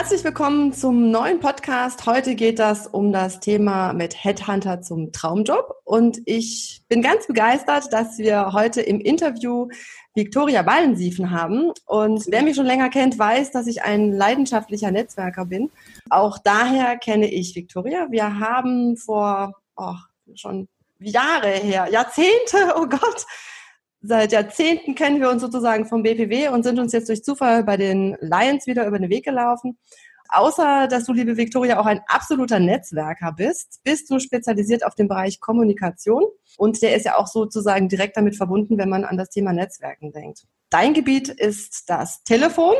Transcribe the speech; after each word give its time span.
Herzlich 0.00 0.24
willkommen 0.24 0.72
zum 0.72 1.10
neuen 1.10 1.40
Podcast. 1.40 2.06
Heute 2.06 2.34
geht 2.34 2.58
das 2.58 2.86
um 2.86 3.12
das 3.12 3.38
Thema 3.38 3.92
mit 3.92 4.24
Headhunter 4.24 4.80
zum 4.80 5.12
Traumjob. 5.12 5.74
Und 5.84 6.22
ich 6.24 6.80
bin 6.88 7.02
ganz 7.02 7.26
begeistert, 7.26 7.92
dass 7.92 8.16
wir 8.16 8.54
heute 8.54 8.80
im 8.80 8.98
Interview 8.98 9.68
Viktoria 10.14 10.64
Wallensiefen 10.64 11.30
haben. 11.32 11.72
Und 11.84 12.24
wer 12.28 12.42
mich 12.42 12.56
schon 12.56 12.64
länger 12.64 12.88
kennt, 12.88 13.18
weiß, 13.18 13.50
dass 13.50 13.66
ich 13.66 13.82
ein 13.82 14.10
leidenschaftlicher 14.10 14.90
Netzwerker 14.90 15.44
bin. 15.44 15.70
Auch 16.08 16.38
daher 16.38 16.96
kenne 16.96 17.30
ich 17.30 17.54
Viktoria. 17.54 18.06
Wir 18.10 18.40
haben 18.40 18.96
vor 18.96 19.52
oh, 19.76 19.96
schon 20.34 20.66
Jahre 20.98 21.50
her, 21.50 21.88
Jahrzehnte, 21.90 22.74
oh 22.76 22.86
Gott, 22.86 23.26
seit 24.02 24.32
Jahrzehnten 24.32 24.94
kennen 24.94 25.20
wir 25.20 25.30
uns 25.30 25.42
sozusagen 25.42 25.86
vom 25.86 26.02
BPW 26.02 26.48
und 26.48 26.62
sind 26.62 26.78
uns 26.78 26.92
jetzt 26.92 27.08
durch 27.08 27.24
Zufall 27.24 27.64
bei 27.64 27.76
den 27.76 28.16
Lions 28.20 28.66
wieder 28.66 28.86
über 28.86 28.98
den 28.98 29.10
Weg 29.10 29.24
gelaufen. 29.24 29.78
Außer, 30.32 30.86
dass 30.86 31.06
du, 31.06 31.12
liebe 31.12 31.36
Viktoria, 31.36 31.80
auch 31.80 31.86
ein 31.86 32.02
absoluter 32.06 32.60
Netzwerker 32.60 33.32
bist, 33.32 33.80
bist 33.82 34.08
du 34.10 34.20
spezialisiert 34.20 34.86
auf 34.86 34.94
den 34.94 35.08
Bereich 35.08 35.40
Kommunikation. 35.40 36.24
Und 36.56 36.80
der 36.82 36.94
ist 36.94 37.04
ja 37.04 37.16
auch 37.16 37.26
sozusagen 37.26 37.88
direkt 37.88 38.16
damit 38.16 38.36
verbunden, 38.36 38.78
wenn 38.78 38.88
man 38.88 39.04
an 39.04 39.16
das 39.16 39.30
Thema 39.30 39.52
Netzwerken 39.52 40.12
denkt. 40.12 40.44
Dein 40.70 40.94
Gebiet 40.94 41.28
ist 41.28 41.90
das 41.90 42.22
Telefon. 42.22 42.74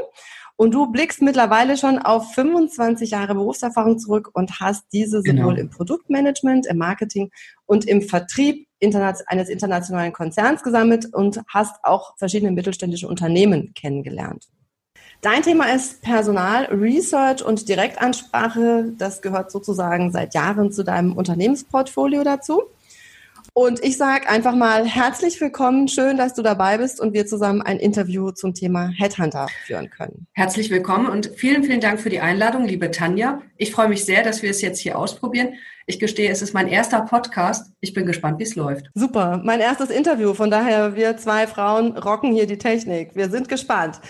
Und 0.60 0.74
du 0.74 0.92
blickst 0.92 1.22
mittlerweile 1.22 1.78
schon 1.78 1.98
auf 1.98 2.34
25 2.34 3.12
Jahre 3.12 3.34
Berufserfahrung 3.34 3.98
zurück 3.98 4.28
und 4.34 4.60
hast 4.60 4.84
diese 4.92 5.22
sowohl 5.22 5.32
genau. 5.32 5.50
im 5.52 5.70
Produktmanagement, 5.70 6.66
im 6.66 6.76
Marketing 6.76 7.30
und 7.64 7.86
im 7.86 8.02
Vertrieb 8.02 8.68
eines 8.82 9.48
internationalen 9.48 10.12
Konzerns 10.12 10.62
gesammelt 10.62 11.14
und 11.14 11.40
hast 11.48 11.82
auch 11.82 12.14
verschiedene 12.18 12.52
mittelständische 12.52 13.08
Unternehmen 13.08 13.72
kennengelernt. 13.72 14.50
Dein 15.22 15.40
Thema 15.40 15.72
ist 15.72 16.02
Personal, 16.02 16.66
Research 16.66 17.42
und 17.42 17.66
Direktansprache. 17.66 18.92
Das 18.98 19.22
gehört 19.22 19.50
sozusagen 19.50 20.12
seit 20.12 20.34
Jahren 20.34 20.72
zu 20.72 20.82
deinem 20.82 21.14
Unternehmensportfolio 21.14 22.22
dazu. 22.22 22.64
Und 23.52 23.82
ich 23.82 23.96
sage 23.96 24.28
einfach 24.28 24.54
mal 24.54 24.84
herzlich 24.86 25.40
willkommen, 25.40 25.88
schön, 25.88 26.16
dass 26.16 26.34
du 26.34 26.42
dabei 26.42 26.78
bist 26.78 27.00
und 27.00 27.12
wir 27.12 27.26
zusammen 27.26 27.62
ein 27.62 27.78
Interview 27.78 28.30
zum 28.30 28.54
Thema 28.54 28.88
Headhunter 28.88 29.48
führen 29.66 29.90
können. 29.90 30.26
Herzlich 30.32 30.70
willkommen 30.70 31.06
und 31.06 31.32
vielen, 31.34 31.64
vielen 31.64 31.80
Dank 31.80 32.00
für 32.00 32.10
die 32.10 32.20
Einladung, 32.20 32.64
liebe 32.64 32.90
Tanja. 32.90 33.42
Ich 33.56 33.72
freue 33.72 33.88
mich 33.88 34.04
sehr, 34.04 34.22
dass 34.22 34.42
wir 34.42 34.50
es 34.50 34.62
jetzt 34.62 34.78
hier 34.78 34.96
ausprobieren. 34.96 35.54
Ich 35.86 35.98
gestehe, 35.98 36.30
es 36.30 36.42
ist 36.42 36.54
mein 36.54 36.68
erster 36.68 37.00
Podcast. 37.00 37.72
Ich 37.80 37.92
bin 37.92 38.06
gespannt, 38.06 38.38
wie 38.38 38.44
es 38.44 38.54
läuft. 38.54 38.90
Super, 38.94 39.40
mein 39.44 39.58
erstes 39.58 39.90
Interview. 39.90 40.34
Von 40.34 40.50
daher, 40.50 40.94
wir 40.94 41.16
zwei 41.16 41.48
Frauen 41.48 41.98
rocken 41.98 42.32
hier 42.32 42.46
die 42.46 42.58
Technik. 42.58 43.16
Wir 43.16 43.28
sind 43.28 43.48
gespannt. 43.48 44.00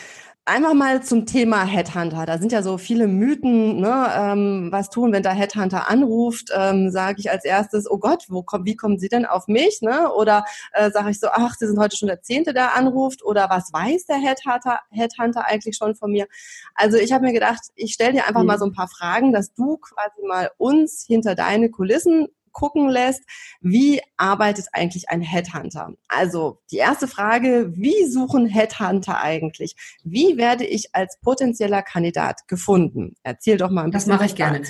Einfach 0.50 0.74
mal 0.74 1.00
zum 1.00 1.26
Thema 1.26 1.62
Headhunter. 1.62 2.26
Da 2.26 2.38
sind 2.38 2.50
ja 2.50 2.64
so 2.64 2.76
viele 2.76 3.06
Mythen. 3.06 3.80
Ne? 3.80 4.06
Ähm, 4.16 4.68
was 4.72 4.90
tun, 4.90 5.12
wenn 5.12 5.22
der 5.22 5.30
Headhunter 5.30 5.88
anruft? 5.88 6.50
Ähm, 6.52 6.90
sage 6.90 7.20
ich 7.20 7.30
als 7.30 7.44
erstes, 7.44 7.88
oh 7.88 7.98
Gott, 7.98 8.24
wo 8.28 8.42
kommt, 8.42 8.64
wie 8.66 8.74
kommen 8.74 8.98
Sie 8.98 9.08
denn 9.08 9.26
auf 9.26 9.46
mich? 9.46 9.80
Ne? 9.80 10.12
Oder 10.12 10.44
äh, 10.72 10.90
sage 10.90 11.10
ich 11.10 11.20
so, 11.20 11.28
ach, 11.30 11.54
Sie 11.56 11.68
sind 11.68 11.78
heute 11.78 11.96
schon 11.96 12.08
der 12.08 12.22
Zehnte, 12.22 12.52
der 12.52 12.74
anruft. 12.74 13.24
Oder 13.24 13.48
was 13.48 13.72
weiß 13.72 14.06
der 14.06 14.16
Headhunter, 14.16 14.80
Headhunter 14.90 15.46
eigentlich 15.46 15.76
schon 15.76 15.94
von 15.94 16.10
mir? 16.10 16.26
Also 16.74 16.96
ich 16.96 17.12
habe 17.12 17.26
mir 17.26 17.32
gedacht, 17.32 17.60
ich 17.76 17.94
stelle 17.94 18.14
dir 18.14 18.26
einfach 18.26 18.41
mhm. 18.41 18.48
mal 18.48 18.58
so 18.58 18.64
ein 18.64 18.72
paar 18.72 18.88
Fragen, 18.88 19.32
dass 19.32 19.54
du 19.54 19.76
quasi 19.76 20.26
mal 20.26 20.50
uns 20.58 21.04
hinter 21.06 21.36
deine 21.36 21.70
Kulissen 21.70 22.26
gucken 22.53 22.88
lässt, 22.88 23.22
wie 23.61 24.00
arbeitet 24.16 24.66
eigentlich 24.72 25.09
ein 25.09 25.22
Headhunter? 25.22 25.94
Also 26.09 26.59
die 26.71 26.77
erste 26.77 27.09
Frage, 27.09 27.72
wie 27.75 28.06
suchen 28.06 28.47
Headhunter 28.47 29.21
eigentlich? 29.21 29.77
Wie 30.05 30.37
werde 30.37 30.65
ich 30.65 30.94
als 30.94 31.19
potenzieller 31.21 31.83
Kandidat 31.83 32.49
gefunden? 32.49 33.15
Erzähl 33.22 33.56
doch 33.56 33.71
mal 33.71 33.84
ein 33.84 33.91
bisschen. 33.91 34.11
Das 34.11 34.19
mache 34.19 34.27
ich 34.27 34.34
gerne. 34.34 34.62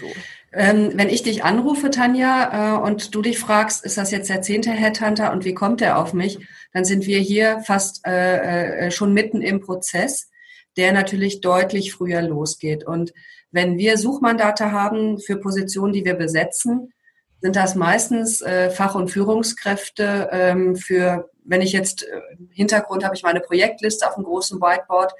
Ähm, 0.52 0.92
wenn 0.94 1.08
ich 1.08 1.22
dich 1.22 1.44
anrufe, 1.44 1.90
Tanja, 1.90 2.76
äh, 2.76 2.80
und 2.80 3.14
du 3.14 3.22
dich 3.22 3.38
fragst, 3.38 3.84
ist 3.84 3.96
das 3.96 4.10
jetzt 4.10 4.30
der 4.30 4.42
zehnte 4.42 4.70
Headhunter 4.70 5.32
und 5.32 5.44
wie 5.44 5.54
kommt 5.54 5.80
er 5.80 5.98
auf 5.98 6.12
mich? 6.12 6.38
Dann 6.72 6.84
sind 6.84 7.06
wir 7.06 7.18
hier 7.18 7.60
fast 7.60 8.06
äh, 8.06 8.86
äh, 8.86 8.90
schon 8.90 9.12
mitten 9.12 9.42
im 9.42 9.60
Prozess, 9.60 10.28
der 10.76 10.92
natürlich 10.92 11.40
deutlich 11.40 11.92
früher 11.92 12.22
losgeht. 12.22 12.84
Und 12.84 13.12
wenn 13.52 13.78
wir 13.78 13.96
Suchmandate 13.96 14.72
haben 14.72 15.18
für 15.18 15.36
Positionen, 15.36 15.92
die 15.92 16.04
wir 16.04 16.14
besetzen, 16.14 16.92
sind 17.40 17.56
das 17.56 17.74
meistens 17.74 18.40
äh, 18.40 18.70
Fach- 18.70 18.94
und 18.94 19.10
Führungskräfte 19.10 20.28
ähm, 20.32 20.76
für, 20.76 21.30
wenn 21.44 21.62
ich 21.62 21.72
jetzt 21.72 22.02
äh, 22.02 22.20
Hintergrund 22.50 23.04
habe, 23.04 23.14
ich 23.14 23.22
meine 23.22 23.40
Projektliste 23.40 24.06
auf 24.06 24.14
dem 24.14 24.24
großen 24.24 24.60
Whiteboard, 24.60 25.12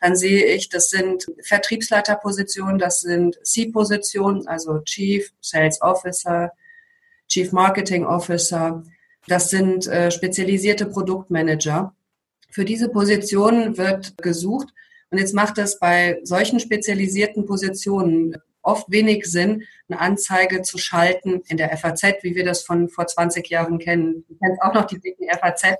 dann 0.00 0.16
sehe 0.16 0.44
ich, 0.46 0.68
das 0.68 0.90
sind 0.90 1.26
Vertriebsleiterpositionen, 1.42 2.78
das 2.78 3.00
sind 3.00 3.38
C-Positionen, 3.44 4.46
also 4.48 4.80
Chief 4.80 5.32
Sales 5.40 5.80
Officer, 5.80 6.52
Chief 7.28 7.52
Marketing 7.52 8.04
Officer, 8.04 8.82
das 9.28 9.50
sind 9.50 9.86
äh, 9.86 10.10
spezialisierte 10.10 10.86
Produktmanager. 10.86 11.94
Für 12.50 12.64
diese 12.64 12.88
Positionen 12.88 13.78
wird 13.78 14.18
gesucht 14.18 14.74
und 15.10 15.18
jetzt 15.18 15.34
macht 15.34 15.58
es 15.58 15.78
bei 15.78 16.20
solchen 16.24 16.58
spezialisierten 16.58 17.46
Positionen 17.46 18.36
oft 18.62 18.90
wenig 18.90 19.26
Sinn, 19.26 19.64
eine 19.88 20.00
Anzeige 20.00 20.62
zu 20.62 20.78
schalten 20.78 21.42
in 21.48 21.56
der 21.56 21.76
FAZ, 21.76 22.02
wie 22.22 22.34
wir 22.34 22.44
das 22.44 22.62
von 22.62 22.88
vor 22.88 23.06
20 23.06 23.48
Jahren 23.48 23.78
kennen. 23.78 24.24
Du 24.28 24.36
kennst 24.36 24.62
auch 24.62 24.74
noch 24.74 24.86
die 24.86 25.00
dicken 25.00 25.26
FAZ. 25.28 25.76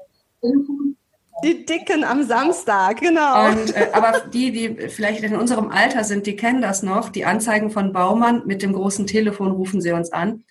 Die 1.45 1.65
Dicken 1.65 2.05
am 2.05 2.23
Samstag, 2.23 3.01
genau. 3.01 3.49
Und, 3.49 3.75
äh, 3.75 3.89
aber 3.93 4.21
die, 4.33 4.53
die 4.53 4.89
vielleicht 4.89 5.25
in 5.25 5.35
unserem 5.35 5.71
Alter 5.71 6.05
sind, 6.05 6.27
die 6.27 6.37
kennen 6.37 6.63
das 6.63 6.85
noch. 6.85 7.09
Die 7.09 7.25
Anzeigen 7.25 7.71
von 7.71 7.93
Baumann 7.93 8.47
mit 8.47 8.63
dem 8.63 8.73
großen 8.73 9.07
Telefon 9.09 9.51
rufen 9.51 9.81
sie 9.81 9.91
uns 9.91 10.13
an. 10.13 10.45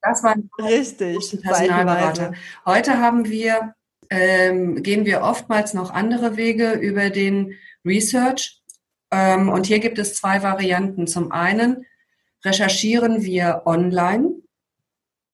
Das 0.00 0.22
waren 0.22 0.48
richtig 0.62 1.40
Personalberater. 1.42 2.34
Heute 2.64 2.98
haben 2.98 3.28
wir, 3.28 3.74
ähm, 4.10 4.82
gehen 4.82 5.06
wir 5.06 5.22
oftmals 5.22 5.74
noch 5.74 5.90
andere 5.90 6.36
Wege 6.36 6.72
über 6.72 7.10
den 7.10 7.54
Research. 7.84 8.61
Ähm, 9.12 9.50
und 9.50 9.66
hier 9.66 9.78
gibt 9.78 9.98
es 9.98 10.14
zwei 10.14 10.42
Varianten. 10.42 11.06
Zum 11.06 11.30
einen 11.30 11.84
recherchieren 12.44 13.22
wir 13.22 13.62
online, 13.66 14.30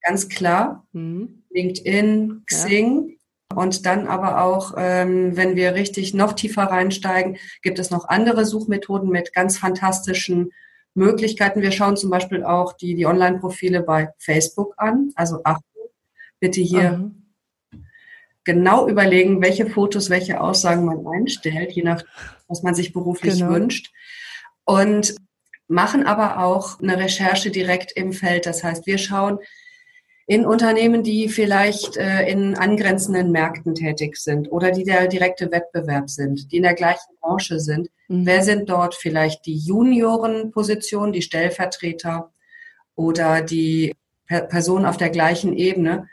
ganz 0.02 0.28
klar, 0.28 0.86
mhm. 0.92 1.44
LinkedIn, 1.50 2.42
Xing. 2.46 3.08
Ja. 3.08 3.14
Und 3.56 3.86
dann 3.86 4.06
aber 4.06 4.42
auch, 4.42 4.74
ähm, 4.76 5.34
wenn 5.36 5.56
wir 5.56 5.74
richtig 5.74 6.12
noch 6.12 6.34
tiefer 6.34 6.64
reinsteigen, 6.64 7.38
gibt 7.62 7.78
es 7.78 7.90
noch 7.90 8.06
andere 8.06 8.44
Suchmethoden 8.44 9.08
mit 9.08 9.32
ganz 9.32 9.56
fantastischen 9.56 10.52
Möglichkeiten. 10.94 11.62
Wir 11.62 11.72
schauen 11.72 11.96
zum 11.96 12.10
Beispiel 12.10 12.44
auch 12.44 12.74
die, 12.74 12.94
die 12.94 13.06
Online-Profile 13.06 13.82
bei 13.82 14.10
Facebook 14.18 14.74
an. 14.76 15.12
Also 15.14 15.40
Achtung, 15.44 15.88
bitte 16.40 16.60
hier 16.60 16.98
mhm 16.98 17.27
genau 18.48 18.88
überlegen, 18.88 19.42
welche 19.42 19.66
Fotos, 19.66 20.08
welche 20.08 20.40
Aussagen 20.40 20.86
man 20.86 21.06
einstellt, 21.06 21.72
je 21.72 21.82
nach, 21.82 22.02
was 22.48 22.62
man 22.62 22.74
sich 22.74 22.94
beruflich 22.94 23.40
genau. 23.40 23.50
wünscht. 23.50 23.92
Und 24.64 25.14
machen 25.68 26.06
aber 26.06 26.42
auch 26.42 26.80
eine 26.80 26.96
Recherche 26.96 27.50
direkt 27.50 27.92
im 27.92 28.14
Feld. 28.14 28.46
Das 28.46 28.64
heißt, 28.64 28.86
wir 28.86 28.96
schauen 28.96 29.38
in 30.26 30.46
Unternehmen, 30.46 31.02
die 31.02 31.28
vielleicht 31.28 31.98
äh, 31.98 32.26
in 32.26 32.56
angrenzenden 32.56 33.32
Märkten 33.32 33.74
tätig 33.74 34.16
sind 34.16 34.50
oder 34.50 34.70
die 34.70 34.84
der 34.84 35.08
direkte 35.08 35.52
Wettbewerb 35.52 36.08
sind, 36.08 36.50
die 36.50 36.56
in 36.56 36.62
der 36.62 36.74
gleichen 36.74 37.16
Branche 37.20 37.60
sind. 37.60 37.90
Mhm. 38.08 38.24
Wer 38.24 38.42
sind 38.42 38.70
dort 38.70 38.94
vielleicht 38.94 39.44
die 39.44 39.58
Juniorenpositionen, 39.58 41.12
die 41.12 41.22
Stellvertreter 41.22 42.32
oder 42.94 43.42
die 43.42 43.94
Personen 44.26 44.86
auf 44.86 44.96
der 44.96 45.10
gleichen 45.10 45.54
Ebene? 45.54 46.08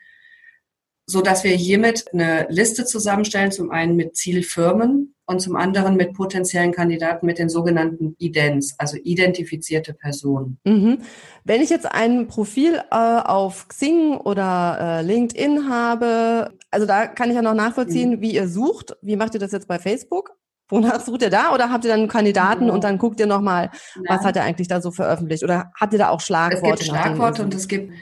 So 1.07 1.22
dass 1.22 1.44
wir 1.44 1.52
hiermit 1.52 2.06
eine 2.13 2.48
Liste 2.50 2.86
zusammenstellen, 2.86 3.52
zum 3.52 3.72
einen 3.72 3.96
mit 3.96 4.16
Zielfirmen 4.16 5.16
und 5.28 5.40
zum 5.40 5.56
anderen 5.56 5.96
mit 5.96 6.13
potenziellen 6.13 6.72
Kandidaten 6.72 7.25
mit 7.25 7.40
den 7.40 7.50
sogenannten 7.50 8.16
Idents, 8.18 8.75
also 8.78 8.98
identifizierte 8.98 9.94
Personen. 9.94 10.60
Mhm. 10.66 11.00
Wenn 11.44 11.62
ich 11.62 11.69
jetzt 11.69 11.86
ein 11.86 12.28
Profil 12.28 12.81
äh, 12.92 12.96
auf 12.96 13.68
Xing 13.68 14.18
oder 14.18 14.78
äh, 14.80 15.02
LinkedIn 15.04 15.69
habe, 15.69 16.52
also 16.72 16.86
da 16.86 17.08
kann 17.08 17.30
ich 17.30 17.36
ja 17.36 17.42
noch 17.42 17.54
nachvollziehen, 17.54 18.18
mhm. 18.18 18.22
wie 18.22 18.34
ihr 18.34 18.48
sucht. 18.48 18.96
Wie 19.01 19.16
macht 19.16 19.34
ihr 19.34 19.40
das 19.40 19.51
jetzt 19.51 19.68
bei 19.68 19.80
Facebook? 19.80 20.31
Wonach 20.69 21.00
sucht 21.01 21.22
ihr 21.22 21.30
da? 21.30 21.54
Oder 21.54 21.72
habt 21.72 21.86
ihr 21.86 21.92
dann 21.92 22.08
Kandidaten 22.08 22.68
ja. 22.68 22.74
und 22.74 22.84
dann 22.84 22.98
guckt 22.98 23.19
ihr 23.19 23.28
nochmal, 23.28 23.69
was 24.08 24.24
hat 24.24 24.36
er 24.36 24.44
eigentlich 24.44 24.68
da 24.68 24.81
so 24.81 24.90
veröffentlicht? 24.90 25.44
Oder 25.44 25.72
habt 25.80 25.94
ihr 25.94 26.00
da 26.00 26.10
auch 26.10 26.22
Schlagworte? 26.22 26.74
Es 26.74 26.80
gibt 26.80 26.84
Schlagworte 26.86 27.44
und 27.44 27.54
es 27.54 27.68
gibt 27.68 27.94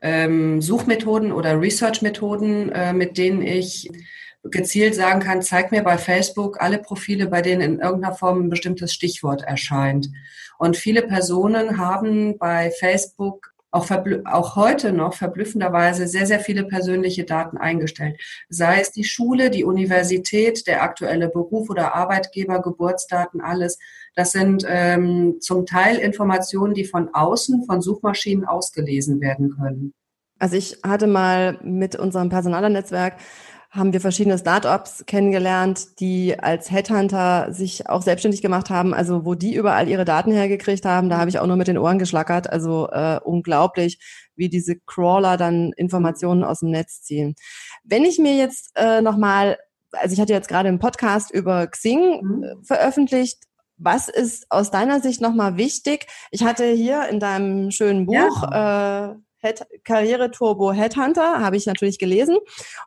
ähm, 0.00 0.60
Suchmethoden 0.62 1.32
oder 1.32 1.60
Research-Methoden, 1.60 2.70
äh, 2.70 2.92
mit 2.92 3.18
denen 3.18 3.42
ich 3.42 3.90
gezielt 4.44 4.94
sagen 4.94 5.20
kann, 5.20 5.42
zeig 5.42 5.72
mir 5.72 5.82
bei 5.82 5.98
Facebook 5.98 6.60
alle 6.60 6.78
Profile, 6.78 7.26
bei 7.26 7.42
denen 7.42 7.60
in 7.60 7.80
irgendeiner 7.80 8.14
Form 8.14 8.40
ein 8.40 8.50
bestimmtes 8.50 8.92
Stichwort 8.92 9.42
erscheint. 9.42 10.08
Und 10.58 10.76
viele 10.76 11.02
Personen 11.02 11.78
haben 11.78 12.38
bei 12.38 12.70
Facebook 12.70 13.52
auch, 13.70 13.86
auch 14.24 14.56
heute 14.56 14.92
noch 14.92 15.14
verblüffenderweise 15.14 16.06
sehr, 16.06 16.26
sehr 16.26 16.40
viele 16.40 16.64
persönliche 16.64 17.24
Daten 17.24 17.58
eingestellt. 17.58 18.20
Sei 18.48 18.80
es 18.80 18.92
die 18.92 19.04
Schule, 19.04 19.50
die 19.50 19.64
Universität, 19.64 20.66
der 20.66 20.82
aktuelle 20.82 21.28
Beruf 21.28 21.68
oder 21.68 21.94
Arbeitgeber, 21.94 22.62
Geburtsdaten, 22.62 23.40
alles. 23.40 23.78
Das 24.14 24.32
sind 24.32 24.64
ähm, 24.66 25.36
zum 25.40 25.66
Teil 25.66 25.96
Informationen, 25.96 26.74
die 26.74 26.84
von 26.84 27.10
außen, 27.12 27.64
von 27.66 27.82
Suchmaschinen 27.82 28.44
ausgelesen 28.44 29.20
werden 29.20 29.54
können. 29.56 29.92
Also 30.38 30.56
ich 30.56 30.78
hatte 30.84 31.06
mal 31.06 31.58
mit 31.62 31.96
unserem 31.96 32.28
Personalernetzwerk 32.28 33.14
haben 33.70 33.92
wir 33.92 34.00
verschiedene 34.00 34.38
Startups 34.38 35.04
kennengelernt, 35.06 36.00
die 36.00 36.38
als 36.38 36.70
Headhunter 36.70 37.52
sich 37.52 37.88
auch 37.88 38.00
selbstständig 38.00 38.40
gemacht 38.40 38.70
haben, 38.70 38.94
also 38.94 39.26
wo 39.26 39.34
die 39.34 39.54
überall 39.54 39.88
ihre 39.88 40.06
Daten 40.06 40.32
hergekriegt 40.32 40.86
haben. 40.86 41.10
Da 41.10 41.18
habe 41.18 41.28
ich 41.28 41.38
auch 41.38 41.46
nur 41.46 41.56
mit 41.56 41.68
den 41.68 41.76
Ohren 41.76 41.98
geschlackert. 41.98 42.50
Also 42.50 42.88
äh, 42.90 43.20
unglaublich, 43.22 43.98
wie 44.36 44.48
diese 44.48 44.76
Crawler 44.86 45.36
dann 45.36 45.72
Informationen 45.76 46.44
aus 46.44 46.60
dem 46.60 46.70
Netz 46.70 47.02
ziehen. 47.02 47.34
Wenn 47.84 48.04
ich 48.04 48.18
mir 48.18 48.36
jetzt 48.36 48.70
äh, 48.74 49.02
nochmal, 49.02 49.58
also 49.92 50.14
ich 50.14 50.20
hatte 50.20 50.32
jetzt 50.32 50.48
gerade 50.48 50.68
einen 50.68 50.78
Podcast 50.78 51.30
über 51.30 51.66
Xing 51.66 52.22
mhm. 52.22 52.42
äh, 52.42 52.54
veröffentlicht, 52.64 53.44
was 53.76 54.08
ist 54.08 54.46
aus 54.50 54.70
deiner 54.70 55.00
Sicht 55.00 55.20
nochmal 55.20 55.56
wichtig? 55.56 56.06
Ich 56.30 56.42
hatte 56.42 56.64
hier 56.72 57.08
in 57.08 57.20
deinem 57.20 57.70
schönen 57.70 58.06
Buch 58.06 58.42
ja. 58.42 59.12
äh, 59.12 59.14
Head, 59.38 59.66
Karriere 59.84 60.30
Turbo 60.30 60.72
Headhunter, 60.72 61.40
habe 61.40 61.56
ich 61.56 61.66
natürlich 61.66 61.98
gelesen. 61.98 62.36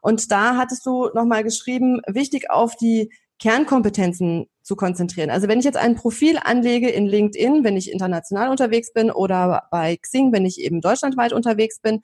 Und 0.02 0.32
da 0.32 0.58
hattest 0.58 0.86
du 0.86 1.10
nochmal 1.14 1.44
geschrieben, 1.44 2.02
wichtig 2.08 2.50
auf 2.50 2.76
die 2.76 3.12
Kernkompetenzen 3.40 4.48
zu 4.62 4.76
konzentrieren. 4.76 5.32
Also 5.32 5.48
wenn 5.48 5.60
ich 5.60 5.66
jetzt 5.66 5.78
ein 5.78 5.96
Profil 5.96 6.38
anlege 6.44 6.90
in 6.90 7.08
LinkedIn, 7.08 7.64
wenn 7.64 7.76
ich 7.76 7.92
international 7.92 8.50
unterwegs 8.50 8.94
bin 8.94 9.10
oder 9.10 9.64
bei 9.72 9.98
Xing, 9.98 10.32
wenn 10.32 10.46
ich 10.46 10.60
eben 10.60 10.82
deutschlandweit 10.82 11.34
unterwegs 11.34 11.80
bin, 11.80 12.02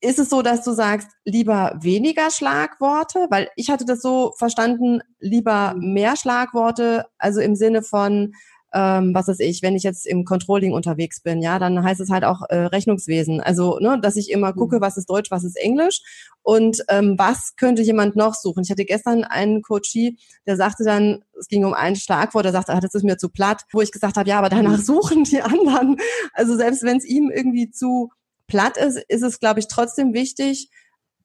ist 0.00 0.18
es 0.18 0.30
so, 0.30 0.42
dass 0.42 0.62
du 0.62 0.72
sagst, 0.72 1.08
lieber 1.24 1.76
weniger 1.80 2.30
Schlagworte? 2.30 3.26
Weil 3.30 3.48
ich 3.56 3.70
hatte 3.70 3.84
das 3.84 4.00
so 4.00 4.32
verstanden, 4.38 5.00
lieber 5.18 5.74
mehr 5.78 6.16
Schlagworte, 6.16 7.06
also 7.18 7.40
im 7.40 7.56
Sinne 7.56 7.82
von, 7.82 8.32
ähm, 8.76 9.14
was 9.14 9.26
weiß 9.26 9.40
ich, 9.40 9.62
wenn 9.62 9.74
ich 9.74 9.84
jetzt 9.84 10.06
im 10.06 10.26
Controlling 10.26 10.74
unterwegs 10.74 11.22
bin, 11.22 11.40
ja, 11.40 11.58
dann 11.58 11.82
heißt 11.82 12.00
es 12.00 12.10
halt 12.10 12.24
auch 12.24 12.42
äh, 12.50 12.56
Rechnungswesen. 12.56 13.40
Also, 13.40 13.78
ne, 13.78 13.98
dass 14.02 14.16
ich 14.16 14.30
immer 14.30 14.52
gucke, 14.52 14.76
mhm. 14.76 14.80
was 14.82 14.98
ist 14.98 15.08
Deutsch, 15.08 15.30
was 15.30 15.44
ist 15.44 15.56
Englisch 15.56 16.02
und 16.42 16.84
ähm, 16.88 17.14
was 17.16 17.56
könnte 17.56 17.80
jemand 17.80 18.16
noch 18.16 18.34
suchen. 18.34 18.62
Ich 18.62 18.70
hatte 18.70 18.84
gestern 18.84 19.24
einen 19.24 19.62
Coachie, 19.62 20.18
der 20.46 20.58
sagte 20.58 20.84
dann, 20.84 21.24
es 21.40 21.48
ging 21.48 21.64
um 21.64 21.72
ein 21.72 21.96
Schlagwort, 21.96 22.44
der 22.44 22.52
sagte, 22.52 22.74
ah, 22.74 22.80
das 22.80 22.92
ist 22.92 23.02
mir 23.04 23.16
zu 23.16 23.30
platt, 23.30 23.62
wo 23.72 23.80
ich 23.80 23.92
gesagt 23.92 24.16
habe, 24.16 24.28
ja, 24.28 24.38
aber 24.38 24.50
danach 24.50 24.76
mhm. 24.76 24.82
suchen 24.82 25.24
die 25.24 25.40
anderen. 25.40 25.96
Also 26.34 26.54
selbst 26.54 26.82
wenn 26.82 26.98
es 26.98 27.06
ihm 27.06 27.30
irgendwie 27.34 27.70
zu 27.70 28.10
platt 28.46 28.76
ist, 28.76 28.98
ist 29.08 29.22
es, 29.22 29.40
glaube 29.40 29.60
ich, 29.60 29.68
trotzdem 29.68 30.12
wichtig, 30.12 30.68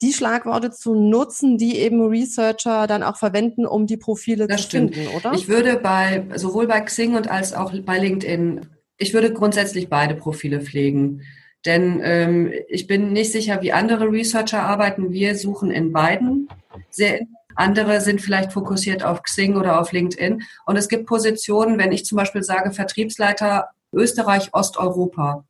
die 0.01 0.13
Schlagworte 0.13 0.71
zu 0.71 0.95
nutzen, 0.95 1.57
die 1.57 1.77
eben 1.77 2.01
Researcher 2.05 2.87
dann 2.87 3.03
auch 3.03 3.17
verwenden, 3.17 3.65
um 3.65 3.85
die 3.87 3.97
Profile 3.97 4.47
das 4.47 4.61
zu 4.61 4.67
stimmt. 4.67 4.95
finden, 4.95 5.15
oder? 5.15 5.33
Ich 5.33 5.47
würde 5.47 5.77
bei, 5.77 6.25
sowohl 6.35 6.67
bei 6.67 6.81
Xing 6.81 7.15
und 7.15 7.29
als 7.29 7.53
auch 7.53 7.73
bei 7.85 7.99
LinkedIn, 7.99 8.61
ich 8.97 9.13
würde 9.13 9.31
grundsätzlich 9.31 9.89
beide 9.89 10.15
Profile 10.15 10.61
pflegen. 10.61 11.21
Denn 11.65 12.01
ähm, 12.03 12.51
ich 12.67 12.87
bin 12.87 13.13
nicht 13.13 13.31
sicher, 13.31 13.61
wie 13.61 13.71
andere 13.71 14.11
Researcher 14.11 14.63
arbeiten. 14.63 15.11
Wir 15.11 15.35
suchen 15.35 15.69
in 15.69 15.91
beiden 15.91 16.49
sehr 16.89 17.19
andere 17.55 18.01
sind 18.01 18.21
vielleicht 18.21 18.53
fokussiert 18.53 19.03
auf 19.03 19.23
Xing 19.23 19.57
oder 19.57 19.79
auf 19.79 19.91
LinkedIn. 19.91 20.41
Und 20.65 20.77
es 20.77 20.87
gibt 20.87 21.05
Positionen, 21.05 21.77
wenn 21.77 21.91
ich 21.91 22.05
zum 22.05 22.17
Beispiel 22.17 22.43
sage 22.43 22.71
Vertriebsleiter 22.71 23.69
Österreich, 23.93 24.49
Osteuropa, 24.53 25.43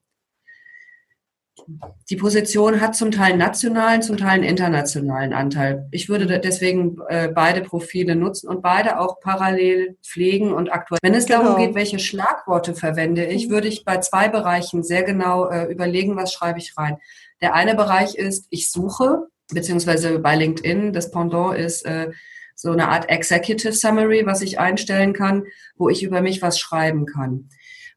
die 2.09 2.15
Position 2.15 2.81
hat 2.81 2.95
zum 2.95 3.12
Teil 3.12 3.38
nationalen, 3.38 4.01
zum 4.01 4.18
Teil 4.18 4.31
einen 4.31 4.44
internationalen 4.44 5.33
Anteil. 5.33 5.88
Ich 5.91 6.09
würde 6.09 6.39
deswegen 6.39 6.97
äh, 7.07 7.29
beide 7.29 7.62
Profile 7.62 8.15
nutzen 8.15 8.50
und 8.50 8.62
beide 8.62 9.00
auch 9.00 9.19
parallel 9.19 9.97
pflegen 10.03 10.53
und 10.53 10.71
aktuell. 10.71 11.00
Wenn 11.01 11.13
es 11.13 11.25
genau. 11.25 11.44
darum 11.44 11.57
geht, 11.57 11.75
welche 11.75 12.00
Schlagworte 12.00 12.73
verwende 12.73 13.25
ich, 13.25 13.47
mhm. 13.47 13.51
würde 13.51 13.68
ich 13.68 13.85
bei 13.85 13.97
zwei 13.97 14.27
Bereichen 14.27 14.83
sehr 14.83 15.03
genau 15.03 15.50
äh, 15.50 15.71
überlegen, 15.71 16.15
was 16.15 16.33
schreibe 16.33 16.59
ich 16.59 16.77
rein. 16.77 16.97
Der 17.41 17.53
eine 17.53 17.75
Bereich 17.75 18.15
ist, 18.15 18.47
ich 18.50 18.71
suche, 18.71 19.27
beziehungsweise 19.53 20.19
bei 20.19 20.35
LinkedIn, 20.35 20.94
das 20.94 21.12
Pendant 21.12 21.57
ist 21.57 21.85
äh, 21.85 22.12
so 22.56 22.71
eine 22.71 22.89
Art 22.89 23.09
Executive 23.09 23.74
Summary, 23.74 24.25
was 24.25 24.41
ich 24.41 24.59
einstellen 24.59 25.13
kann, 25.13 25.44
wo 25.75 25.89
ich 25.89 26.03
über 26.03 26.21
mich 26.21 26.41
was 26.41 26.59
schreiben 26.59 27.06
kann. 27.06 27.50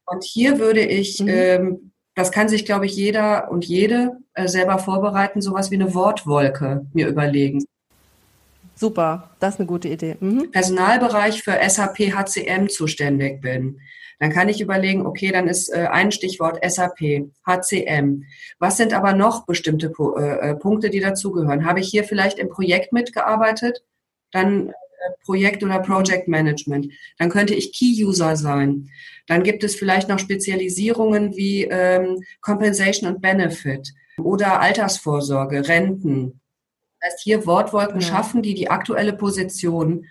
Und 0.07 0.25
hier 0.25 0.59
würde 0.59 0.81
ich 0.81 1.21
mhm. 1.21 1.29
ähm, 1.29 1.91
das 2.15 2.31
kann 2.31 2.49
sich, 2.49 2.65
glaube 2.65 2.87
ich, 2.87 2.97
jeder 2.97 3.51
und 3.51 3.65
jede 3.65 4.13
äh, 4.35 4.47
selber 4.49 4.79
vorbereiten, 4.79 5.43
sowas 5.43 5.71
wie 5.71 5.77
eine 5.77 5.95
Wortwolke 5.95 6.87
mir 6.93 7.09
überlegen. 7.09 7.65
Super, 8.77 9.31
das 9.39 9.55
ist 9.55 9.61
eine 9.61 9.67
gute 9.67 9.89
Idee. 9.89 10.17
Mhm. 10.21 10.51
Personalbereich 10.51 11.43
für 11.43 11.59
SAP 11.69 12.13
HCM 12.13 12.69
zuständig 12.69 13.41
bin. 13.41 13.81
Dann 14.21 14.31
kann 14.31 14.49
ich 14.49 14.61
überlegen, 14.61 15.07
okay, 15.07 15.33
dann 15.33 15.49
ist 15.49 15.69
äh, 15.73 15.87
ein 15.91 16.13
Stichwort 16.13 16.59
SAP, 16.65 17.31
HCM. 17.47 18.25
Was 18.59 18.77
sind 18.77 18.95
aber 18.95 19.13
noch 19.13 19.47
bestimmte 19.47 19.93
äh, 20.17 20.51
äh, 20.51 20.55
Punkte, 20.55 20.91
die 20.91 21.01
dazugehören? 21.01 21.67
Habe 21.67 21.81
ich 21.81 21.89
hier 21.89 22.05
vielleicht 22.05 22.39
im 22.39 22.49
Projekt 22.49 22.93
mitgearbeitet? 22.93 23.83
Dann 24.31 24.73
Projekt- 25.25 25.63
oder 25.63 25.79
Project 25.81 26.29
Management. 26.29 26.93
Dann 27.19 27.31
könnte 27.31 27.55
ich 27.55 27.73
Key-User 27.73 28.37
sein. 28.37 28.91
Dann 29.27 29.43
gibt 29.43 29.65
es 29.65 29.75
vielleicht 29.75 30.09
noch 30.09 30.19
Spezialisierungen 30.19 31.37
wie 31.37 31.65
ähm, 31.65 32.23
Compensation 32.41 33.13
und 33.13 33.23
Benefit 33.23 33.93
oder 34.19 34.61
Altersvorsorge, 34.61 35.67
Renten. 35.67 36.41
Das 37.01 37.13
heißt, 37.13 37.23
hier 37.23 37.47
Wortwolken 37.47 38.01
ja. 38.01 38.07
schaffen, 38.07 38.43
die 38.43 38.55
die 38.55 38.71
aktuelle 38.71 39.13
Position 39.13 40.07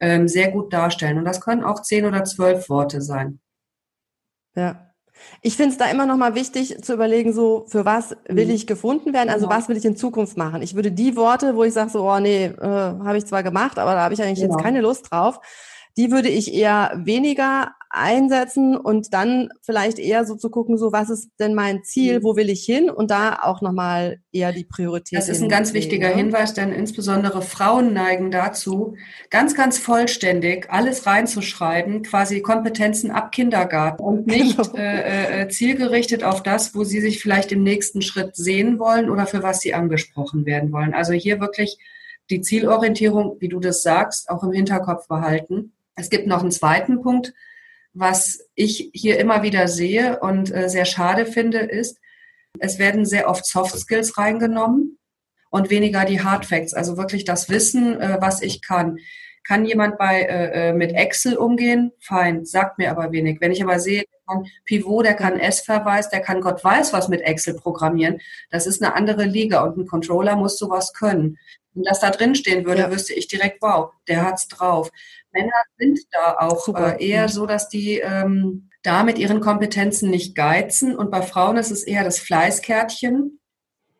ähm, 0.00 0.28
sehr 0.28 0.50
gut 0.50 0.72
darstellen. 0.72 1.18
Und 1.18 1.24
das 1.24 1.40
können 1.40 1.64
auch 1.64 1.82
zehn 1.82 2.04
oder 2.04 2.24
zwölf 2.24 2.68
Worte 2.68 3.02
sein. 3.02 3.40
Ja. 4.54 4.87
Ich 5.40 5.56
finde 5.56 5.72
es 5.72 5.78
da 5.78 5.86
immer 5.86 6.06
noch 6.06 6.16
mal 6.16 6.34
wichtig 6.34 6.82
zu 6.82 6.94
überlegen, 6.94 7.32
so 7.32 7.64
für 7.68 7.84
was 7.84 8.16
will 8.28 8.46
mhm. 8.46 8.52
ich 8.52 8.66
gefunden 8.66 9.12
werden, 9.12 9.28
also 9.28 9.46
genau. 9.46 9.58
was 9.58 9.68
will 9.68 9.76
ich 9.76 9.84
in 9.84 9.96
Zukunft 9.96 10.36
machen. 10.36 10.62
Ich 10.62 10.74
würde 10.74 10.90
die 10.90 11.16
Worte, 11.16 11.56
wo 11.56 11.64
ich 11.64 11.72
sage 11.72 11.90
so, 11.90 12.08
oh 12.08 12.18
nee, 12.18 12.46
äh, 12.46 12.60
habe 12.60 13.18
ich 13.18 13.26
zwar 13.26 13.42
gemacht, 13.42 13.78
aber 13.78 13.94
da 13.94 14.02
habe 14.02 14.14
ich 14.14 14.22
eigentlich 14.22 14.40
genau. 14.40 14.54
jetzt 14.54 14.62
keine 14.62 14.80
Lust 14.80 15.10
drauf, 15.10 15.40
die 15.98 16.12
würde 16.12 16.28
ich 16.28 16.54
eher 16.54 16.92
weniger 17.04 17.72
einsetzen 17.90 18.76
und 18.76 19.12
dann 19.12 19.48
vielleicht 19.62 19.98
eher 19.98 20.24
so 20.24 20.36
zu 20.36 20.48
gucken, 20.48 20.78
so 20.78 20.92
was 20.92 21.10
ist 21.10 21.30
denn 21.40 21.54
mein 21.54 21.82
Ziel, 21.82 22.20
mhm. 22.20 22.22
wo 22.22 22.36
will 22.36 22.50
ich 22.50 22.64
hin 22.64 22.88
und 22.88 23.10
da 23.10 23.40
auch 23.42 23.62
nochmal 23.62 24.20
eher 24.30 24.52
die 24.52 24.64
Priorität. 24.64 25.18
Das 25.18 25.28
ist 25.28 25.42
ein 25.42 25.48
ganz 25.48 25.72
wichtiger 25.72 26.10
ne? 26.10 26.14
Hinweis, 26.14 26.54
denn 26.54 26.70
insbesondere 26.70 27.42
Frauen 27.42 27.94
neigen 27.94 28.30
dazu, 28.30 28.94
ganz, 29.30 29.56
ganz 29.56 29.78
vollständig 29.78 30.70
alles 30.70 31.04
reinzuschreiben, 31.04 32.02
quasi 32.02 32.42
Kompetenzen 32.42 33.10
ab 33.10 33.32
Kindergarten 33.32 34.00
und 34.00 34.26
nicht 34.28 34.56
genau. 34.56 34.76
äh, 34.76 35.42
äh, 35.42 35.48
zielgerichtet 35.48 36.22
auf 36.22 36.44
das, 36.44 36.76
wo 36.76 36.84
sie 36.84 37.00
sich 37.00 37.20
vielleicht 37.20 37.50
im 37.50 37.64
nächsten 37.64 38.02
Schritt 38.02 38.36
sehen 38.36 38.78
wollen 38.78 39.10
oder 39.10 39.26
für 39.26 39.42
was 39.42 39.60
sie 39.60 39.74
angesprochen 39.74 40.46
werden 40.46 40.70
wollen. 40.70 40.94
Also 40.94 41.12
hier 41.12 41.40
wirklich 41.40 41.78
die 42.30 42.42
Zielorientierung, 42.42 43.36
wie 43.40 43.48
du 43.48 43.58
das 43.58 43.82
sagst, 43.82 44.28
auch 44.28 44.44
im 44.44 44.52
Hinterkopf 44.52 45.08
behalten. 45.08 45.72
Es 45.98 46.10
gibt 46.10 46.28
noch 46.28 46.42
einen 46.42 46.52
zweiten 46.52 47.02
Punkt, 47.02 47.34
was 47.92 48.48
ich 48.54 48.90
hier 48.94 49.18
immer 49.18 49.42
wieder 49.42 49.66
sehe 49.66 50.20
und 50.20 50.54
äh, 50.54 50.68
sehr 50.68 50.84
schade 50.84 51.26
finde, 51.26 51.58
ist, 51.58 51.98
es 52.60 52.78
werden 52.78 53.04
sehr 53.04 53.28
oft 53.28 53.44
Soft 53.44 53.76
Skills 53.76 54.16
reingenommen 54.16 54.98
und 55.50 55.70
weniger 55.70 56.04
die 56.04 56.22
Hard 56.22 56.46
Facts, 56.46 56.72
also 56.72 56.96
wirklich 56.96 57.24
das 57.24 57.50
Wissen, 57.50 58.00
äh, 58.00 58.18
was 58.20 58.42
ich 58.42 58.62
kann. 58.62 58.98
Kann 59.42 59.64
jemand 59.64 59.98
bei 59.98 60.22
äh, 60.22 60.68
äh 60.68 60.72
mit 60.72 60.92
Excel 60.92 61.36
umgehen? 61.36 61.92
Fein, 61.98 62.44
sagt 62.44 62.78
mir 62.78 62.90
aber 62.90 63.12
wenig. 63.12 63.40
Wenn 63.40 63.52
ich 63.52 63.62
aber 63.62 63.80
sehe, 63.80 64.02
der 64.02 64.20
kann 64.26 64.46
Pivot, 64.66 65.06
der 65.06 65.14
kann 65.14 65.40
S-Verweis, 65.40 66.10
der 66.10 66.20
kann 66.20 66.42
Gott 66.42 66.62
weiß 66.62 66.92
was 66.92 67.08
mit 67.08 67.22
Excel 67.22 67.54
programmieren, 67.54 68.20
das 68.50 68.66
ist 68.66 68.82
eine 68.82 68.94
andere 68.94 69.24
Liga 69.24 69.64
und 69.64 69.78
ein 69.78 69.86
Controller 69.86 70.36
muss 70.36 70.58
sowas 70.58 70.92
können. 70.92 71.38
Wenn 71.74 71.84
das 71.84 72.00
da 72.00 72.10
drin 72.10 72.34
stehen 72.34 72.66
würde, 72.66 72.82
ja. 72.82 72.90
wüsste 72.90 73.14
ich 73.14 73.28
direkt, 73.28 73.62
wow, 73.62 73.92
der 74.06 74.24
hat's 74.24 74.48
drauf. 74.48 74.90
Männer 75.32 75.62
sind 75.78 76.00
da 76.10 76.36
auch 76.38 76.68
äh, 76.76 77.06
eher 77.06 77.28
so, 77.28 77.46
dass 77.46 77.68
die 77.68 77.98
ähm, 77.98 78.70
da 78.82 79.02
mit 79.02 79.18
ihren 79.18 79.40
Kompetenzen 79.40 80.10
nicht 80.10 80.34
geizen. 80.34 80.96
Und 80.96 81.10
bei 81.10 81.22
Frauen 81.22 81.56
ist 81.56 81.70
es 81.70 81.84
eher 81.84 82.04
das 82.04 82.18
Fleißkärtchen 82.18 83.40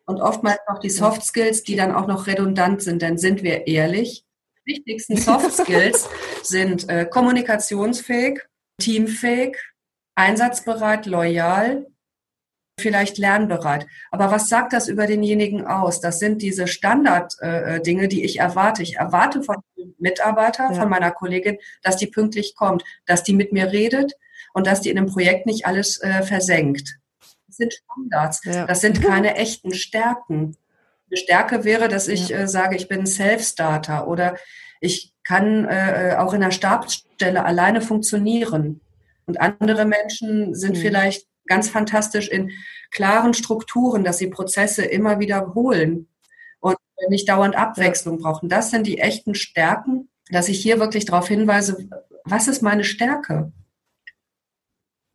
und 0.05 0.21
oftmals 0.21 0.59
noch 0.67 0.79
die 0.79 0.89
Soft 0.89 1.23
Skills, 1.23 1.63
die 1.63 1.75
dann 1.75 1.93
auch 1.93 2.07
noch 2.07 2.27
redundant 2.27 2.81
sind. 2.81 3.01
Denn 3.01 3.17
sind 3.17 3.43
wir 3.43 3.67
ehrlich, 3.67 4.25
die 4.65 4.73
wichtigsten 4.73 5.17
Soft 5.17 5.51
Skills 5.51 6.09
sind 6.43 6.89
äh, 6.89 7.05
kommunikationsfähig, 7.05 8.39
teamfähig, 8.79 9.57
einsatzbereit, 10.15 11.05
loyal, 11.05 11.85
vielleicht 12.79 13.17
lernbereit. 13.17 13.85
Aber 14.11 14.31
was 14.31 14.49
sagt 14.49 14.73
das 14.73 14.87
über 14.87 15.05
denjenigen 15.05 15.67
aus? 15.67 16.01
Das 16.01 16.19
sind 16.19 16.41
diese 16.41 16.67
Standard-Dinge, 16.67 18.03
äh, 18.03 18.07
die 18.07 18.23
ich 18.23 18.39
erwarte. 18.39 18.81
Ich 18.81 18.95
erwarte 18.95 19.43
von 19.43 19.57
Mitarbeiter, 19.99 20.69
ja. 20.71 20.73
von 20.73 20.89
meiner 20.89 21.11
Kollegin, 21.11 21.57
dass 21.83 21.97
die 21.97 22.07
pünktlich 22.07 22.55
kommt, 22.55 22.83
dass 23.05 23.23
die 23.23 23.33
mit 23.33 23.51
mir 23.51 23.71
redet 23.71 24.13
und 24.53 24.67
dass 24.67 24.81
die 24.81 24.89
in 24.89 24.97
einem 24.97 25.07
Projekt 25.07 25.45
nicht 25.45 25.65
alles 25.65 26.01
äh, 26.01 26.23
versenkt. 26.23 26.97
Das 27.47 27.57
sind 27.57 27.73
Standards. 27.73 28.41
Ja. 28.45 28.65
Das 28.65 28.81
sind 28.81 29.01
keine 29.01 29.35
echten 29.35 29.73
Stärken. 29.73 30.55
Eine 31.09 31.17
Stärke 31.17 31.63
wäre, 31.63 31.87
dass 31.87 32.07
ich 32.07 32.29
ja. 32.29 32.39
äh, 32.39 32.47
sage, 32.47 32.75
ich 32.75 32.87
bin 32.87 33.05
Self-Starter 33.05 34.07
oder 34.07 34.37
ich 34.81 35.13
kann 35.23 35.65
äh, 35.65 36.15
auch 36.17 36.33
in 36.33 36.41
der 36.41 36.51
Stabsstelle 36.51 37.45
alleine 37.45 37.81
funktionieren. 37.81 38.81
Und 39.25 39.39
andere 39.39 39.85
Menschen 39.85 40.55
sind 40.55 40.77
mhm. 40.77 40.81
vielleicht 40.81 41.28
ganz 41.49 41.67
fantastisch 41.67 42.29
in 42.29 42.51
klaren 42.91 43.33
Strukturen, 43.33 44.05
dass 44.05 44.19
sie 44.19 44.27
Prozesse 44.27 44.85
immer 44.85 45.19
wiederholen 45.19 46.07
und 46.61 46.77
nicht 47.09 47.27
dauernd 47.27 47.57
Abwechslung 47.57 48.19
brauchen. 48.19 48.47
Das 48.47 48.71
sind 48.71 48.87
die 48.87 48.99
echten 48.99 49.35
Stärken, 49.35 50.09
dass 50.29 50.47
ich 50.47 50.61
hier 50.61 50.79
wirklich 50.79 51.05
darauf 51.05 51.27
hinweise, 51.27 51.89
was 52.23 52.47
ist 52.47 52.61
meine 52.61 52.83
Stärke? 52.83 53.51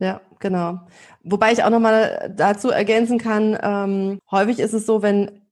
Ja, 0.00 0.20
genau. 0.40 0.80
Wobei 1.22 1.52
ich 1.52 1.62
auch 1.62 1.70
nochmal 1.70 2.34
dazu 2.36 2.70
ergänzen 2.70 3.18
kann, 3.18 3.56
ähm, 3.62 4.18
häufig 4.30 4.58
ist 4.58 4.74
es 4.74 4.84
so, 4.84 5.02
wenn 5.02 5.43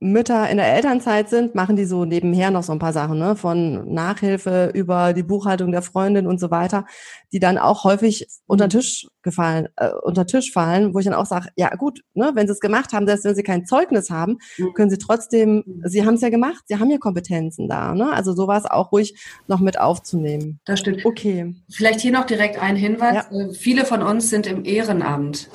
Mütter 0.00 0.48
in 0.48 0.56
der 0.56 0.74
Elternzeit 0.74 1.28
sind, 1.28 1.54
machen 1.54 1.76
die 1.76 1.84
so 1.84 2.06
nebenher 2.06 2.50
noch 2.50 2.62
so 2.62 2.72
ein 2.72 2.78
paar 2.78 2.94
Sachen, 2.94 3.18
ne? 3.18 3.36
von 3.36 3.92
Nachhilfe 3.92 4.70
über 4.74 5.12
die 5.12 5.22
Buchhaltung 5.22 5.72
der 5.72 5.82
Freundin 5.82 6.26
und 6.26 6.40
so 6.40 6.50
weiter, 6.50 6.86
die 7.32 7.38
dann 7.38 7.58
auch 7.58 7.84
häufig 7.84 8.26
unter 8.46 8.64
mhm. 8.64 8.70
Tisch 8.70 9.06
gefallen, 9.22 9.68
äh, 9.76 9.90
unter 10.02 10.26
Tisch 10.26 10.52
fallen, 10.52 10.94
wo 10.94 10.98
ich 11.00 11.04
dann 11.04 11.14
auch 11.14 11.26
sage, 11.26 11.48
ja 11.54 11.68
gut, 11.76 12.00
ne, 12.14 12.32
wenn 12.34 12.46
sie 12.46 12.54
es 12.54 12.60
gemacht 12.60 12.94
haben, 12.94 13.06
selbst 13.06 13.24
wenn 13.26 13.34
sie 13.34 13.42
kein 13.42 13.66
Zeugnis 13.66 14.08
haben, 14.08 14.38
mhm. 14.56 14.72
können 14.72 14.90
sie 14.90 14.96
trotzdem, 14.96 15.82
sie 15.84 16.06
haben 16.06 16.14
es 16.14 16.22
ja 16.22 16.30
gemacht, 16.30 16.64
sie 16.66 16.78
haben 16.78 16.90
ja 16.90 16.96
Kompetenzen 16.96 17.68
da, 17.68 17.94
ne? 17.94 18.10
Also 18.10 18.32
sowas 18.32 18.64
auch 18.64 18.92
ruhig 18.92 19.14
noch 19.48 19.60
mit 19.60 19.78
aufzunehmen. 19.78 20.60
Das 20.64 20.80
stimmt. 20.80 21.04
Okay. 21.04 21.54
Vielleicht 21.70 22.00
hier 22.00 22.12
noch 22.12 22.24
direkt 22.24 22.60
ein 22.60 22.76
Hinweis. 22.76 23.26
Ja. 23.30 23.38
Äh, 23.38 23.52
viele 23.52 23.84
von 23.84 24.02
uns 24.02 24.30
sind 24.30 24.46
im 24.46 24.64
Ehrenamt. 24.64 25.50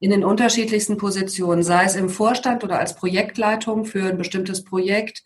In 0.00 0.10
den 0.10 0.24
unterschiedlichsten 0.24 0.96
Positionen, 0.96 1.62
sei 1.62 1.84
es 1.84 1.96
im 1.96 2.08
Vorstand 2.08 2.62
oder 2.62 2.78
als 2.78 2.94
Projektleitung 2.94 3.84
für 3.84 4.08
ein 4.08 4.18
bestimmtes 4.18 4.64
Projekt 4.64 5.24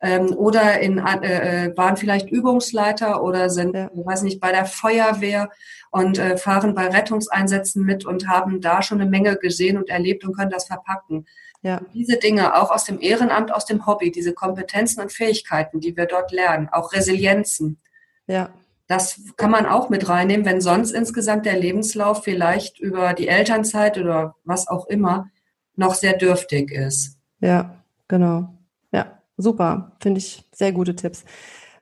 ähm, 0.00 0.34
oder 0.36 0.78
in, 0.80 0.98
äh, 0.98 1.66
äh, 1.66 1.76
waren 1.76 1.96
vielleicht 1.96 2.30
Übungsleiter 2.30 3.22
oder 3.22 3.50
sind, 3.50 3.74
ja. 3.74 3.90
ich 3.92 4.06
weiß 4.06 4.22
nicht, 4.22 4.40
bei 4.40 4.52
der 4.52 4.66
Feuerwehr 4.66 5.50
und 5.90 6.18
äh, 6.18 6.36
fahren 6.36 6.74
bei 6.74 6.88
Rettungseinsätzen 6.88 7.84
mit 7.84 8.04
und 8.04 8.28
haben 8.28 8.60
da 8.60 8.82
schon 8.82 9.00
eine 9.00 9.10
Menge 9.10 9.36
gesehen 9.36 9.76
und 9.78 9.88
erlebt 9.88 10.24
und 10.24 10.36
können 10.36 10.50
das 10.50 10.66
verpacken. 10.66 11.26
Ja. 11.62 11.80
Diese 11.94 12.18
Dinge, 12.18 12.54
auch 12.54 12.70
aus 12.70 12.84
dem 12.84 13.00
Ehrenamt, 13.00 13.52
aus 13.52 13.64
dem 13.64 13.86
Hobby, 13.86 14.12
diese 14.12 14.34
Kompetenzen 14.34 15.00
und 15.00 15.12
Fähigkeiten, 15.12 15.80
die 15.80 15.96
wir 15.96 16.06
dort 16.06 16.30
lernen, 16.30 16.68
auch 16.70 16.92
Resilienzen. 16.92 17.78
Ja. 18.26 18.50
Das 18.88 19.20
kann 19.36 19.50
man 19.50 19.66
auch 19.66 19.88
mit 19.88 20.08
reinnehmen, 20.08 20.46
wenn 20.46 20.60
sonst 20.60 20.92
insgesamt 20.92 21.44
der 21.44 21.58
Lebenslauf 21.58 22.22
vielleicht 22.22 22.78
über 22.78 23.14
die 23.14 23.28
Elternzeit 23.28 23.98
oder 23.98 24.36
was 24.44 24.68
auch 24.68 24.86
immer 24.86 25.28
noch 25.74 25.94
sehr 25.94 26.16
dürftig 26.16 26.70
ist. 26.70 27.18
Ja, 27.40 27.82
genau. 28.08 28.54
Ja, 28.92 29.18
super. 29.36 29.92
Finde 30.00 30.18
ich 30.18 30.44
sehr 30.52 30.72
gute 30.72 30.94
Tipps. 30.94 31.24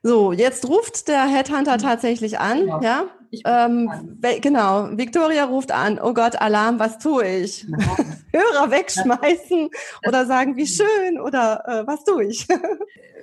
So, 0.01 0.33
jetzt 0.33 0.67
ruft 0.67 1.07
der 1.07 1.25
Headhunter 1.25 1.77
tatsächlich 1.77 2.39
an, 2.39 2.67
ja? 2.67 2.79
ja? 2.81 3.05
Ähm, 3.43 3.89
genau, 4.41 4.89
Victoria 4.91 5.45
ruft 5.45 5.71
an. 5.71 5.99
Oh 5.99 6.13
Gott, 6.13 6.39
Alarm, 6.39 6.79
was 6.79 6.99
tue 6.99 7.25
ich? 7.25 7.65
Genau. 7.65 7.97
Hörer 8.31 8.71
wegschmeißen 8.71 9.69
oder 10.07 10.25
sagen, 10.25 10.55
wie 10.57 10.67
schön 10.67 11.19
oder 11.19 11.63
äh, 11.67 11.87
was 11.87 12.03
tue 12.03 12.25
ich? 12.25 12.47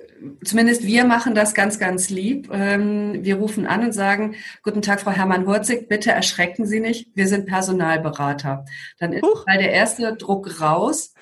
zumindest 0.43 0.85
wir 0.85 1.05
machen 1.05 1.35
das 1.35 1.53
ganz, 1.53 1.79
ganz 1.79 2.09
lieb. 2.09 2.49
Ähm, 2.51 3.23
wir 3.23 3.35
rufen 3.35 3.65
an 3.65 3.83
und 3.83 3.91
sagen, 3.91 4.35
guten 4.63 4.81
Tag, 4.81 5.01
Frau 5.01 5.11
Hermann-Hurzig, 5.11 5.87
bitte 5.87 6.11
erschrecken 6.11 6.65
Sie 6.65 6.79
nicht, 6.79 7.09
wir 7.15 7.27
sind 7.27 7.45
Personalberater. 7.45 8.65
Dann 8.99 9.13
ist 9.13 9.23
mal 9.23 9.57
der 9.57 9.71
erste 9.71 10.15
Druck 10.15 10.61
raus. 10.61 11.13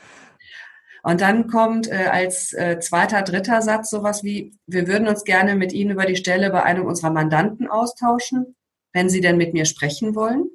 Und 1.04 1.22
dann 1.22 1.48
kommt 1.48 1.88
äh, 1.88 2.08
als 2.12 2.54
äh, 2.54 2.80
zweiter, 2.80 3.24
dritter 3.24 3.62
Satz 3.62 3.90
sowas 3.90 4.24
wie, 4.24 4.54
wir 4.68 4.88
würden 4.88 5.08
uns 5.08 5.24
gerne 5.24 5.56
mit 5.56 5.74
Ihnen 5.74 5.92
über 5.92 6.06
die 6.06 6.16
Stelle 6.16 6.52
bei 6.52 6.64
einem 6.64 6.86
unserer 6.86 7.10
Mandanten 7.10 7.68
austauschen, 7.68 8.56
wenn 8.94 9.10
Sie 9.10 9.22
denn 9.22 9.38
mit 9.38 9.54
mir 9.54 9.66
sprechen 9.66 10.14
wollen. 10.14 10.46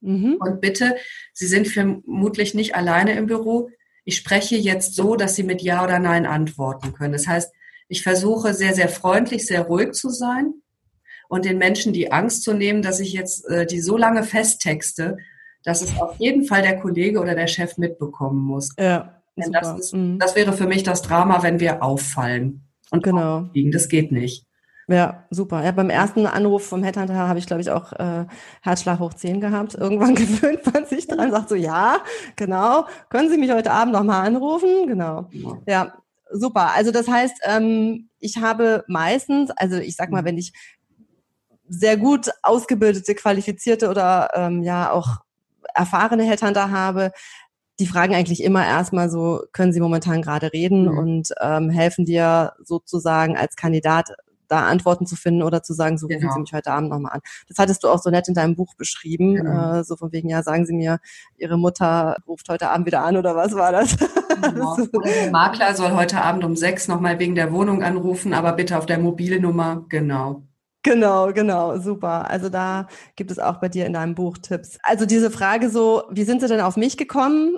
Mhm. 0.00 0.38
Und 0.40 0.60
bitte, 0.60 0.96
Sie 1.32 1.46
sind 1.46 1.68
vermutlich 1.68 2.54
nicht 2.54 2.74
alleine 2.74 3.12
im 3.12 3.26
Büro. 3.26 3.70
Ich 4.04 4.16
spreche 4.16 4.56
jetzt 4.56 4.96
so, 4.96 5.14
dass 5.14 5.36
Sie 5.36 5.44
mit 5.44 5.62
Ja 5.62 5.84
oder 5.84 6.00
Nein 6.00 6.26
antworten 6.26 6.92
können. 6.92 7.12
Das 7.12 7.28
heißt, 7.28 7.52
ich 7.92 8.02
versuche 8.02 8.54
sehr, 8.54 8.72
sehr 8.72 8.88
freundlich, 8.88 9.46
sehr 9.46 9.66
ruhig 9.66 9.92
zu 9.92 10.08
sein 10.08 10.54
und 11.28 11.44
den 11.44 11.58
Menschen 11.58 11.92
die 11.92 12.10
Angst 12.10 12.42
zu 12.42 12.54
nehmen, 12.54 12.80
dass 12.80 13.00
ich 13.00 13.12
jetzt 13.12 13.46
äh, 13.50 13.66
die 13.66 13.82
so 13.82 13.98
lange 13.98 14.22
festtexte, 14.22 15.18
dass 15.62 15.82
es 15.82 16.00
auf 16.00 16.16
jeden 16.18 16.44
Fall 16.44 16.62
der 16.62 16.80
Kollege 16.80 17.20
oder 17.20 17.34
der 17.34 17.48
Chef 17.48 17.76
mitbekommen 17.76 18.40
muss. 18.40 18.70
Ja. 18.78 19.20
Denn 19.36 19.52
das, 19.52 19.78
ist, 19.78 19.94
mhm. 19.94 20.18
das 20.18 20.34
wäre 20.34 20.54
für 20.54 20.66
mich 20.66 20.84
das 20.84 21.02
Drama, 21.02 21.42
wenn 21.42 21.60
wir 21.60 21.82
auffallen 21.82 22.62
und 22.90 23.02
genau. 23.02 23.50
Liegen. 23.52 23.72
Das 23.72 23.88
geht 23.88 24.10
nicht. 24.10 24.46
Ja, 24.88 25.26
super. 25.28 25.62
Ja, 25.62 25.72
beim 25.72 25.90
ersten 25.90 26.26
Anruf 26.26 26.66
vom 26.66 26.82
Headhunter 26.82 27.14
habe 27.14 27.38
ich, 27.38 27.46
glaube 27.46 27.60
ich, 27.60 27.70
auch 27.70 27.92
äh, 27.92 28.24
Herzschlag 28.62 29.00
hoch 29.00 29.12
10 29.12 29.40
gehabt. 29.40 29.74
Irgendwann 29.74 30.14
gewöhnt 30.14 30.60
man 30.72 30.86
sich 30.86 31.06
dran, 31.06 31.30
sagt 31.30 31.50
so, 31.50 31.56
ja, 31.56 31.98
genau, 32.36 32.86
können 33.10 33.28
Sie 33.28 33.36
mich 33.36 33.52
heute 33.52 33.70
Abend 33.70 33.92
nochmal 33.92 34.26
anrufen? 34.26 34.86
Genau. 34.86 35.28
Ja, 35.66 35.92
super. 36.32 36.74
Also 36.74 36.90
das 36.90 37.08
heißt, 37.08 37.36
ähm, 37.44 38.08
ich 38.18 38.38
habe 38.38 38.84
meistens, 38.88 39.50
also 39.50 39.76
ich 39.76 39.96
sag 39.96 40.10
mal, 40.10 40.22
mhm. 40.22 40.26
wenn 40.26 40.38
ich 40.38 40.52
sehr 41.68 41.96
gut 41.96 42.30
ausgebildete, 42.42 43.14
qualifizierte 43.14 43.88
oder 43.88 44.30
ähm, 44.34 44.62
ja 44.62 44.90
auch 44.90 45.18
erfahrene 45.74 46.24
Headhunter 46.24 46.70
habe, 46.70 47.12
die 47.80 47.86
fragen 47.86 48.14
eigentlich 48.14 48.42
immer 48.42 48.64
erstmal 48.66 49.10
so, 49.10 49.42
können 49.52 49.72
Sie 49.72 49.80
momentan 49.80 50.22
gerade 50.22 50.52
reden 50.52 50.84
mhm. 50.84 50.98
und 50.98 51.28
ähm, 51.40 51.70
helfen 51.70 52.04
dir 52.04 52.52
sozusagen 52.62 53.36
als 53.36 53.56
Kandidat 53.56 54.10
da 54.52 54.66
Antworten 54.66 55.06
zu 55.06 55.16
finden 55.16 55.42
oder 55.42 55.62
zu 55.62 55.72
sagen, 55.72 55.96
so 55.96 56.06
rufen 56.06 56.20
genau. 56.20 56.34
Sie 56.34 56.40
mich 56.40 56.52
heute 56.52 56.70
Abend 56.70 56.90
nochmal 56.90 57.12
an. 57.12 57.20
Das 57.48 57.58
hattest 57.58 57.82
du 57.82 57.88
auch 57.88 57.98
so 57.98 58.10
nett 58.10 58.28
in 58.28 58.34
deinem 58.34 58.54
Buch 58.54 58.74
beschrieben, 58.74 59.36
genau. 59.36 59.80
äh, 59.80 59.84
so 59.84 59.96
von 59.96 60.12
wegen, 60.12 60.28
ja, 60.28 60.42
sagen 60.42 60.66
Sie 60.66 60.74
mir, 60.74 60.98
Ihre 61.38 61.58
Mutter 61.58 62.16
ruft 62.28 62.48
heute 62.50 62.70
Abend 62.70 62.86
wieder 62.86 63.02
an 63.02 63.16
oder 63.16 63.34
was 63.34 63.54
war 63.54 63.72
das? 63.72 63.96
Genau. 63.96 64.76
der 65.04 65.30
Makler 65.30 65.74
soll 65.74 65.92
heute 65.92 66.20
Abend 66.20 66.44
um 66.44 66.54
sechs 66.54 66.86
nochmal 66.86 67.18
wegen 67.18 67.34
der 67.34 67.52
Wohnung 67.52 67.82
anrufen, 67.82 68.34
aber 68.34 68.52
bitte 68.52 68.76
auf 68.76 68.86
der 68.86 68.98
Mobilnummer, 68.98 69.86
genau. 69.88 70.42
Genau, 70.84 71.32
genau, 71.32 71.78
super. 71.78 72.28
Also 72.28 72.48
da 72.48 72.88
gibt 73.14 73.30
es 73.30 73.38
auch 73.38 73.58
bei 73.60 73.68
dir 73.68 73.86
in 73.86 73.92
deinem 73.92 74.14
Buch 74.14 74.36
Tipps. 74.38 74.78
Also 74.82 75.06
diese 75.06 75.30
Frage 75.30 75.70
so, 75.70 76.02
wie 76.10 76.24
sind 76.24 76.40
Sie 76.40 76.48
denn 76.48 76.60
auf 76.60 76.76
mich 76.76 76.96
gekommen? 76.96 77.56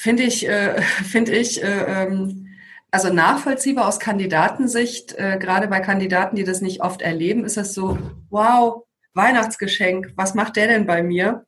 Finde 0.00 0.22
ich, 0.22 0.46
äh, 0.46 0.80
finde 1.10 1.32
ich, 1.32 1.62
äh, 1.62 2.04
ähm, 2.04 2.49
also 2.90 3.12
nachvollziehbar 3.12 3.86
aus 3.86 4.00
Kandidatensicht, 4.00 5.14
äh, 5.16 5.38
gerade 5.38 5.68
bei 5.68 5.80
Kandidaten, 5.80 6.36
die 6.36 6.44
das 6.44 6.60
nicht 6.60 6.82
oft 6.82 7.02
erleben, 7.02 7.44
ist 7.44 7.56
es 7.56 7.74
so, 7.74 7.98
wow, 8.30 8.84
Weihnachtsgeschenk, 9.14 10.12
was 10.16 10.34
macht 10.34 10.56
der 10.56 10.68
denn 10.68 10.86
bei 10.86 11.02
mir? 11.02 11.46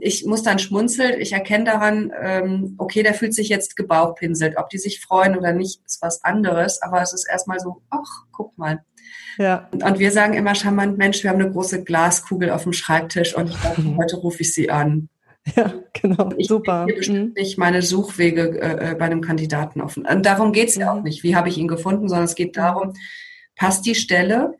Ich 0.00 0.24
muss 0.24 0.42
dann 0.42 0.58
schmunzeln, 0.58 1.20
ich 1.20 1.32
erkenne 1.32 1.64
daran, 1.64 2.12
ähm, 2.20 2.74
okay, 2.78 3.02
der 3.02 3.14
fühlt 3.14 3.34
sich 3.34 3.48
jetzt 3.48 3.76
gebauchpinselt. 3.76 4.56
Ob 4.56 4.70
die 4.70 4.78
sich 4.78 5.00
freuen 5.00 5.36
oder 5.36 5.52
nicht, 5.52 5.82
ist 5.84 6.00
was 6.00 6.22
anderes, 6.22 6.80
aber 6.80 7.02
es 7.02 7.12
ist 7.12 7.28
erstmal 7.28 7.58
so, 7.58 7.82
ach, 7.90 8.24
guck 8.30 8.56
mal. 8.56 8.84
Ja. 9.36 9.68
Und 9.72 9.98
wir 9.98 10.12
sagen 10.12 10.34
immer 10.34 10.54
charmant, 10.54 10.96
Mensch, 10.96 11.22
wir 11.22 11.30
haben 11.30 11.40
eine 11.40 11.50
große 11.50 11.82
Glaskugel 11.82 12.50
auf 12.50 12.62
dem 12.62 12.72
Schreibtisch 12.72 13.34
und 13.34 13.50
ich 13.50 13.60
glaube, 13.60 13.82
heute 13.96 14.16
rufe 14.16 14.42
ich 14.42 14.54
sie 14.54 14.70
an. 14.70 15.08
Ja, 15.56 15.72
genau. 15.94 16.30
Ich 16.36 16.48
Super. 16.48 16.86
Ich 16.88 16.96
bestimmt 16.96 17.28
mhm. 17.28 17.34
nicht 17.34 17.58
meine 17.58 17.82
Suchwege 17.82 18.60
äh, 18.60 18.90
äh, 18.90 18.94
bei 18.94 19.06
einem 19.06 19.20
Kandidaten 19.20 19.80
offen. 19.80 20.06
Und 20.06 20.26
darum 20.26 20.52
geht 20.52 20.68
es 20.68 20.76
ja 20.76 20.92
auch 20.92 20.98
mhm. 20.98 21.04
nicht. 21.04 21.22
Wie 21.22 21.34
habe 21.34 21.48
ich 21.48 21.58
ihn 21.58 21.68
gefunden, 21.68 22.08
sondern 22.08 22.26
es 22.26 22.34
geht 22.34 22.56
darum, 22.56 22.92
passt 23.56 23.86
die 23.86 23.94
Stelle 23.94 24.54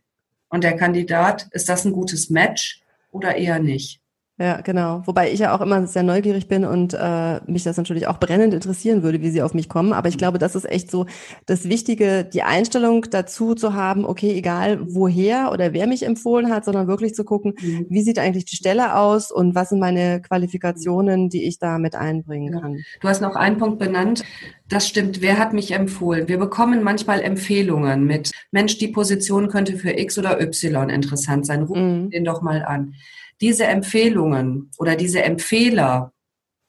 und 0.49 0.65
der 0.65 0.77
Kandidat, 0.77 1.49
ist 1.53 1.69
das 1.69 1.85
ein 1.85 1.93
gutes 1.93 2.31
Match 2.31 2.83
oder 3.11 3.37
eher 3.37 3.59
nicht? 3.59 4.00
Ja, 4.41 4.63
genau. 4.63 5.03
Wobei 5.05 5.31
ich 5.31 5.41
ja 5.41 5.55
auch 5.55 5.61
immer 5.61 5.87
sehr 5.87 6.03
neugierig 6.03 6.49
bin 6.49 6.65
und 6.65 6.95
äh, 6.99 7.41
mich 7.47 7.63
das 7.63 7.77
natürlich 7.77 8.07
auch 8.07 8.19
brennend 8.19 8.55
interessieren 8.55 9.03
würde, 9.03 9.21
wie 9.21 9.29
sie 9.29 9.43
auf 9.43 9.53
mich 9.53 9.69
kommen. 9.69 9.93
Aber 9.93 10.09
ich 10.09 10.17
glaube, 10.17 10.39
das 10.39 10.57
ist 10.57 10.65
echt 10.65 10.91
so 10.91 11.05
das 11.45 11.69
Wichtige, 11.69 12.25
die 12.25 12.43
Einstellung 12.43 13.05
dazu 13.11 13.55
zu 13.55 13.75
haben, 13.75 14.07
okay, 14.07 14.33
egal 14.33 14.79
woher 14.81 15.53
oder 15.53 15.75
wer 15.75 15.87
mich 15.87 16.07
empfohlen 16.07 16.51
hat, 16.51 16.65
sondern 16.65 16.87
wirklich 16.87 17.15
zu 17.15 17.23
gucken, 17.23 17.53
mhm. 17.61 17.85
wie 17.91 18.01
sieht 18.01 18.19
eigentlich 18.19 18.47
die 18.47 18.57
Stelle 18.57 18.97
aus 18.97 19.31
und 19.31 19.55
was 19.55 19.69
sind 19.69 19.79
meine 19.79 20.23
Qualifikationen, 20.23 21.29
die 21.29 21.45
ich 21.45 21.59
da 21.59 21.77
mit 21.77 21.95
einbringen 21.95 22.59
kann. 22.63 22.79
Du 23.03 23.09
hast 23.09 23.21
noch 23.21 23.37
einen 23.37 23.59
Punkt 23.59 23.79
benannt. 23.79 24.25
Das 24.71 24.89
stimmt. 24.89 25.21
Wer 25.21 25.39
hat 25.39 25.53
mich 25.53 25.73
empfohlen? 25.73 26.29
Wir 26.29 26.39
bekommen 26.39 26.83
manchmal 26.83 27.21
Empfehlungen 27.21 28.07
mit, 28.07 28.31
Mensch, 28.53 28.79
die 28.79 28.89
Position 28.89 29.49
könnte 29.49 29.77
für 29.77 29.99
X 29.99 30.17
oder 30.17 30.41
Y 30.41 30.89
interessant 30.89 31.45
sein. 31.45 31.65
Ruf 31.65 31.77
mhm. 31.77 32.09
den 32.09 32.25
doch 32.25 32.41
mal 32.41 32.65
an 32.65 32.95
diese 33.41 33.67
Empfehlungen 33.67 34.71
oder 34.79 34.97
diese 34.97 35.23
Empfehler 35.23 36.13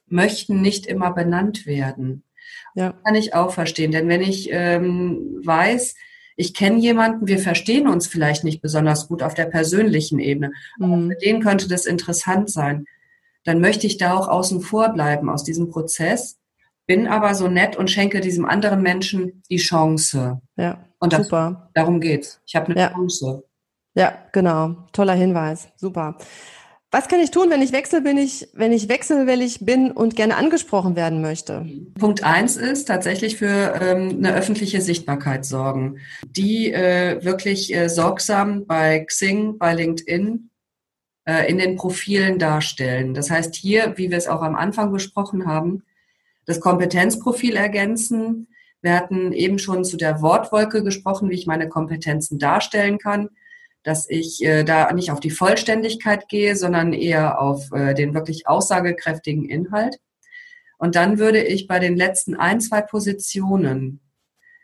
möchten 0.07 0.61
nicht 0.61 0.85
immer 0.85 1.11
benannt 1.13 1.65
werden. 1.65 2.23
Ja. 2.75 2.93
Kann 3.03 3.15
ich 3.15 3.33
auch 3.33 3.51
verstehen, 3.51 3.91
denn 3.91 4.07
wenn 4.07 4.21
ich 4.21 4.49
ähm, 4.51 5.41
weiß, 5.43 5.95
ich 6.37 6.53
kenne 6.53 6.79
jemanden, 6.79 7.27
wir 7.27 7.39
verstehen 7.39 7.87
uns 7.87 8.07
vielleicht 8.07 8.43
nicht 8.43 8.61
besonders 8.61 9.07
gut 9.07 9.23
auf 9.23 9.33
der 9.33 9.45
persönlichen 9.45 10.19
Ebene, 10.19 10.53
aber 10.79 10.95
mhm. 10.95 11.11
für 11.11 11.17
den 11.17 11.41
könnte 11.41 11.67
das 11.67 11.85
interessant 11.85 12.49
sein, 12.49 12.85
dann 13.43 13.59
möchte 13.59 13.87
ich 13.87 13.97
da 13.97 14.15
auch 14.15 14.27
außen 14.27 14.61
vor 14.61 14.89
bleiben 14.89 15.29
aus 15.29 15.43
diesem 15.43 15.69
Prozess, 15.69 16.39
bin 16.87 17.07
aber 17.07 17.35
so 17.35 17.47
nett 17.47 17.75
und 17.75 17.89
schenke 17.89 18.21
diesem 18.21 18.45
anderen 18.45 18.81
Menschen 18.81 19.43
die 19.49 19.57
Chance. 19.57 20.41
Ja, 20.55 20.85
und 20.99 21.13
das, 21.13 21.23
super. 21.23 21.69
Darum 21.73 21.99
geht's. 21.99 22.41
Ich 22.45 22.55
habe 22.55 22.67
eine 22.67 22.79
ja. 22.79 22.91
Chance. 22.91 23.43
Ja, 23.93 24.13
genau. 24.31 24.87
Toller 24.93 25.13
Hinweis. 25.13 25.67
Super. 25.75 26.17
Was 26.93 27.07
kann 27.07 27.21
ich 27.21 27.31
tun, 27.31 27.49
wenn 27.49 27.61
ich 27.61 27.71
wechsel 27.71 28.01
bin 28.01 28.17
ich, 28.17 28.49
wenn 28.53 28.73
ich 28.73 28.89
wechselwillig 28.89 29.65
bin 29.65 29.91
und 29.91 30.17
gerne 30.17 30.35
angesprochen 30.35 30.97
werden 30.97 31.21
möchte? 31.21 31.65
Punkt 31.97 32.25
eins 32.25 32.57
ist 32.57 32.89
tatsächlich 32.89 33.37
für 33.37 33.79
ähm, 33.81 34.17
eine 34.17 34.35
öffentliche 34.35 34.81
Sichtbarkeit 34.81 35.45
sorgen, 35.45 35.99
die 36.27 36.73
äh, 36.73 37.23
wirklich 37.23 37.73
äh, 37.73 37.87
sorgsam 37.87 38.65
bei 38.65 39.05
Xing, 39.05 39.57
bei 39.57 39.73
LinkedIn 39.73 40.49
äh, 41.23 41.49
in 41.49 41.59
den 41.59 41.77
Profilen 41.77 42.39
darstellen. 42.39 43.13
Das 43.13 43.31
heißt 43.31 43.55
hier, 43.55 43.93
wie 43.95 44.11
wir 44.11 44.17
es 44.17 44.27
auch 44.27 44.41
am 44.41 44.55
Anfang 44.55 44.91
besprochen 44.91 45.47
haben, 45.47 45.83
das 46.45 46.59
Kompetenzprofil 46.59 47.55
ergänzen. 47.55 48.49
Wir 48.81 48.97
hatten 48.97 49.31
eben 49.31 49.59
schon 49.59 49.85
zu 49.85 49.95
der 49.95 50.21
Wortwolke 50.21 50.83
gesprochen, 50.83 51.29
wie 51.29 51.35
ich 51.35 51.47
meine 51.47 51.69
Kompetenzen 51.69 52.37
darstellen 52.37 52.97
kann 52.97 53.29
dass 53.83 54.09
ich 54.09 54.43
äh, 54.43 54.63
da 54.63 54.91
nicht 54.93 55.11
auf 55.11 55.19
die 55.19 55.31
Vollständigkeit 55.31 56.27
gehe, 56.27 56.55
sondern 56.55 56.93
eher 56.93 57.41
auf 57.41 57.71
äh, 57.71 57.93
den 57.93 58.13
wirklich 58.13 58.47
aussagekräftigen 58.47 59.49
Inhalt. 59.49 59.97
Und 60.77 60.95
dann 60.95 61.19
würde 61.19 61.43
ich 61.43 61.67
bei 61.67 61.79
den 61.79 61.95
letzten 61.95 62.35
ein, 62.35 62.59
zwei 62.59 62.81
Positionen 62.81 64.01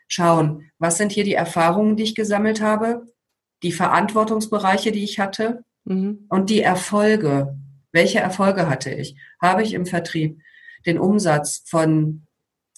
schauen, 0.08 0.70
was 0.78 0.96
sind 0.98 1.12
hier 1.12 1.24
die 1.24 1.34
Erfahrungen, 1.34 1.96
die 1.96 2.04
ich 2.04 2.14
gesammelt 2.14 2.60
habe, 2.60 3.06
die 3.62 3.72
Verantwortungsbereiche, 3.72 4.92
die 4.92 5.04
ich 5.04 5.18
hatte 5.18 5.64
mhm. 5.84 6.26
und 6.28 6.50
die 6.50 6.62
Erfolge. 6.62 7.56
Welche 7.92 8.20
Erfolge 8.20 8.68
hatte 8.68 8.90
ich? 8.90 9.16
Habe 9.40 9.62
ich 9.62 9.74
im 9.74 9.86
Vertrieb 9.86 10.40
den 10.86 10.98
Umsatz 10.98 11.64
von 11.66 12.26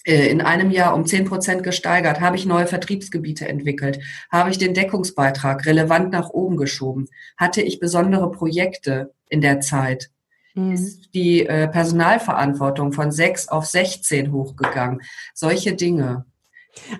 in 0.03 0.41
einem 0.41 0.71
Jahr 0.71 0.95
um 0.95 1.05
zehn 1.05 1.25
Prozent 1.25 1.63
gesteigert? 1.63 2.21
Habe 2.21 2.35
ich 2.35 2.45
neue 2.45 2.67
Vertriebsgebiete 2.67 3.47
entwickelt? 3.47 3.99
Habe 4.31 4.49
ich 4.49 4.57
den 4.57 4.73
Deckungsbeitrag 4.73 5.65
relevant 5.65 6.11
nach 6.11 6.29
oben 6.29 6.57
geschoben? 6.57 7.07
Hatte 7.37 7.61
ich 7.61 7.79
besondere 7.79 8.31
Projekte 8.31 9.13
in 9.29 9.41
der 9.41 9.59
Zeit? 9.59 10.09
Mhm. 10.55 10.73
Ist 10.73 11.13
die 11.13 11.45
äh, 11.45 11.67
Personalverantwortung 11.67 12.93
von 12.93 13.11
sechs 13.11 13.47
auf 13.47 13.65
16 13.65 14.31
hochgegangen? 14.31 15.01
Solche 15.33 15.73
Dinge. 15.73 16.25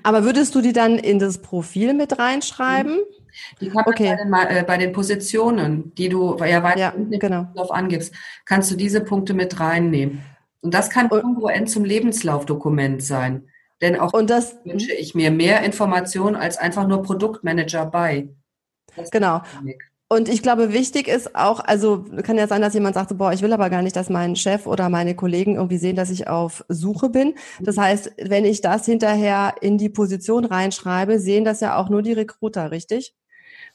Aber 0.04 0.24
würdest 0.24 0.54
du 0.56 0.62
die 0.62 0.74
dann 0.74 0.98
in 0.98 1.20
das 1.20 1.40
Profil 1.40 1.94
mit 1.94 2.20
reinschreiben? 2.20 3.00
Die 3.62 3.70
kann 3.70 3.84
okay. 3.86 4.18
bei, 4.18 4.46
den, 4.46 4.58
äh, 4.58 4.64
bei 4.66 4.78
den 4.78 4.92
Positionen, 4.92 5.94
die 5.96 6.10
du 6.10 6.38
ja 6.38 6.64
weiter 6.64 6.80
ja, 6.80 6.94
genau. 7.20 7.48
angibst, 7.70 8.14
kannst 8.46 8.72
du 8.72 8.76
diese 8.76 9.02
Punkte 9.02 9.34
mit 9.34 9.60
reinnehmen. 9.60 10.22
Und 10.62 10.74
das 10.74 10.90
kann 10.90 11.10
kongruent 11.10 11.70
zum 11.70 11.86
Lebenslaufdokument 11.86 13.04
sein. 13.04 13.48
Denn 13.82 14.00
auch 14.00 14.14
und 14.14 14.30
das 14.30 14.58
wünsche 14.64 14.94
ich 14.94 15.16
mir 15.16 15.32
mehr 15.32 15.64
Informationen 15.64 16.36
als 16.36 16.58
einfach 16.58 16.88
nur 16.88 17.02
Produktmanager 17.02 17.88
bei. 17.88 18.30
genau. 19.12 19.42
Und 20.08 20.28
ich 20.28 20.44
glaube, 20.44 20.74
wichtig 20.74 21.08
ist 21.08 21.38
auch, 21.38 21.62
also 21.62 22.04
kann 22.24 22.38
ja 22.38 22.46
sein, 22.46 22.62
dass 22.62 22.74
jemand 22.74 22.96
sagt, 22.96 23.10
so, 23.10 23.16
boah, 23.16 23.32
ich 23.32 23.42
will 23.42 23.54
aber 23.54 23.70
gar 23.70 23.82
nicht, 23.82 23.96
dass 23.96 24.10
mein 24.10 24.36
Chef 24.36 24.68
oder 24.68 24.90
meine 24.90 25.16
Kollegen 25.16 25.56
irgendwie 25.56 25.78
sehen, 25.78 25.96
dass 25.96 26.10
ich 26.10 26.28
auf 26.28 26.66
Suche 26.68 27.10
bin. 27.10 27.36
Das 27.62 27.78
heißt, 27.78 28.12
wenn 28.22 28.44
ich 28.44 28.60
das 28.60 28.86
hinterher 28.86 29.56
in 29.62 29.78
die 29.78 29.88
Position 29.88 30.44
reinschreibe, 30.44 31.18
sehen 31.18 31.46
das 31.46 31.62
ja 31.62 31.78
auch 31.78 31.88
nur 31.88 32.02
die 32.02 32.12
Recruiter, 32.12 32.72
richtig? 32.72 33.16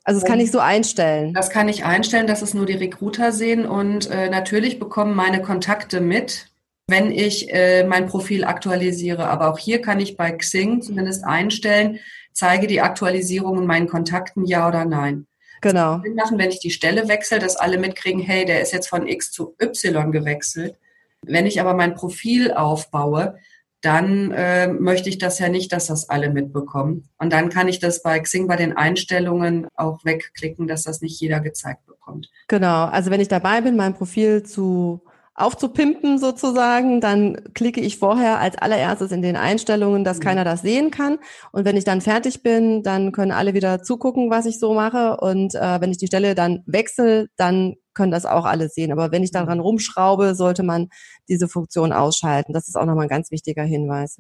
Also 0.05 0.21
das 0.21 0.29
kann 0.29 0.39
ich 0.39 0.51
so 0.51 0.59
einstellen. 0.59 1.33
Das 1.33 1.49
kann 1.49 1.71
ich 1.71 1.85
einstellen, 1.85 2.27
dass 2.27 2.43
es 2.43 2.53
nur 2.53 2.67
die 2.67 2.75
Recruiter 2.75 3.33
sehen 3.33 3.65
und 3.67 4.11
äh, 4.11 4.29
natürlich 4.29 4.79
bekommen 4.79 5.15
meine 5.15 5.41
Kontakte 5.41 6.03
mit, 6.03 6.51
wenn 6.87 7.11
ich 7.11 7.53
äh, 7.53 7.85
mein 7.85 8.07
Profil 8.07 8.45
aktualisiere. 8.45 9.27
Aber 9.29 9.51
auch 9.51 9.59
hier 9.59 9.83
kann 9.83 10.01
ich 10.01 10.17
bei 10.17 10.31
Xing 10.33 10.83
zumindest 10.83 11.25
einstellen, 11.25 11.99
zeige 12.33 12.67
die 12.67 12.81
Aktualisierung 12.81 13.67
meinen 13.67 13.89
Kontakten 13.89 14.45
ja 14.45 14.69
oder 14.69 14.85
nein. 14.85 15.27
Genau. 15.63 15.99
Das 15.99 16.15
machen, 16.15 16.39
wenn 16.39 16.51
ich 16.51 16.61
die 16.61 16.71
Stelle 16.71 17.09
wechsle, 17.09 17.39
dass 17.39 17.57
alle 17.57 17.79
mitkriegen, 17.79 18.21
hey, 18.21 18.45
der 18.45 18.61
ist 18.61 18.73
jetzt 18.73 18.89
von 18.89 19.09
X 19.09 19.33
zu 19.33 19.57
Y 19.61 20.13
gewechselt. 20.13 20.77
Wenn 21.23 21.47
ich 21.47 21.61
aber 21.61 21.75
mein 21.75 21.95
Profil 21.95 22.53
aufbaue, 22.53 23.39
dann 23.81 24.31
äh, 24.33 24.69
möchte 24.69 25.09
ich 25.09 25.19
das 25.19 25.39
ja 25.39 25.49
nicht, 25.49 25.73
dass 25.73 25.87
das 25.87 26.09
alle 26.09 26.31
mitbekommen. 26.31 27.09
Und 27.19 27.33
dann 27.33 27.49
kann 27.49 27.69
ich 27.69 27.79
das 27.79 28.03
bei 28.03 28.19
Xing 28.19 28.47
bei 28.47 28.57
den 28.57 28.77
Einstellungen 28.77 29.67
auch 29.75 30.05
wegklicken, 30.05 30.67
dass 30.67 30.85
das 30.85 31.01
nicht 31.01 31.21
jeder 31.21 31.41
gezeigt 31.41 31.87
bekommt. 31.87 32.31
Genau, 32.49 32.85
also 32.85 33.11
wenn 33.11 33.21
ich 33.21 33.29
dabei 33.29 33.61
bin, 33.61 33.77
mein 33.77 33.95
Profil 33.95 34.43
zu 34.43 35.03
aufzupimpen 35.37 36.19
sozusagen, 36.19 37.01
dann 37.01 37.37
klicke 37.53 37.81
ich 37.81 37.99
vorher 37.99 38.41
als 38.41 38.57
allererstes 38.57 39.13
in 39.13 39.21
den 39.21 39.37
Einstellungen, 39.37 40.03
dass 40.03 40.19
mhm. 40.19 40.23
keiner 40.23 40.45
das 40.45 40.63
sehen 40.63 40.91
kann. 40.91 41.19
Und 41.53 41.67
wenn 41.67 41.77
ich 41.77 41.85
dann 41.85 42.01
fertig 42.01 42.43
bin, 42.43 42.83
dann 42.83 43.13
können 43.13 43.33
alle 43.33 43.53
wieder 43.53 43.83
zugucken, 43.83 44.31
was 44.31 44.47
ich 44.47 44.59
so 44.59 44.73
mache. 44.73 45.19
Und 45.19 45.55
äh, 45.55 45.81
wenn 45.81 45.91
ich 45.91 45.99
die 45.99 46.07
Stelle 46.07 46.35
dann 46.35 46.63
wechsle, 46.67 47.29
dann 47.37 47.75
können 47.93 48.13
das 48.13 48.25
auch 48.25 48.47
alle 48.47 48.69
sehen. 48.69 48.93
Aber 48.93 49.13
wenn 49.13 49.23
ich 49.23 49.31
daran 49.31 49.59
mhm. 49.59 49.65
rumschraube, 49.65 50.35
sollte 50.35 50.63
man 50.63 50.89
diese 51.29 51.49
Funktion 51.49 51.93
ausschalten. 51.93 52.55
Das 52.55 52.69
ist 52.69 52.77
auch 52.77 52.87
nochmal 52.87 53.05
ein 53.05 53.11
ganz 53.11 53.31
wichtiger 53.31 53.65
Hinweis. 53.65 54.19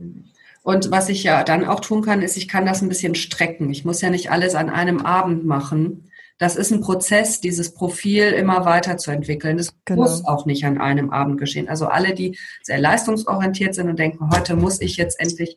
Und 0.62 0.90
was 0.90 1.08
ich 1.08 1.22
ja 1.22 1.44
dann 1.44 1.64
auch 1.64 1.80
tun 1.80 2.02
kann, 2.02 2.20
ist, 2.20 2.36
ich 2.36 2.48
kann 2.48 2.66
das 2.66 2.82
ein 2.82 2.88
bisschen 2.88 3.14
strecken. 3.14 3.70
Ich 3.70 3.86
muss 3.86 4.02
ja 4.02 4.10
nicht 4.10 4.30
alles 4.30 4.54
an 4.54 4.68
einem 4.68 5.00
Abend 5.00 5.46
machen, 5.46 6.10
das 6.38 6.56
ist 6.56 6.70
ein 6.70 6.80
Prozess, 6.80 7.40
dieses 7.40 7.72
Profil 7.72 8.24
immer 8.32 8.64
weiterzuentwickeln. 8.64 9.56
Das 9.56 9.74
genau. 9.84 10.02
muss 10.02 10.24
auch 10.26 10.44
nicht 10.44 10.64
an 10.64 10.78
einem 10.78 11.10
Abend 11.10 11.38
geschehen. 11.38 11.68
Also 11.68 11.86
alle, 11.86 12.14
die 12.14 12.38
sehr 12.62 12.78
leistungsorientiert 12.78 13.74
sind 13.74 13.88
und 13.88 13.98
denken, 13.98 14.30
heute 14.30 14.54
muss 14.54 14.80
ich 14.80 14.96
jetzt 14.96 15.18
endlich, 15.18 15.56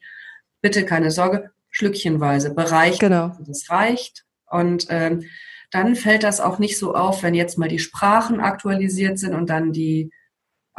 bitte 0.62 0.86
keine 0.86 1.12
Sorge, 1.12 1.52
schlückchenweise 1.70 2.54
bereichen. 2.54 3.00
Genau. 3.00 3.36
Das 3.46 3.70
reicht. 3.70 4.26
Und 4.50 4.88
ähm, 4.90 5.26
dann 5.72 5.96
fällt 5.96 6.24
das 6.24 6.40
auch 6.40 6.60
nicht 6.60 6.78
so 6.78 6.96
auf, 6.96 7.24
wenn 7.24 7.36
jetzt 7.36 7.58
mal 7.58 7.70
die 7.70 7.80
Sprachen 7.80 8.40
aktualisiert 8.40 9.20
sind 9.20 9.36
und 9.36 9.50
dann 9.50 9.72
die 9.72 10.12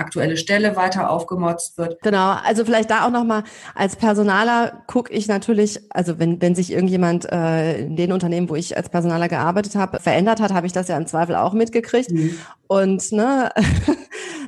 aktuelle 0.00 0.36
Stelle 0.36 0.76
weiter 0.76 1.10
aufgemotzt 1.10 1.78
wird. 1.78 2.02
Genau, 2.02 2.32
also 2.44 2.64
vielleicht 2.64 2.90
da 2.90 3.06
auch 3.06 3.10
nochmal, 3.10 3.44
als 3.74 3.96
Personaler 3.96 4.82
gucke 4.86 5.12
ich 5.12 5.28
natürlich, 5.28 5.80
also 5.90 6.18
wenn, 6.18 6.40
wenn 6.40 6.54
sich 6.54 6.72
irgendjemand 6.72 7.30
äh, 7.30 7.82
in 7.82 7.96
den 7.96 8.12
Unternehmen, 8.12 8.48
wo 8.48 8.56
ich 8.56 8.76
als 8.76 8.88
Personaler 8.88 9.28
gearbeitet 9.28 9.76
habe, 9.76 10.00
verändert 10.00 10.40
hat, 10.40 10.52
habe 10.52 10.66
ich 10.66 10.72
das 10.72 10.88
ja 10.88 10.96
im 10.96 11.06
Zweifel 11.06 11.36
auch 11.36 11.52
mitgekriegt. 11.52 12.10
Mhm. 12.10 12.38
Und 12.66 13.12
ne, 13.12 13.50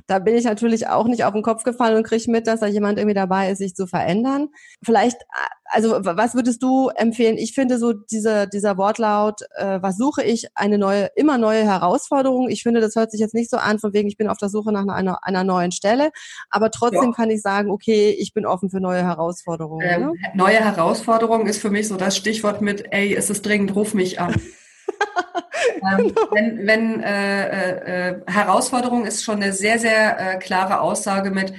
da 0.07 0.19
bin 0.19 0.35
ich 0.35 0.45
natürlich 0.45 0.89
auch 0.89 1.07
nicht 1.07 1.25
auf 1.25 1.33
den 1.33 1.43
Kopf 1.43 1.65
gefallen 1.65 1.97
und 1.97 2.07
kriege 2.07 2.31
mit, 2.31 2.47
dass 2.47 2.61
da 2.61 2.67
jemand 2.67 2.99
irgendwie 2.99 3.15
dabei 3.15 3.51
ist, 3.51 3.59
sich 3.59 3.75
zu 3.75 3.87
verändern. 3.87 4.49
Vielleicht, 4.83 5.19
also 5.65 5.99
was 6.03 6.35
würdest 6.35 6.63
du 6.63 6.89
empfehlen? 6.89 7.39
Ich 7.39 7.55
finde 7.55 7.79
so 7.79 7.93
diese, 7.93 8.47
dieser 8.49 8.77
Wortlaut, 8.77 9.43
äh, 9.57 9.81
was 9.81 9.97
suche 9.97 10.23
ich? 10.23 10.47
Eine 10.55 10.79
neue, 10.79 11.11
immer 11.17 11.39
neue 11.39 11.65
Herausforderung. 11.65 12.49
Ich 12.49 12.63
finde, 12.63 12.81
das 12.81 12.97
hört 12.97 13.11
sich 13.11 13.21
jetzt 13.21 13.35
nicht 13.35 13.51
so 13.51 13.57
an, 13.57 13.79
von 13.79 13.93
wegen, 13.93 14.09
ich 14.09 14.17
bin 14.17 14.29
auf 14.29 14.39
der 14.39 14.49
Suche 14.49 14.73
nach 14.73 14.87
einer, 14.87 15.25
einer 15.25 15.45
neuen 15.45 15.73
Stelle. 15.73 16.11
Aber 16.51 16.71
trotzdem 16.71 17.11
ja. 17.11 17.13
kann 17.13 17.31
ich 17.31 17.43
sagen, 17.43 17.71
okay, 17.71 18.11
ich 18.11 18.35
bin 18.35 18.47
offen 18.47 18.71
für 18.71 18.81
neue 18.81 19.03
Herausforderungen. 19.03 19.87
Ähm, 19.89 20.01
ne? 20.01 20.13
Neue 20.35 20.61
Herausforderung 20.61 21.47
ist 21.47 21.61
für 21.61 21.71
mich 21.71 21.89
so 21.89 21.97
das 21.97 22.17
Stichwort 22.17 22.61
mit, 22.61 22.93
ey, 22.93 23.15
ist 23.15 23.31
es 23.31 23.43
dringend, 23.43 23.75
ruf 23.75 23.95
mich 23.95 24.21
an. 24.21 24.35
ähm, 25.83 26.09
genau. 26.09 26.29
Wenn, 26.33 26.67
wenn 26.67 27.03
äh, 27.03 28.11
äh, 28.11 28.21
Herausforderung 28.27 29.05
ist 29.05 29.25
schon 29.25 29.43
eine 29.43 29.53
sehr, 29.53 29.79
sehr 29.79 30.19
äh, 30.19 30.39
klare 30.39 30.81
Aussage 30.81 31.31
mit, 31.31 31.53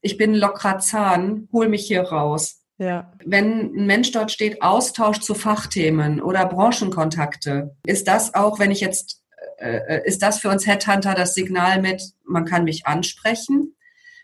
ich 0.00 0.16
bin 0.16 0.34
lockerer 0.34 0.78
Zahn, 0.78 1.48
hol 1.52 1.68
mich 1.68 1.86
hier 1.86 2.02
raus. 2.02 2.64
Ja. 2.78 3.12
Wenn 3.24 3.74
ein 3.74 3.86
Mensch 3.86 4.10
dort 4.12 4.32
steht, 4.32 4.62
Austausch 4.62 5.20
zu 5.20 5.34
Fachthemen 5.34 6.20
oder 6.20 6.44
Branchenkontakte, 6.46 7.76
ist 7.86 8.08
das 8.08 8.34
auch, 8.34 8.58
wenn 8.58 8.70
ich 8.70 8.80
jetzt, 8.80 9.22
äh, 9.58 9.76
äh, 9.76 10.06
ist 10.06 10.22
das 10.22 10.40
für 10.40 10.50
uns 10.50 10.66
Headhunter 10.66 11.14
das 11.14 11.34
Signal 11.34 11.80
mit, 11.80 12.02
man 12.24 12.44
kann 12.44 12.64
mich 12.64 12.86
ansprechen? 12.86 13.74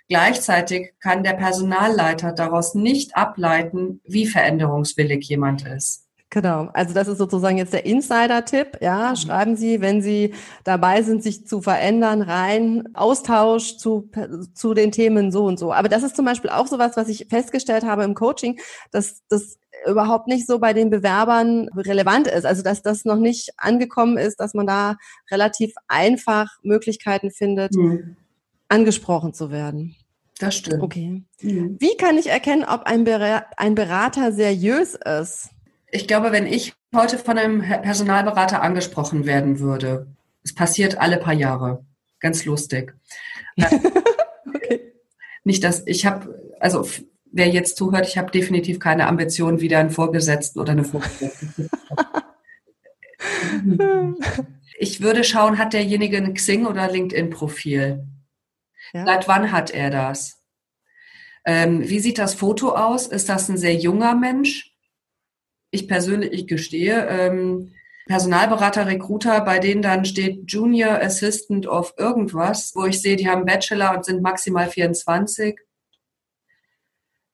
Gleichzeitig 0.08 0.92
kann 1.00 1.22
der 1.22 1.34
Personalleiter 1.34 2.32
daraus 2.32 2.74
nicht 2.74 3.16
ableiten, 3.16 4.00
wie 4.04 4.26
veränderungswillig 4.26 5.28
jemand 5.28 5.64
ist. 5.64 6.09
Genau, 6.32 6.68
also 6.74 6.94
das 6.94 7.08
ist 7.08 7.18
sozusagen 7.18 7.58
jetzt 7.58 7.72
der 7.72 7.84
Insider-Tipp. 7.84 8.78
Ja, 8.80 9.10
mhm. 9.10 9.16
schreiben 9.16 9.56
Sie, 9.56 9.80
wenn 9.80 10.00
Sie 10.00 10.32
dabei 10.62 11.02
sind, 11.02 11.24
sich 11.24 11.44
zu 11.44 11.60
verändern, 11.60 12.22
rein 12.22 12.88
Austausch 12.94 13.78
zu, 13.78 14.08
zu 14.54 14.72
den 14.72 14.92
Themen 14.92 15.32
so 15.32 15.44
und 15.44 15.58
so. 15.58 15.72
Aber 15.72 15.88
das 15.88 16.04
ist 16.04 16.14
zum 16.14 16.24
Beispiel 16.24 16.50
auch 16.50 16.68
sowas, 16.68 16.92
was 16.96 17.08
ich 17.08 17.26
festgestellt 17.28 17.84
habe 17.84 18.04
im 18.04 18.14
Coaching, 18.14 18.60
dass 18.92 19.22
das 19.28 19.58
überhaupt 19.88 20.28
nicht 20.28 20.46
so 20.46 20.60
bei 20.60 20.72
den 20.72 20.88
Bewerbern 20.88 21.68
relevant 21.76 22.28
ist. 22.28 22.46
Also 22.46 22.62
dass 22.62 22.82
das 22.82 23.04
noch 23.04 23.18
nicht 23.18 23.50
angekommen 23.56 24.16
ist, 24.16 24.38
dass 24.38 24.54
man 24.54 24.68
da 24.68 24.96
relativ 25.32 25.74
einfach 25.88 26.58
Möglichkeiten 26.62 27.32
findet, 27.32 27.74
mhm. 27.74 28.16
angesprochen 28.68 29.34
zu 29.34 29.50
werden. 29.50 29.96
Das 30.38 30.54
stimmt. 30.54 30.80
Okay. 30.80 31.22
Mhm. 31.42 31.76
Wie 31.80 31.96
kann 31.96 32.18
ich 32.18 32.28
erkennen, 32.28 32.64
ob 32.64 32.84
ein, 32.84 33.02
Ber 33.02 33.46
ein 33.56 33.74
Berater 33.74 34.30
seriös 34.30 34.94
ist? 34.94 35.50
Ich 35.92 36.06
glaube, 36.06 36.32
wenn 36.32 36.46
ich 36.46 36.74
heute 36.94 37.18
von 37.18 37.38
einem 37.38 37.60
Personalberater 37.60 38.62
angesprochen 38.62 39.26
werden 39.26 39.58
würde, 39.60 40.06
es 40.42 40.54
passiert 40.54 40.98
alle 40.98 41.18
paar 41.18 41.34
Jahre. 41.34 41.84
Ganz 42.20 42.44
lustig. 42.44 42.94
okay. 43.58 44.92
Nicht, 45.44 45.64
dass 45.64 45.86
ich 45.86 46.06
habe, 46.06 46.54
also 46.60 46.86
wer 47.32 47.48
jetzt 47.48 47.76
zuhört, 47.76 48.06
ich 48.06 48.18
habe 48.18 48.30
definitiv 48.30 48.78
keine 48.78 49.06
Ambition, 49.06 49.60
wieder 49.60 49.78
einen 49.78 49.90
Vorgesetzten 49.90 50.60
oder 50.60 50.72
eine 50.72 50.84
Vorgesetzte. 50.84 51.68
ich 54.78 55.00
würde 55.00 55.24
schauen, 55.24 55.58
hat 55.58 55.72
derjenige 55.72 56.18
ein 56.18 56.34
Xing 56.34 56.66
oder 56.66 56.90
LinkedIn-Profil? 56.90 58.06
Ja. 58.92 59.04
Seit 59.06 59.28
wann 59.28 59.52
hat 59.52 59.70
er 59.70 59.90
das? 59.90 60.42
Ähm, 61.44 61.88
wie 61.88 62.00
sieht 62.00 62.18
das 62.18 62.34
Foto 62.34 62.72
aus? 62.74 63.06
Ist 63.06 63.28
das 63.28 63.48
ein 63.48 63.56
sehr 63.56 63.74
junger 63.74 64.14
Mensch? 64.14 64.69
Ich 65.70 65.88
persönlich, 65.88 66.32
ich 66.32 66.46
gestehe, 66.46 67.06
ähm, 67.08 67.72
Personalberater, 68.06 68.86
Recruiter, 68.86 69.40
bei 69.42 69.60
denen 69.60 69.82
dann 69.82 70.04
steht 70.04 70.50
Junior 70.50 71.00
Assistant 71.00 71.68
of 71.68 71.94
irgendwas, 71.96 72.72
wo 72.74 72.84
ich 72.84 73.00
sehe, 73.00 73.14
die 73.14 73.28
haben 73.28 73.44
Bachelor 73.44 73.94
und 73.96 74.04
sind 74.04 74.20
maximal 74.20 74.68
24. 74.68 75.60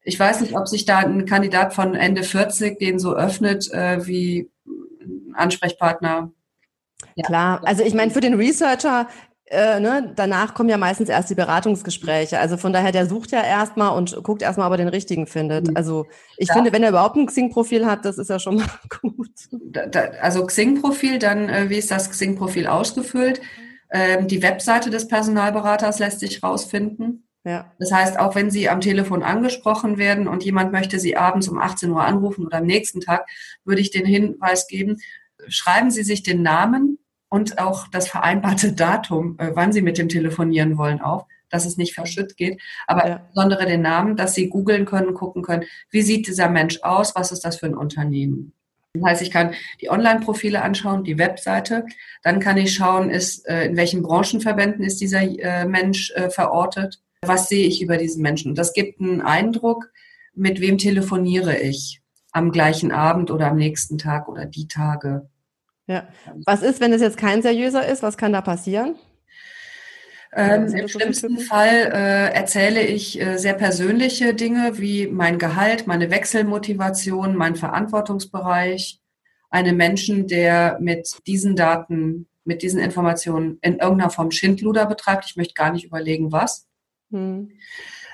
Ich 0.02 0.20
weiß 0.20 0.42
nicht, 0.42 0.54
ob 0.54 0.68
sich 0.68 0.84
da 0.84 0.98
ein 0.98 1.24
Kandidat 1.24 1.72
von 1.72 1.94
Ende 1.94 2.22
40 2.22 2.78
den 2.78 2.98
so 2.98 3.16
öffnet 3.16 3.72
äh, 3.72 4.06
wie 4.06 4.50
Ansprechpartner. 5.32 6.32
Ja. 7.14 7.26
Klar, 7.26 7.60
also 7.64 7.82
ich 7.82 7.94
meine, 7.94 8.10
für 8.10 8.20
den 8.20 8.34
Researcher 8.34 9.08
äh, 9.48 9.78
ne, 9.78 10.12
danach 10.16 10.54
kommen 10.54 10.68
ja 10.68 10.76
meistens 10.76 11.08
erst 11.08 11.30
die 11.30 11.36
Beratungsgespräche. 11.36 12.38
Also 12.40 12.56
von 12.56 12.72
daher, 12.72 12.90
der 12.90 13.06
sucht 13.06 13.30
ja 13.30 13.44
erstmal 13.44 13.96
und 13.96 14.20
guckt 14.24 14.42
erstmal, 14.42 14.66
ob 14.66 14.72
er 14.72 14.78
den 14.78 14.88
richtigen 14.88 15.28
findet. 15.28 15.68
Mhm. 15.68 15.76
Also 15.76 16.06
ich 16.36 16.48
ja. 16.48 16.54
finde, 16.54 16.72
wenn 16.72 16.82
er 16.82 16.88
überhaupt 16.90 17.16
ein 17.16 17.26
Xing-Profil 17.26 17.86
hat, 17.86 18.04
das 18.04 18.18
ist 18.18 18.28
ja 18.28 18.40
schon 18.40 18.56
mal 18.56 18.66
gut. 19.00 19.30
Da, 19.52 19.86
da, 19.86 20.00
also 20.20 20.44
Xing-Profil, 20.44 21.20
dann 21.20 21.48
äh, 21.48 21.70
wie 21.70 21.76
ist 21.76 21.92
das 21.92 22.10
Xing-Profil 22.10 22.66
ausgefüllt? 22.66 23.40
Ähm, 23.90 24.26
die 24.26 24.42
Webseite 24.42 24.90
des 24.90 25.06
Personalberaters 25.06 26.00
lässt 26.00 26.18
sich 26.18 26.42
rausfinden. 26.42 27.28
Ja. 27.44 27.72
Das 27.78 27.92
heißt, 27.92 28.18
auch 28.18 28.34
wenn 28.34 28.50
Sie 28.50 28.68
am 28.68 28.80
Telefon 28.80 29.22
angesprochen 29.22 29.96
werden 29.96 30.26
und 30.26 30.44
jemand 30.44 30.72
möchte 30.72 30.98
Sie 30.98 31.16
abends 31.16 31.46
um 31.46 31.58
18 31.58 31.92
Uhr 31.92 32.02
anrufen 32.02 32.44
oder 32.44 32.58
am 32.58 32.66
nächsten 32.66 33.00
Tag, 33.00 33.28
würde 33.64 33.80
ich 33.80 33.92
den 33.92 34.04
Hinweis 34.04 34.66
geben, 34.66 34.96
schreiben 35.46 35.92
Sie 35.92 36.02
sich 36.02 36.24
den 36.24 36.42
Namen 36.42 36.98
und 37.28 37.58
auch 37.58 37.88
das 37.88 38.08
vereinbarte 38.08 38.72
Datum, 38.72 39.36
äh, 39.38 39.50
wann 39.54 39.72
Sie 39.72 39.82
mit 39.82 39.98
dem 39.98 40.08
telefonieren 40.08 40.78
wollen, 40.78 41.00
auf, 41.00 41.24
dass 41.50 41.66
es 41.66 41.76
nicht 41.76 41.94
verschütt 41.94 42.36
geht, 42.36 42.60
aber 42.86 43.06
ja. 43.06 43.16
insbesondere 43.16 43.66
den 43.66 43.82
Namen, 43.82 44.16
dass 44.16 44.34
Sie 44.34 44.48
googeln 44.48 44.84
können, 44.84 45.14
gucken 45.14 45.42
können, 45.42 45.64
wie 45.90 46.02
sieht 46.02 46.26
dieser 46.26 46.48
Mensch 46.48 46.80
aus, 46.82 47.14
was 47.14 47.32
ist 47.32 47.44
das 47.44 47.56
für 47.56 47.66
ein 47.66 47.76
Unternehmen. 47.76 48.52
Das 48.94 49.04
heißt, 49.04 49.22
ich 49.22 49.30
kann 49.30 49.54
die 49.80 49.90
Online-Profile 49.90 50.62
anschauen, 50.62 51.04
die 51.04 51.18
Webseite. 51.18 51.84
Dann 52.22 52.40
kann 52.40 52.56
ich 52.56 52.74
schauen, 52.74 53.10
ist, 53.10 53.46
äh, 53.46 53.66
in 53.66 53.76
welchen 53.76 54.02
Branchenverbänden 54.02 54.84
ist 54.84 55.00
dieser 55.00 55.20
äh, 55.20 55.66
Mensch 55.66 56.12
verortet. 56.30 57.00
Was 57.22 57.48
sehe 57.48 57.66
ich 57.66 57.82
über 57.82 57.98
diesen 57.98 58.22
Menschen? 58.22 58.50
Und 58.50 58.58
das 58.58 58.72
gibt 58.72 59.00
einen 59.00 59.20
Eindruck, 59.20 59.90
mit 60.34 60.60
wem 60.60 60.78
telefoniere 60.78 61.58
ich 61.58 62.00
am 62.32 62.52
gleichen 62.52 62.92
Abend 62.92 63.30
oder 63.30 63.48
am 63.48 63.56
nächsten 63.56 63.98
Tag 63.98 64.28
oder 64.28 64.44
die 64.44 64.68
Tage. 64.68 65.28
Ja. 65.86 66.08
Was 66.44 66.62
ist, 66.62 66.80
wenn 66.80 66.92
es 66.92 67.00
jetzt 67.00 67.16
kein 67.16 67.42
seriöser 67.42 67.86
ist? 67.86 68.02
Was 68.02 68.16
kann 68.16 68.32
da 68.32 68.40
passieren? 68.40 68.96
Ähm, 70.34 70.66
Im 70.74 70.88
schlimmsten 70.88 71.38
Fall 71.38 71.90
äh, 71.92 72.34
erzähle 72.34 72.82
ich 72.82 73.20
äh, 73.20 73.38
sehr 73.38 73.54
persönliche 73.54 74.34
Dinge 74.34 74.78
wie 74.78 75.06
mein 75.06 75.38
Gehalt, 75.38 75.86
meine 75.86 76.10
Wechselmotivation, 76.10 77.36
mein 77.36 77.56
Verantwortungsbereich. 77.56 79.00
Einen 79.48 79.76
Menschen, 79.76 80.26
der 80.26 80.78
mit 80.80 81.08
diesen 81.26 81.56
Daten, 81.56 82.26
mit 82.44 82.62
diesen 82.62 82.80
Informationen 82.80 83.58
in 83.62 83.78
irgendeiner 83.78 84.10
Form 84.10 84.30
Schindluder 84.30 84.86
betreibt. 84.86 85.24
Ich 85.26 85.36
möchte 85.36 85.54
gar 85.54 85.72
nicht 85.72 85.86
überlegen, 85.86 86.32
was. 86.32 86.66
Hm. 87.10 87.52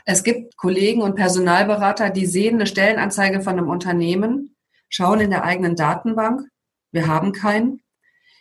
Es 0.05 0.23
gibt 0.23 0.57
Kollegen 0.57 1.01
und 1.01 1.17
Personalberater, 1.17 2.11
die 2.11 2.27
sehen 2.27 2.57
eine 2.57 2.67
Stellenanzeige 2.67 3.41
von 3.41 3.55
einem 3.55 3.69
Unternehmen, 3.69 4.55
schauen 4.89 5.21
in 5.21 5.31
der 5.31 5.45
eigenen 5.45 5.75
Datenbank 5.75 6.52
wir 6.93 7.07
haben 7.07 7.33
keinen. 7.33 7.81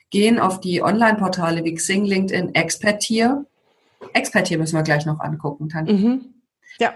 Gehen 0.09 0.39
auf 0.39 0.59
die 0.59 0.83
Online-Portale 0.83 1.63
wie 1.63 1.73
Xing, 1.73 2.05
LinkedIn, 2.05 2.53
Expertier. 2.53 3.45
Expertier 4.13 4.57
müssen 4.57 4.75
wir 4.75 4.83
gleich 4.83 5.05
noch 5.05 5.19
angucken, 5.21 5.69
Tanja. 5.69 5.93
Mhm. 5.93 6.33
Ja. 6.79 6.93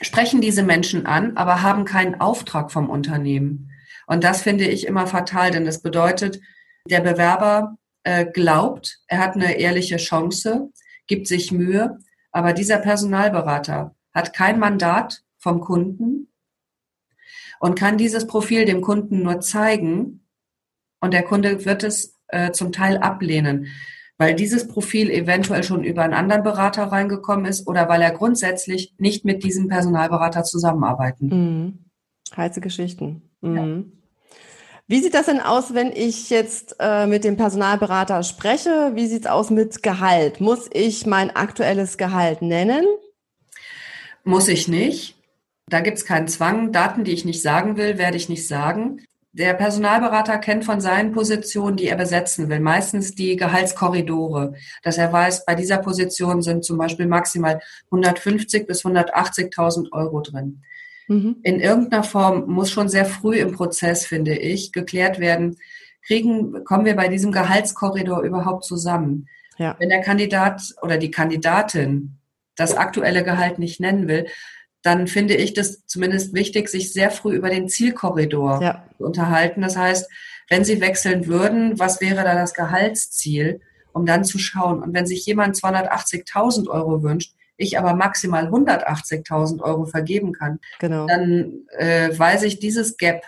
Sprechen 0.00 0.40
diese 0.40 0.62
Menschen 0.62 1.06
an, 1.06 1.36
aber 1.36 1.62
haben 1.62 1.84
keinen 1.84 2.20
Auftrag 2.20 2.72
vom 2.72 2.88
Unternehmen. 2.88 3.70
Und 4.06 4.24
das 4.24 4.42
finde 4.42 4.64
ich 4.64 4.86
immer 4.86 5.06
fatal, 5.06 5.50
denn 5.50 5.64
das 5.64 5.82
bedeutet, 5.82 6.40
der 6.88 7.00
Bewerber 7.00 7.76
äh, 8.04 8.24
glaubt, 8.24 9.00
er 9.08 9.18
hat 9.18 9.34
eine 9.34 9.58
ehrliche 9.58 9.96
Chance, 9.96 10.70
gibt 11.06 11.26
sich 11.26 11.52
Mühe, 11.52 11.98
aber 12.30 12.52
dieser 12.52 12.78
Personalberater 12.78 13.94
hat 14.14 14.32
kein 14.32 14.58
Mandat 14.58 15.22
vom 15.38 15.60
Kunden 15.60 16.28
und 17.58 17.78
kann 17.78 17.98
dieses 17.98 18.26
Profil 18.26 18.64
dem 18.64 18.80
Kunden 18.80 19.22
nur 19.22 19.40
zeigen, 19.40 20.25
und 21.06 21.14
der 21.14 21.22
Kunde 21.22 21.64
wird 21.64 21.84
es 21.84 22.18
äh, 22.28 22.50
zum 22.50 22.72
Teil 22.72 22.98
ablehnen, 22.98 23.68
weil 24.18 24.34
dieses 24.34 24.66
Profil 24.66 25.08
eventuell 25.08 25.62
schon 25.62 25.84
über 25.84 26.02
einen 26.02 26.14
anderen 26.14 26.42
Berater 26.42 26.82
reingekommen 26.84 27.46
ist 27.46 27.68
oder 27.68 27.88
weil 27.88 28.02
er 28.02 28.10
grundsätzlich 28.10 28.92
nicht 28.98 29.24
mit 29.24 29.44
diesem 29.44 29.68
Personalberater 29.68 30.42
zusammenarbeiten. 30.42 31.28
Mhm. 31.28 31.78
Heiße 32.36 32.60
Geschichten. 32.60 33.22
Mhm. 33.40 33.56
Ja. 33.56 33.84
Wie 34.88 35.00
sieht 35.00 35.14
das 35.14 35.26
denn 35.26 35.40
aus, 35.40 35.74
wenn 35.74 35.92
ich 35.92 36.28
jetzt 36.30 36.74
äh, 36.80 37.06
mit 37.06 37.22
dem 37.22 37.36
Personalberater 37.36 38.24
spreche? 38.24 38.92
Wie 38.94 39.06
sieht 39.06 39.26
es 39.26 39.30
aus 39.30 39.50
mit 39.50 39.84
Gehalt? 39.84 40.40
Muss 40.40 40.68
ich 40.72 41.06
mein 41.06 41.34
aktuelles 41.34 41.98
Gehalt 41.98 42.42
nennen? 42.42 42.84
Muss 44.24 44.48
ich 44.48 44.66
nicht. 44.66 45.16
Da 45.68 45.80
gibt 45.80 45.98
es 45.98 46.04
keinen 46.04 46.26
Zwang. 46.26 46.72
Daten, 46.72 47.04
die 47.04 47.12
ich 47.12 47.24
nicht 47.24 47.42
sagen 47.42 47.76
will, 47.76 47.96
werde 47.96 48.16
ich 48.16 48.28
nicht 48.28 48.48
sagen. 48.48 49.05
Der 49.38 49.52
Personalberater 49.52 50.38
kennt 50.38 50.64
von 50.64 50.80
seinen 50.80 51.12
Positionen, 51.12 51.76
die 51.76 51.88
er 51.88 51.96
besetzen 51.96 52.48
will, 52.48 52.58
meistens 52.58 53.14
die 53.14 53.36
Gehaltskorridore, 53.36 54.54
dass 54.82 54.96
er 54.96 55.12
weiß, 55.12 55.44
bei 55.44 55.54
dieser 55.54 55.76
Position 55.76 56.40
sind 56.40 56.64
zum 56.64 56.78
Beispiel 56.78 57.06
maximal 57.06 57.60
150 57.90 58.66
bis 58.66 58.82
180.000 58.82 59.92
Euro 59.92 60.22
drin. 60.22 60.62
Mhm. 61.08 61.36
In 61.42 61.60
irgendeiner 61.60 62.02
Form 62.02 62.46
muss 62.46 62.70
schon 62.70 62.88
sehr 62.88 63.04
früh 63.04 63.36
im 63.36 63.52
Prozess, 63.52 64.06
finde 64.06 64.34
ich, 64.38 64.72
geklärt 64.72 65.18
werden, 65.18 65.58
kriegen, 66.06 66.64
kommen 66.64 66.86
wir 66.86 66.96
bei 66.96 67.08
diesem 67.08 67.30
Gehaltskorridor 67.30 68.22
überhaupt 68.22 68.64
zusammen? 68.64 69.28
Ja. 69.58 69.76
Wenn 69.78 69.90
der 69.90 70.00
Kandidat 70.00 70.62
oder 70.80 70.96
die 70.96 71.10
Kandidatin 71.10 72.16
das 72.56 72.74
aktuelle 72.74 73.22
Gehalt 73.22 73.58
nicht 73.58 73.80
nennen 73.80 74.08
will, 74.08 74.28
dann 74.82 75.06
finde 75.06 75.34
ich 75.34 75.54
das 75.54 75.84
zumindest 75.86 76.34
wichtig, 76.34 76.68
sich 76.68 76.92
sehr 76.92 77.10
früh 77.10 77.34
über 77.34 77.50
den 77.50 77.68
Zielkorridor 77.68 78.62
ja. 78.62 78.84
zu 78.96 79.04
unterhalten. 79.04 79.62
Das 79.62 79.76
heißt, 79.76 80.08
wenn 80.48 80.64
Sie 80.64 80.80
wechseln 80.80 81.26
würden, 81.26 81.78
was 81.78 82.00
wäre 82.00 82.22
da 82.22 82.34
das 82.34 82.54
Gehaltsziel, 82.54 83.60
um 83.92 84.06
dann 84.06 84.24
zu 84.24 84.38
schauen. 84.38 84.82
Und 84.82 84.94
wenn 84.94 85.06
sich 85.06 85.26
jemand 85.26 85.56
280.000 85.56 86.68
Euro 86.68 87.02
wünscht, 87.02 87.34
ich 87.56 87.78
aber 87.78 87.94
maximal 87.94 88.48
180.000 88.48 89.62
Euro 89.62 89.86
vergeben 89.86 90.32
kann, 90.32 90.60
genau. 90.78 91.06
dann 91.06 91.66
äh, 91.78 92.10
weiß 92.16 92.42
ich 92.42 92.58
dieses 92.58 92.96
Gap 92.98 93.22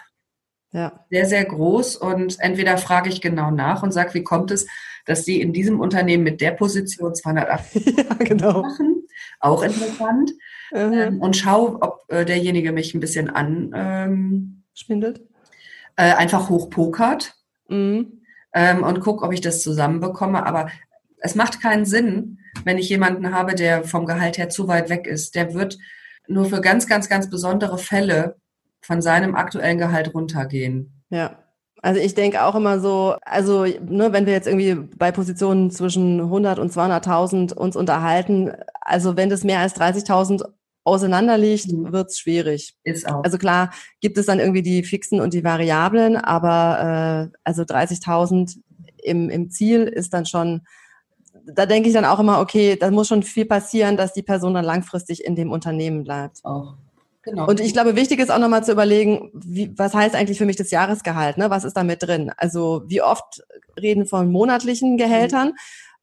ja. 0.72 1.04
sehr, 1.11 1.26
sehr 1.26 1.44
groß. 1.44 1.96
Und 1.96 2.38
entweder 2.40 2.76
frage 2.78 3.08
ich 3.08 3.20
genau 3.20 3.50
nach 3.50 3.82
und 3.82 3.92
sage, 3.92 4.14
wie 4.14 4.22
kommt 4.22 4.50
es, 4.50 4.66
dass 5.06 5.24
Sie 5.24 5.40
in 5.40 5.52
diesem 5.52 5.80
Unternehmen 5.80 6.24
mit 6.24 6.40
der 6.40 6.52
Position 6.52 7.14
280 7.14 7.87
ja, 7.96 8.14
genau. 8.18 8.62
machen? 8.62 9.08
Auch 9.40 9.62
interessant 9.62 10.33
ähm, 10.72 11.20
und 11.20 11.37
schaue, 11.37 11.81
ob 11.83 12.04
äh, 12.09 12.24
derjenige 12.24 12.72
mich 12.72 12.94
ein 12.94 13.00
bisschen 13.00 13.31
an 13.31 13.72
ähm, 13.74 14.62
schwindelt. 14.74 15.22
Äh, 15.96 16.14
einfach 16.14 16.48
hochpokert 16.48 17.35
mhm. 17.68 18.22
ähm, 18.52 18.83
und 18.85 19.00
gucke, 19.00 19.24
ob 19.24 19.33
ich 19.33 19.40
das 19.40 19.62
zusammenbekomme. 19.62 20.46
Aber 20.46 20.68
es 21.18 21.35
macht 21.35 21.61
keinen 21.61 21.85
Sinn, 21.85 22.38
wenn 22.64 22.78
ich 22.78 22.88
jemanden 22.88 23.35
habe, 23.35 23.54
der 23.54 23.85
vom 23.85 24.07
Gehalt 24.07 24.38
her 24.38 24.48
zu 24.48 24.68
weit 24.68 24.90
weg 24.90 25.07
ist. 25.07 25.35
Der 25.35 25.54
wird 25.54 25.78
nur 26.28 26.44
für 26.44 26.61
ganz, 26.61 26.87
ganz, 26.87 27.09
ganz 27.09 27.31
besondere 27.31 27.78
Fälle 27.78 28.37
von 28.81 29.02
seinem 29.02 29.35
aktuellen 29.35 29.78
Gehalt 29.78 30.14
runtergehen. 30.14 31.02
Ja. 31.11 31.47
Also 31.82 32.00
ich 32.00 32.14
denke 32.14 32.44
auch 32.44 32.54
immer 32.54 32.80
so, 32.80 33.16
also 33.22 33.64
ne, 33.64 34.12
wenn 34.12 34.26
wir 34.26 34.32
jetzt 34.32 34.48
irgendwie 34.48 34.74
bei 34.96 35.12
Positionen 35.12 35.70
zwischen 35.70 36.20
100 36.20 36.58
und 36.58 36.72
200.000 36.72 37.54
uns 37.54 37.76
unterhalten, 37.76 38.52
also 38.80 39.16
wenn 39.16 39.30
das 39.30 39.44
mehr 39.44 39.60
als 39.60 39.76
30.000 39.76 40.44
auseinanderliegt, 40.84 41.70
mhm. 41.70 41.92
wird 41.92 42.10
es 42.10 42.18
schwierig. 42.18 42.74
Ist 42.82 43.08
auch. 43.08 43.22
Also 43.22 43.38
klar 43.38 43.70
gibt 44.00 44.18
es 44.18 44.26
dann 44.26 44.40
irgendwie 44.40 44.62
die 44.62 44.82
Fixen 44.82 45.20
und 45.20 45.34
die 45.34 45.44
Variablen, 45.44 46.16
aber 46.16 47.30
äh, 47.32 47.38
also 47.44 47.62
30.000 47.62 48.58
im, 49.02 49.30
im 49.30 49.50
Ziel 49.50 49.84
ist 49.84 50.12
dann 50.14 50.26
schon, 50.26 50.62
da 51.44 51.66
denke 51.66 51.88
ich 51.88 51.94
dann 51.94 52.04
auch 52.04 52.18
immer, 52.18 52.40
okay, 52.40 52.76
da 52.76 52.90
muss 52.90 53.08
schon 53.08 53.22
viel 53.22 53.44
passieren, 53.44 53.96
dass 53.96 54.12
die 54.12 54.22
Person 54.22 54.54
dann 54.54 54.64
langfristig 54.64 55.24
in 55.24 55.36
dem 55.36 55.52
Unternehmen 55.52 56.04
bleibt. 56.04 56.44
Auch. 56.44 56.74
Genau. 57.28 57.46
Und 57.46 57.60
ich 57.60 57.72
glaube, 57.74 57.94
wichtig 57.94 58.20
ist 58.20 58.30
auch 58.30 58.38
nochmal 58.38 58.64
zu 58.64 58.72
überlegen, 58.72 59.30
wie, 59.34 59.70
was 59.76 59.94
heißt 59.94 60.14
eigentlich 60.14 60.38
für 60.38 60.46
mich 60.46 60.56
das 60.56 60.70
Jahresgehalt? 60.70 61.36
Ne? 61.36 61.50
Was 61.50 61.64
ist 61.64 61.76
da 61.76 61.84
mit 61.84 62.02
drin? 62.02 62.32
Also 62.36 62.82
wie 62.86 63.02
oft 63.02 63.42
reden 63.78 64.06
von 64.06 64.32
monatlichen 64.32 64.96
Gehältern, 64.96 65.48
mhm. 65.48 65.54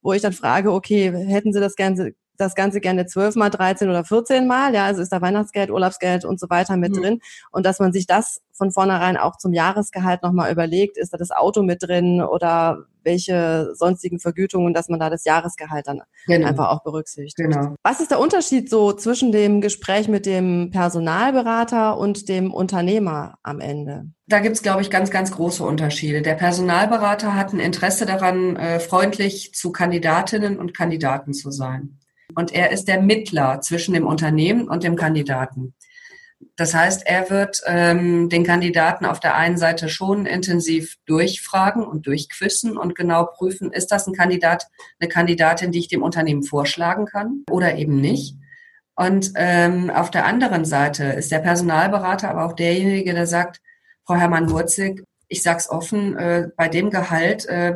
wo 0.01 0.13
ich 0.13 0.21
dann 0.21 0.33
frage, 0.33 0.71
okay, 0.71 1.11
hätten 1.11 1.51
Sie 1.51 1.59
das 1.59 1.75
Ganze, 1.75 2.13
das 2.37 2.55
Ganze 2.55 2.79
gerne 2.79 3.05
zwölfmal, 3.05 3.49
dreizehn 3.49 3.89
oder 3.89 4.03
vierzehn 4.03 4.47
Mal? 4.47 4.73
Ja, 4.73 4.85
also 4.85 5.01
ist 5.01 5.11
da 5.11 5.21
Weihnachtsgeld, 5.21 5.69
Urlaubsgeld 5.69 6.25
und 6.25 6.39
so 6.39 6.49
weiter 6.49 6.77
mit 6.77 6.95
mhm. 6.95 7.01
drin. 7.01 7.19
Und 7.51 7.65
dass 7.65 7.79
man 7.79 7.93
sich 7.93 8.07
das 8.07 8.41
von 8.53 8.71
vornherein 8.71 9.17
auch 9.17 9.37
zum 9.37 9.53
Jahresgehalt 9.53 10.23
nochmal 10.23 10.51
überlegt, 10.51 10.97
ist 10.97 11.13
da 11.13 11.17
das 11.17 11.31
Auto 11.31 11.61
mit 11.61 11.83
drin 11.83 12.21
oder 12.21 12.85
welche 13.03 13.69
sonstigen 13.75 14.19
Vergütungen, 14.19 14.73
dass 14.73 14.89
man 14.89 14.99
da 14.99 15.09
das 15.09 15.25
Jahresgehalt 15.25 15.87
dann 15.87 16.01
genau. 16.25 16.47
einfach 16.47 16.69
auch 16.69 16.81
berücksichtigt. 16.83 17.37
Genau. 17.37 17.75
Was 17.83 17.99
ist 17.99 18.11
der 18.11 18.19
Unterschied 18.19 18.69
so 18.69 18.93
zwischen 18.93 19.31
dem 19.31 19.61
Gespräch 19.61 20.07
mit 20.07 20.25
dem 20.25 20.71
Personalberater 20.71 21.97
und 21.97 22.29
dem 22.29 22.51
Unternehmer 22.51 23.35
am 23.43 23.59
Ende? 23.59 24.07
Da 24.27 24.39
gibt 24.39 24.55
es, 24.55 24.63
glaube 24.63 24.81
ich, 24.81 24.89
ganz, 24.89 25.11
ganz 25.11 25.31
große 25.31 25.63
Unterschiede. 25.63 26.23
Der 26.23 26.33
Personalberater 26.33 27.35
hat 27.35 27.53
ein 27.53 27.59
Interesse 27.59 28.07
daran, 28.07 28.55
äh, 28.55 28.79
freundlich 28.79 29.53
zu 29.53 29.71
Kandidatinnen 29.71 30.57
und 30.57 30.73
Kandidaten 30.73 31.33
zu 31.33 31.51
sein. 31.51 31.99
Und 32.35 32.53
er 32.53 32.71
ist 32.71 32.87
der 32.87 33.01
Mittler 33.01 33.61
zwischen 33.61 33.93
dem 33.93 34.05
Unternehmen 34.05 34.67
und 34.67 34.83
dem 34.83 34.95
Kandidaten. 34.95 35.73
Das 36.57 36.73
heißt, 36.73 37.05
er 37.05 37.29
wird 37.29 37.61
ähm, 37.65 38.29
den 38.29 38.43
Kandidaten 38.43 39.05
auf 39.05 39.19
der 39.19 39.35
einen 39.35 39.57
Seite 39.57 39.89
schon 39.89 40.25
intensiv 40.25 40.95
durchfragen 41.05 41.83
und 41.83 42.07
durchquissen 42.07 42.77
und 42.77 42.95
genau 42.95 43.25
prüfen, 43.25 43.71
ist 43.71 43.91
das 43.91 44.07
ein 44.07 44.13
Kandidat, 44.13 44.67
eine 44.99 45.09
Kandidatin, 45.09 45.71
die 45.71 45.79
ich 45.79 45.87
dem 45.87 46.03
Unternehmen 46.03 46.43
vorschlagen 46.43 47.05
kann 47.05 47.43
oder 47.49 47.75
eben 47.75 47.99
nicht. 47.99 48.35
Und 48.95 49.31
ähm, 49.35 49.89
auf 49.89 50.11
der 50.11 50.25
anderen 50.25 50.65
Seite 50.65 51.03
ist 51.05 51.31
der 51.31 51.39
Personalberater 51.39 52.29
aber 52.29 52.45
auch 52.45 52.53
derjenige, 52.53 53.13
der 53.13 53.27
sagt, 53.27 53.61
Frau 54.05 54.15
Hermann-Wurzig, 54.15 55.03
ich 55.27 55.41
sag's 55.41 55.69
offen, 55.69 56.17
äh, 56.17 56.49
bei 56.55 56.69
dem 56.69 56.89
Gehalt, 56.89 57.45
äh, 57.47 57.75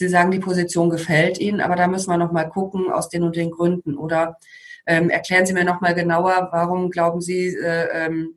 Sie 0.00 0.08
sagen, 0.08 0.30
die 0.30 0.38
Position 0.38 0.88
gefällt 0.88 1.38
Ihnen, 1.38 1.60
aber 1.60 1.76
da 1.76 1.86
müssen 1.86 2.08
wir 2.08 2.16
noch 2.16 2.32
mal 2.32 2.48
gucken 2.48 2.90
aus 2.90 3.10
den 3.10 3.22
und 3.22 3.36
den 3.36 3.50
Gründen. 3.50 3.98
Oder 3.98 4.38
ähm, 4.86 5.10
erklären 5.10 5.44
Sie 5.44 5.52
mir 5.52 5.62
noch 5.62 5.82
mal 5.82 5.94
genauer, 5.94 6.48
warum 6.52 6.90
glauben 6.90 7.20
Sie, 7.20 7.48
äh, 7.48 8.06
ähm, 8.06 8.36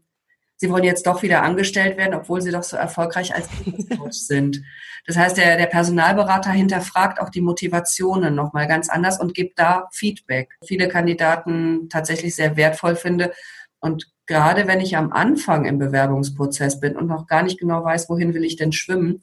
Sie 0.58 0.70
wollen 0.70 0.84
jetzt 0.84 1.08
doch 1.08 1.24
wieder 1.24 1.42
angestellt 1.42 1.96
werden, 1.96 2.16
obwohl 2.16 2.42
Sie 2.42 2.52
doch 2.52 2.64
so 2.64 2.76
erfolgreich 2.76 3.34
als 3.34 3.48
Coach 3.98 4.18
sind. 4.28 4.62
Das 5.08 5.16
heißt, 5.16 5.38
der, 5.38 5.56
der 5.56 5.68
Personalberater 5.68 6.52
hinterfragt 6.52 7.22
auch 7.22 7.30
die 7.30 7.40
Motivationen 7.40 8.36
noch 8.36 8.52
mal 8.52 8.68
ganz 8.68 8.90
anders 8.90 9.18
und 9.18 9.34
gibt 9.34 9.58
da 9.58 9.88
Feedback. 9.94 10.50
Viele 10.66 10.90
Kandidaten 10.90 11.88
tatsächlich 11.88 12.36
sehr 12.36 12.58
wertvoll 12.58 12.98
finde. 12.98 13.32
Und 13.80 14.12
gerade 14.26 14.68
wenn 14.68 14.82
ich 14.82 14.98
am 14.98 15.14
Anfang 15.14 15.64
im 15.64 15.80
Bewerbungsprozess 15.80 16.82
bin 16.82 16.98
und 16.98 17.08
noch 17.08 17.26
gar 17.26 17.44
nicht 17.44 17.58
genau 17.58 17.86
weiß, 17.86 18.10
wohin 18.10 18.34
will 18.34 18.44
ich 18.44 18.58
denn 18.58 18.74
schwimmen, 18.74 19.22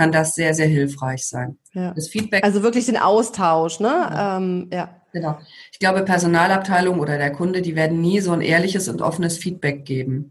kann 0.00 0.12
das 0.12 0.34
sehr, 0.34 0.54
sehr 0.54 0.66
hilfreich 0.66 1.26
sein. 1.26 1.58
Ja. 1.74 1.92
Das 1.92 2.08
Feedback. 2.08 2.42
Also 2.42 2.62
wirklich 2.62 2.86
den 2.86 2.96
Austausch, 2.96 3.80
ne? 3.80 3.88
Ja. 3.88 4.38
Ähm, 4.38 4.70
ja. 4.72 4.96
Genau. 5.12 5.38
Ich 5.72 5.78
glaube, 5.78 6.04
Personalabteilung 6.04 7.00
oder 7.00 7.18
der 7.18 7.32
Kunde, 7.32 7.60
die 7.60 7.76
werden 7.76 8.00
nie 8.00 8.20
so 8.20 8.32
ein 8.32 8.40
ehrliches 8.40 8.88
und 8.88 9.02
offenes 9.02 9.36
Feedback 9.36 9.84
geben. 9.84 10.30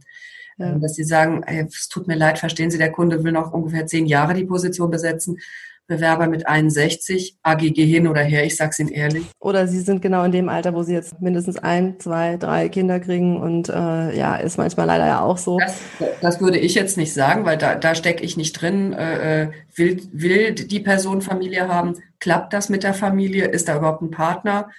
Ja. 0.58 0.72
Ähm, 0.72 0.82
dass 0.82 0.96
sie 0.96 1.04
sagen, 1.04 1.44
es 1.44 1.88
tut 1.88 2.08
mir 2.08 2.16
leid, 2.16 2.40
verstehen 2.40 2.72
Sie, 2.72 2.80
der 2.80 2.92
Kunde 2.92 3.24
will 3.24 3.32
noch 3.32 3.54
ungefähr 3.54 3.86
zehn 3.86 4.08
Jahre 4.08 4.34
die 4.34 4.46
Position 4.46 4.90
besetzen. 4.90 5.38
Bewerber 5.90 6.28
mit 6.28 6.48
61, 6.48 7.38
AGG 7.44 7.86
hin 7.86 8.08
oder 8.08 8.22
her, 8.22 8.46
ich 8.46 8.56
sag's 8.56 8.80
Ihnen 8.80 8.90
ehrlich. 8.90 9.26
Oder 9.40 9.68
Sie 9.68 9.82
sind 9.82 10.02
genau 10.02 10.24
in 10.24 10.32
dem 10.32 10.48
Alter, 10.48 10.74
wo 10.74 10.84
Sie 10.84 10.94
jetzt 10.94 11.20
mindestens 11.20 11.58
ein, 11.58 12.00
zwei, 12.00 12.38
drei 12.38 12.70
Kinder 12.70 13.02
kriegen 13.02 13.42
und 13.42 13.68
äh, 13.68 14.16
ja, 14.16 14.38
ist 14.38 14.58
manchmal 14.58 14.86
leider 14.86 15.08
ja 15.08 15.22
auch 15.22 15.38
so. 15.38 15.58
Das, 15.58 15.82
das 16.22 16.40
würde 16.40 16.60
ich 16.60 16.76
jetzt 16.76 16.96
nicht 16.96 17.14
sagen, 17.14 17.44
weil 17.44 17.58
da, 17.58 17.76
da 17.76 17.96
stecke 17.96 18.24
ich 18.24 18.38
nicht 18.38 18.54
drin. 18.54 18.94
Äh, 18.94 19.44
äh, 19.44 19.52
will, 19.76 20.02
will 20.14 20.54
die 20.54 20.80
Person 20.80 21.22
Familie 21.22 21.68
haben? 21.68 21.96
Klappt 22.20 22.54
das 22.54 22.70
mit 22.70 22.84
der 22.84 22.94
Familie? 22.94 23.46
Ist 23.46 23.68
da 23.68 23.78
überhaupt 23.78 24.02
ein 24.02 24.12
Partner? 24.12 24.70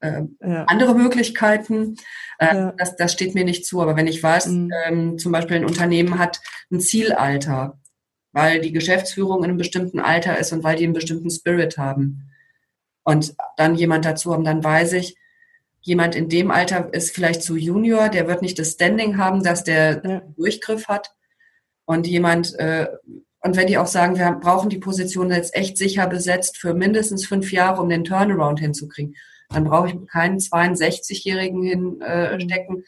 Äh, 0.00 0.22
ja. 0.40 0.64
Andere 0.64 0.94
Möglichkeiten, 0.94 1.96
äh, 2.38 2.54
ja. 2.54 2.72
das, 2.78 2.96
das 2.96 3.12
steht 3.12 3.34
mir 3.34 3.44
nicht 3.44 3.66
zu. 3.66 3.80
Aber 3.82 3.96
wenn 3.96 4.06
ich 4.06 4.22
weiß, 4.22 4.46
mhm. 4.46 4.70
ähm, 4.86 5.18
zum 5.18 5.32
Beispiel 5.32 5.56
ein 5.56 5.66
Unternehmen 5.66 6.18
hat 6.18 6.40
ein 6.70 6.80
Zielalter, 6.80 7.79
weil 8.32 8.60
die 8.60 8.72
Geschäftsführung 8.72 9.38
in 9.38 9.50
einem 9.50 9.58
bestimmten 9.58 10.00
Alter 10.00 10.38
ist 10.38 10.52
und 10.52 10.62
weil 10.62 10.76
die 10.76 10.84
einen 10.84 10.92
bestimmten 10.92 11.30
Spirit 11.30 11.78
haben. 11.78 12.30
Und 13.02 13.34
dann 13.56 13.74
jemand 13.74 14.04
dazu 14.04 14.32
haben, 14.32 14.44
dann 14.44 14.62
weiß 14.62 14.92
ich, 14.94 15.16
jemand 15.80 16.14
in 16.14 16.28
dem 16.28 16.50
Alter 16.50 16.92
ist 16.92 17.14
vielleicht 17.14 17.42
zu 17.42 17.56
Junior, 17.56 18.08
der 18.08 18.28
wird 18.28 18.42
nicht 18.42 18.58
das 18.58 18.72
Standing 18.72 19.16
haben, 19.16 19.42
dass 19.42 19.64
der 19.64 20.02
ja. 20.04 20.22
Durchgriff 20.36 20.88
hat. 20.88 21.14
Und 21.86 22.06
jemand, 22.06 22.54
äh, 22.58 22.86
und 23.42 23.56
wenn 23.56 23.66
die 23.66 23.78
auch 23.78 23.86
sagen, 23.86 24.18
wir 24.18 24.30
brauchen 24.32 24.68
die 24.68 24.78
Position 24.78 25.30
jetzt 25.30 25.54
echt 25.56 25.78
sicher 25.78 26.06
besetzt 26.06 26.58
für 26.58 26.74
mindestens 26.74 27.26
fünf 27.26 27.52
Jahre, 27.52 27.80
um 27.80 27.88
den 27.88 28.04
Turnaround 28.04 28.60
hinzukriegen, 28.60 29.16
dann 29.48 29.64
brauche 29.64 29.88
ich 29.88 30.06
keinen 30.06 30.38
62-Jährigen 30.38 31.62
hinstecken, 31.62 32.78
äh, 32.78 32.82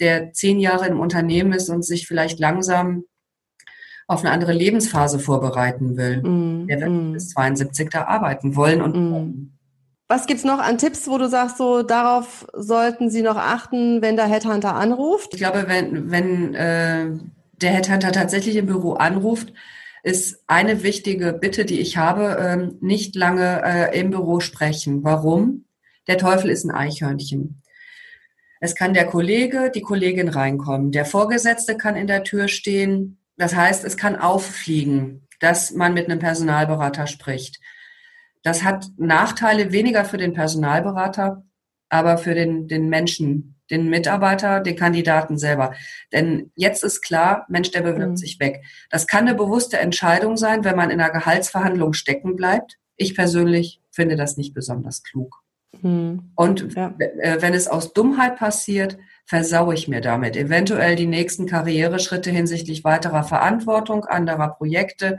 der 0.00 0.32
zehn 0.32 0.60
Jahre 0.60 0.86
im 0.86 1.00
Unternehmen 1.00 1.52
ist 1.52 1.68
und 1.68 1.84
sich 1.84 2.06
vielleicht 2.06 2.38
langsam 2.38 3.04
auf 4.06 4.20
eine 4.20 4.30
andere 4.30 4.52
Lebensphase 4.52 5.18
vorbereiten 5.18 5.96
will. 5.96 6.22
Mm, 6.22 6.66
der 6.68 6.80
wird 6.80 6.90
mm. 6.90 7.12
bis 7.12 7.30
72 7.30 7.90
da 7.90 8.04
arbeiten 8.04 8.56
wollen 8.56 8.80
und 8.80 8.96
mm. 8.96 9.52
Was 10.08 10.28
gibt's 10.28 10.44
noch 10.44 10.60
an 10.60 10.78
Tipps, 10.78 11.08
wo 11.08 11.18
du 11.18 11.28
sagst, 11.28 11.58
so 11.58 11.82
darauf 11.82 12.46
sollten 12.52 13.10
Sie 13.10 13.22
noch 13.22 13.36
achten, 13.36 14.02
wenn 14.02 14.14
der 14.14 14.26
Headhunter 14.26 14.76
anruft? 14.76 15.34
Ich 15.34 15.40
glaube, 15.40 15.64
wenn, 15.66 16.12
wenn 16.12 16.54
äh, 16.54 17.06
der 17.60 17.70
Headhunter 17.72 18.12
tatsächlich 18.12 18.54
im 18.54 18.66
Büro 18.66 18.92
anruft, 18.92 19.52
ist 20.04 20.44
eine 20.46 20.84
wichtige 20.84 21.32
Bitte, 21.32 21.64
die 21.64 21.80
ich 21.80 21.96
habe, 21.96 22.38
äh, 22.38 22.68
nicht 22.80 23.16
lange 23.16 23.62
äh, 23.64 23.98
im 23.98 24.10
Büro 24.10 24.38
sprechen. 24.38 25.02
Warum? 25.02 25.64
Der 26.06 26.18
Teufel 26.18 26.50
ist 26.50 26.64
ein 26.64 26.70
Eichhörnchen. 26.70 27.60
Es 28.60 28.76
kann 28.76 28.94
der 28.94 29.06
Kollege, 29.06 29.72
die 29.74 29.82
Kollegin 29.82 30.28
reinkommen. 30.28 30.92
Der 30.92 31.04
Vorgesetzte 31.04 31.76
kann 31.76 31.96
in 31.96 32.06
der 32.06 32.22
Tür 32.22 32.46
stehen. 32.46 33.18
Das 33.36 33.54
heißt, 33.54 33.84
es 33.84 33.96
kann 33.96 34.16
auffliegen, 34.16 35.26
dass 35.40 35.72
man 35.72 35.94
mit 35.94 36.06
einem 36.06 36.18
Personalberater 36.18 37.06
spricht. 37.06 37.60
Das 38.42 38.62
hat 38.62 38.86
Nachteile 38.96 39.72
weniger 39.72 40.04
für 40.04 40.18
den 40.18 40.32
Personalberater, 40.32 41.44
aber 41.88 42.18
für 42.18 42.34
den, 42.34 42.68
den 42.68 42.88
Menschen, 42.88 43.56
den 43.70 43.88
Mitarbeiter, 43.88 44.60
den 44.60 44.76
Kandidaten 44.76 45.38
selber. 45.38 45.74
Denn 46.12 46.52
jetzt 46.54 46.84
ist 46.84 47.02
klar, 47.02 47.44
Mensch, 47.48 47.70
der 47.72 47.82
bewirbt 47.82 48.12
mhm. 48.12 48.16
sich 48.16 48.38
weg. 48.38 48.64
Das 48.90 49.06
kann 49.06 49.26
eine 49.26 49.36
bewusste 49.36 49.78
Entscheidung 49.78 50.36
sein, 50.36 50.64
wenn 50.64 50.76
man 50.76 50.90
in 50.90 51.00
einer 51.00 51.12
Gehaltsverhandlung 51.12 51.92
stecken 51.92 52.36
bleibt. 52.36 52.78
Ich 52.96 53.14
persönlich 53.14 53.80
finde 53.90 54.16
das 54.16 54.36
nicht 54.36 54.54
besonders 54.54 55.02
klug. 55.02 55.42
Mhm. 55.82 56.30
Und 56.36 56.74
ja. 56.74 56.94
Äh, 56.98 57.42
wenn 57.42 57.54
es 57.54 57.68
aus 57.68 57.92
Dummheit 57.92 58.36
passiert, 58.36 58.96
versaue 59.26 59.74
ich 59.74 59.88
mir 59.88 60.00
damit 60.00 60.36
eventuell 60.36 60.96
die 60.96 61.06
nächsten 61.06 61.46
Karriereschritte 61.46 62.30
hinsichtlich 62.30 62.84
weiterer 62.84 63.24
Verantwortung, 63.24 64.04
anderer 64.04 64.50
Projekte, 64.50 65.18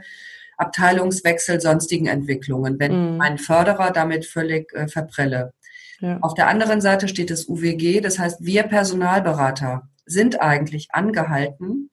Abteilungswechsel, 0.56 1.60
sonstigen 1.60 2.06
Entwicklungen, 2.06 2.78
wenn 2.80 2.92
mhm. 2.92 3.12
ich 3.12 3.18
meinen 3.18 3.38
Förderer 3.38 3.92
damit 3.92 4.26
völlig 4.26 4.72
äh, 4.74 4.88
verprelle. 4.88 5.52
Ja. 6.00 6.18
Auf 6.20 6.34
der 6.34 6.48
anderen 6.48 6.80
Seite 6.80 7.08
steht 7.08 7.30
das 7.30 7.48
UWG, 7.48 8.00
das 8.00 8.18
heißt, 8.18 8.44
wir 8.44 8.64
Personalberater 8.64 9.88
sind 10.06 10.40
eigentlich 10.40 10.88
angehalten, 10.92 11.90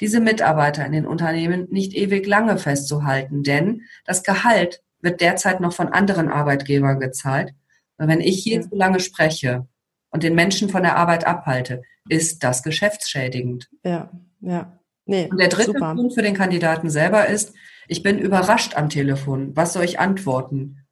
diese 0.00 0.20
Mitarbeiter 0.20 0.84
in 0.84 0.92
den 0.92 1.06
Unternehmen 1.06 1.68
nicht 1.70 1.94
ewig 1.94 2.26
lange 2.26 2.58
festzuhalten, 2.58 3.44
denn 3.44 3.82
das 4.04 4.24
Gehalt 4.24 4.82
wird 5.00 5.20
derzeit 5.20 5.60
noch 5.60 5.72
von 5.72 5.88
anderen 5.88 6.28
Arbeitgebern 6.28 6.98
gezahlt. 6.98 7.54
Und 7.98 8.08
wenn 8.08 8.20
ich 8.20 8.42
hier 8.42 8.56
ja. 8.56 8.68
zu 8.68 8.74
lange 8.74 8.98
spreche, 8.98 9.68
und 10.12 10.22
den 10.22 10.34
Menschen 10.34 10.68
von 10.68 10.82
der 10.82 10.96
Arbeit 10.96 11.26
abhalte, 11.26 11.82
ist 12.08 12.44
das 12.44 12.62
geschäftsschädigend. 12.62 13.68
Ja, 13.82 14.10
ja. 14.40 14.78
Nee, 15.04 15.28
und 15.30 15.38
der 15.38 15.48
dritte 15.48 15.72
super. 15.72 15.94
Punkt 15.94 16.14
für 16.14 16.22
den 16.22 16.34
Kandidaten 16.34 16.88
selber 16.88 17.26
ist, 17.26 17.54
ich 17.88 18.02
bin 18.04 18.18
überrascht 18.18 18.76
am 18.76 18.88
Telefon. 18.88 19.56
Was 19.56 19.72
soll 19.72 19.84
ich 19.84 19.98
antworten? 19.98 20.86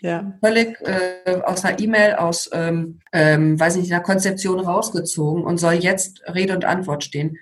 Ja. 0.00 0.38
Völlig 0.42 0.80
äh, 0.80 1.42
aus 1.42 1.64
einer 1.64 1.78
E-Mail, 1.78 2.14
aus, 2.14 2.48
ähm, 2.52 3.00
ähm, 3.12 3.60
weiß 3.60 3.76
nicht, 3.76 3.92
einer 3.92 4.02
Konzeption 4.02 4.60
rausgezogen 4.60 5.44
und 5.44 5.58
soll 5.58 5.74
jetzt 5.74 6.22
Rede 6.26 6.54
und 6.54 6.64
Antwort 6.64 7.04
stehen. 7.04 7.36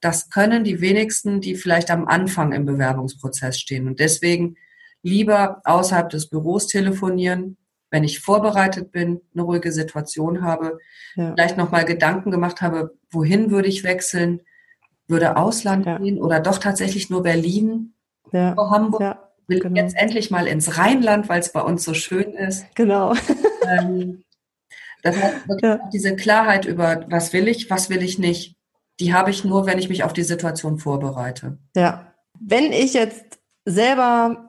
Das 0.00 0.30
können 0.30 0.64
die 0.64 0.80
wenigsten, 0.80 1.42
die 1.42 1.54
vielleicht 1.54 1.90
am 1.90 2.06
Anfang 2.06 2.52
im 2.52 2.64
Bewerbungsprozess 2.64 3.58
stehen. 3.58 3.86
Und 3.86 4.00
deswegen 4.00 4.56
lieber 5.02 5.60
außerhalb 5.64 6.08
des 6.08 6.30
Büros 6.30 6.66
telefonieren, 6.66 7.58
wenn 7.90 8.04
ich 8.04 8.20
vorbereitet 8.20 8.92
bin, 8.92 9.20
eine 9.34 9.42
ruhige 9.42 9.72
Situation 9.72 10.42
habe, 10.42 10.78
ja. 11.16 11.32
vielleicht 11.32 11.56
nochmal 11.56 11.84
Gedanken 11.84 12.30
gemacht 12.30 12.60
habe, 12.60 12.94
wohin 13.10 13.50
würde 13.50 13.68
ich 13.68 13.84
wechseln, 13.84 14.42
würde 15.06 15.36
Ausland 15.36 15.86
ja. 15.86 15.98
gehen 15.98 16.20
oder 16.20 16.40
doch 16.40 16.58
tatsächlich 16.58 17.08
nur 17.08 17.22
Berlin 17.22 17.94
ja. 18.32 18.52
oder 18.52 18.70
Hamburg. 18.70 19.00
Ja. 19.00 19.24
Will 19.46 19.60
genau. 19.60 19.80
jetzt 19.80 19.96
endlich 19.96 20.30
mal 20.30 20.46
ins 20.46 20.76
Rheinland, 20.76 21.30
weil 21.30 21.40
es 21.40 21.52
bei 21.52 21.62
uns 21.62 21.82
so 21.82 21.94
schön 21.94 22.34
ist. 22.34 22.66
Genau. 22.74 23.14
Ähm, 23.66 24.22
das 25.02 25.16
heißt, 25.16 25.36
ja. 25.62 25.80
diese 25.90 26.16
Klarheit 26.16 26.66
über, 26.66 27.06
was 27.08 27.32
will 27.32 27.48
ich, 27.48 27.70
was 27.70 27.88
will 27.88 28.02
ich 28.02 28.18
nicht, 28.18 28.56
die 29.00 29.14
habe 29.14 29.30
ich 29.30 29.44
nur, 29.44 29.64
wenn 29.64 29.78
ich 29.78 29.88
mich 29.88 30.04
auf 30.04 30.12
die 30.12 30.22
Situation 30.22 30.78
vorbereite. 30.78 31.56
Ja. 31.74 32.12
Wenn 32.38 32.72
ich 32.72 32.92
jetzt 32.92 33.38
selber 33.64 34.47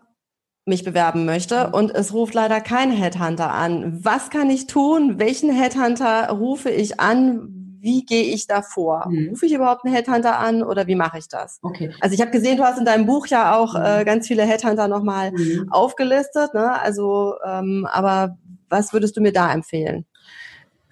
mich 0.69 0.83
bewerben 0.83 1.25
möchte 1.25 1.67
mhm. 1.67 1.73
und 1.73 1.91
es 1.91 2.13
ruft 2.13 2.33
leider 2.33 2.61
kein 2.61 2.91
Headhunter 2.91 3.51
an, 3.53 3.99
was 4.03 4.29
kann 4.29 4.49
ich 4.49 4.67
tun? 4.67 5.19
Welchen 5.19 5.51
Headhunter 5.51 6.29
rufe 6.29 6.69
ich 6.69 6.99
an? 6.99 7.55
Wie 7.81 8.05
gehe 8.05 8.23
ich 8.23 8.47
da 8.47 8.61
vor? 8.61 9.07
Mhm. 9.09 9.29
Rufe 9.29 9.45
ich 9.45 9.53
überhaupt 9.53 9.85
einen 9.85 9.93
Headhunter 9.93 10.39
an 10.39 10.63
oder 10.63 10.87
wie 10.87 10.95
mache 10.95 11.17
ich 11.17 11.27
das? 11.27 11.59
Okay. 11.61 11.91
Also 12.01 12.13
ich 12.13 12.21
habe 12.21 12.31
gesehen, 12.31 12.57
du 12.57 12.63
hast 12.63 12.77
in 12.77 12.85
deinem 12.85 13.05
Buch 13.05 13.27
ja 13.27 13.57
auch 13.57 13.73
mhm. 13.73 13.83
äh, 13.83 14.05
ganz 14.05 14.27
viele 14.27 14.43
Headhunter 14.43 14.87
nochmal 14.87 15.31
mhm. 15.31 15.67
aufgelistet. 15.71 16.53
Ne? 16.53 16.79
Also, 16.79 17.35
ähm, 17.45 17.87
aber 17.91 18.37
was 18.69 18.93
würdest 18.93 19.17
du 19.17 19.21
mir 19.21 19.33
da 19.33 19.51
empfehlen? 19.51 20.05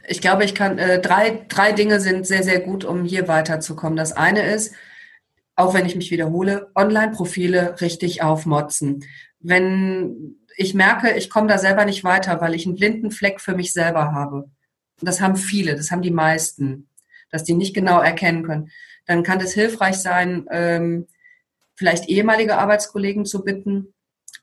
Ich 0.07 0.21
glaube, 0.21 0.45
ich 0.45 0.55
kann 0.55 0.77
äh, 0.77 1.01
drei, 1.01 1.45
drei 1.49 1.73
Dinge 1.73 1.99
sind 1.99 2.25
sehr, 2.25 2.43
sehr 2.43 2.61
gut, 2.61 2.85
um 2.85 3.03
hier 3.03 3.27
weiterzukommen. 3.27 3.97
Das 3.97 4.13
eine 4.13 4.41
ist, 4.41 4.73
auch 5.57 5.73
wenn 5.73 5.85
ich 5.85 5.95
mich 5.95 6.11
wiederhole, 6.11 6.71
Online-Profile 6.75 7.81
richtig 7.81 8.21
aufmotzen. 8.21 9.03
Wenn 9.39 10.37
ich 10.57 10.73
merke, 10.73 11.15
ich 11.15 11.29
komme 11.29 11.47
da 11.47 11.57
selber 11.57 11.85
nicht 11.85 12.03
weiter, 12.03 12.41
weil 12.41 12.55
ich 12.55 12.65
einen 12.65 12.75
blinden 12.75 13.11
Fleck 13.11 13.39
für 13.39 13.55
mich 13.55 13.73
selber 13.73 14.11
habe. 14.11 14.49
Das 15.01 15.21
haben 15.21 15.35
viele, 15.35 15.75
das 15.75 15.91
haben 15.91 16.01
die 16.01 16.11
meisten, 16.11 16.89
dass 17.29 17.43
die 17.43 17.53
nicht 17.53 17.75
genau 17.75 18.01
erkennen 18.01 18.43
können. 18.43 18.71
Dann 19.05 19.21
kann 19.21 19.39
es 19.39 19.53
hilfreich 19.53 19.97
sein, 19.97 20.45
ähm, 20.49 21.07
vielleicht 21.75 22.09
ehemalige 22.09 22.57
Arbeitskollegen 22.57 23.25
zu 23.25 23.43
bitten, 23.43 23.93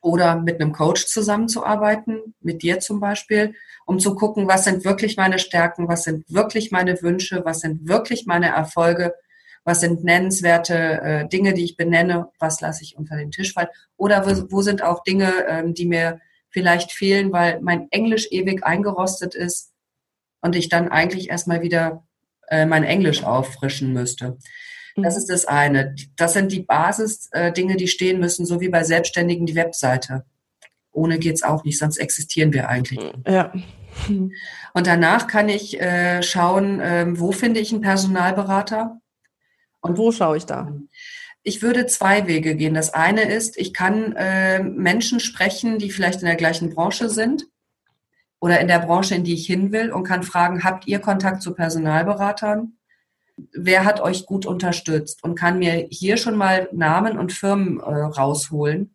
oder 0.05 0.37
mit 0.37 0.61
einem 0.61 0.73
Coach 0.73 1.07
zusammenzuarbeiten, 1.07 2.35
mit 2.41 2.63
dir 2.63 2.79
zum 2.79 3.01
Beispiel, 3.01 3.55
um 3.87 3.99
zu 3.99 4.15
gucken, 4.15 4.47
was 4.47 4.65
sind 4.65 4.85
wirklich 4.85 5.17
meine 5.17 5.39
Stärken, 5.39 5.89
was 5.89 6.05
sind 6.05 6.25
wirklich 6.29 6.71
meine 6.71 7.01
Wünsche, 7.01 7.43
was 7.45 7.61
sind 7.61 7.89
wirklich 7.89 8.27
meine 8.27 8.49
Erfolge, 8.49 9.15
was 9.65 9.81
sind 9.81 10.05
nennenswerte 10.05 10.75
äh, 10.75 11.29
Dinge, 11.29 11.55
die 11.55 11.65
ich 11.65 11.77
benenne, 11.77 12.29
was 12.39 12.61
lasse 12.61 12.83
ich 12.83 12.97
unter 12.97 13.17
den 13.17 13.31
Tisch 13.31 13.53
fallen 13.55 13.69
oder 13.97 14.27
wo, 14.27 14.51
wo 14.51 14.63
sind 14.63 14.83
auch 14.83 15.03
Dinge, 15.03 15.33
ähm, 15.49 15.75
die 15.75 15.87
mir 15.87 16.21
vielleicht 16.51 16.93
fehlen, 16.93 17.33
weil 17.33 17.61
mein 17.61 17.89
Englisch 17.91 18.29
ewig 18.31 18.65
eingerostet 18.65 19.35
ist 19.35 19.73
und 20.41 20.55
ich 20.55 20.69
dann 20.69 20.89
eigentlich 20.89 21.31
erstmal 21.31 21.63
wieder 21.63 22.05
äh, 22.49 22.67
mein 22.67 22.85
Englisch 22.85 23.25
auffrischen 23.25 23.93
müsste. 23.93 24.39
Das 24.97 25.15
mhm. 25.15 25.19
ist 25.19 25.31
das 25.31 25.47
eine. 25.47 25.97
Das 26.17 26.35
sind 26.35 26.53
die 26.53 26.63
Basisdinge, 26.63 27.77
die 27.77 27.89
stehen 27.89 28.21
müssen, 28.21 28.47
so 28.47 28.61
wie 28.61 28.69
bei 28.69 28.85
Selbstständigen 28.85 29.47
die 29.47 29.57
Webseite. 29.57 30.25
Ohne 30.93 31.19
geht's 31.19 31.43
auch 31.43 31.65
nicht, 31.65 31.79
sonst 31.79 31.97
existieren 31.97 32.53
wir 32.53 32.69
eigentlich. 32.69 33.01
Ja. 33.27 33.53
Und 34.75 34.87
danach 34.87 35.27
kann 35.27 35.49
ich 35.49 35.81
äh, 35.81 36.23
schauen, 36.23 36.81
äh, 36.81 37.07
wo 37.19 37.33
finde 37.33 37.61
ich 37.61 37.73
einen 37.73 37.81
Personalberater? 37.81 39.01
Und 39.85 39.99
wo 39.99 40.11
schaue 40.13 40.37
ich 40.37 40.47
da? 40.47 40.73
Ich 41.43 41.63
würde 41.63 41.87
zwei 41.87 42.27
Wege 42.27 42.57
gehen. 42.57 42.75
Das 42.75 42.95
eine 42.95 43.23
ist, 43.23 43.59
ich 43.59 43.75
kann 43.75 44.17
äh, 44.17 44.63
Menschen 44.63 45.21
sprechen, 45.21 45.79
die 45.79 45.91
vielleicht 45.91 46.21
in 46.21 46.27
der 46.27 46.37
gleichen 46.37 46.71
Branche 46.75 47.09
sind 47.11 47.47
oder 48.41 48.61
in 48.61 48.69
der 48.69 48.81
Branche, 48.81 49.15
in 49.15 49.25
die 49.25 49.35
ich 49.35 49.47
hin 49.47 49.71
will 49.71 49.93
und 49.93 50.05
kann 50.05 50.23
fragen, 50.23 50.65
habt 50.65 50.87
ihr 50.87 51.01
Kontakt 51.01 51.43
zu 51.43 51.55
Personalberatern? 51.55 52.73
wer 53.53 53.85
hat 53.85 54.01
euch 54.01 54.27
gut 54.27 54.47
unterstützt 54.47 55.23
und 55.25 55.35
kann 55.35 55.59
mir 55.59 55.87
hier 55.91 56.17
schon 56.17 56.37
mal 56.37 56.69
Namen 56.73 57.19
und 57.19 57.33
Firmen 57.33 57.81
äh, 57.81 57.83
rausholen, 57.83 58.95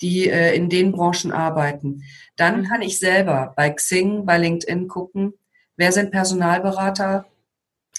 die 0.00 0.28
äh, 0.28 0.54
in 0.54 0.68
den 0.68 0.92
Branchen 0.92 1.32
arbeiten. 1.32 2.02
Dann 2.36 2.64
kann 2.64 2.82
ich 2.82 2.98
selber 2.98 3.52
bei 3.56 3.70
Xing, 3.70 4.26
bei 4.26 4.38
LinkedIn 4.38 4.88
gucken, 4.88 5.34
wer 5.76 5.92
sind 5.92 6.10
Personalberater, 6.10 7.26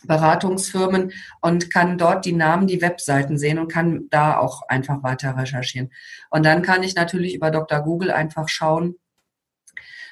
Beratungsfirmen 0.08 1.12
und 1.42 1.72
kann 1.72 1.98
dort 1.98 2.26
die 2.26 2.34
Namen, 2.34 2.68
die 2.68 2.82
Webseiten 2.82 3.38
sehen 3.38 3.60
und 3.60 3.72
kann 3.72 4.08
da 4.10 4.38
auch 4.38 4.64
einfach 4.68 5.04
weiter 5.04 5.38
recherchieren. 5.38 5.92
Und 6.30 6.46
dann 6.46 6.62
kann 6.62 6.84
ich 6.84 6.96
natürlich 6.96 7.36
über 7.36 7.52
Dr. 7.52 7.82
Google 7.82 8.12
einfach 8.12 8.50
schauen, 8.50 8.96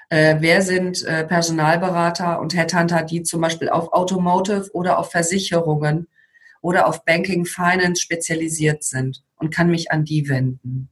äh, 0.09 0.35
wer 0.39 0.61
sind 0.61 1.03
äh, 1.05 1.25
Personalberater 1.25 2.39
und 2.39 2.55
Headhunter, 2.55 3.03
die 3.03 3.23
zum 3.23 3.41
Beispiel 3.41 3.69
auf 3.69 3.93
Automotive 3.93 4.69
oder 4.73 4.99
auf 4.99 5.11
Versicherungen 5.11 6.07
oder 6.61 6.87
auf 6.87 7.03
Banking, 7.03 7.45
Finance 7.45 8.01
spezialisiert 8.01 8.83
sind 8.83 9.23
und 9.37 9.53
kann 9.53 9.69
mich 9.69 9.91
an 9.91 10.05
die 10.05 10.29
wenden. 10.29 10.89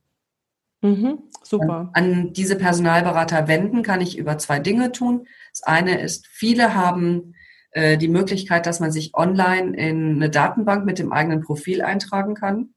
Mhm, 0.81 1.19
super. 1.43 1.91
An, 1.93 2.13
an 2.13 2.33
diese 2.33 2.55
Personalberater 2.55 3.47
wenden 3.47 3.83
kann 3.83 4.01
ich 4.01 4.17
über 4.17 4.37
zwei 4.37 4.59
Dinge 4.59 4.91
tun. 4.91 5.27
Das 5.51 5.63
eine 5.63 6.01
ist, 6.01 6.27
viele 6.27 6.73
haben 6.73 7.35
äh, 7.71 7.97
die 7.97 8.07
Möglichkeit, 8.07 8.65
dass 8.65 8.79
man 8.79 8.91
sich 8.91 9.13
online 9.13 9.75
in 9.75 10.15
eine 10.15 10.29
Datenbank 10.29 10.85
mit 10.85 10.99
dem 10.99 11.11
eigenen 11.11 11.41
Profil 11.41 11.81
eintragen 11.81 12.35
kann. 12.35 12.73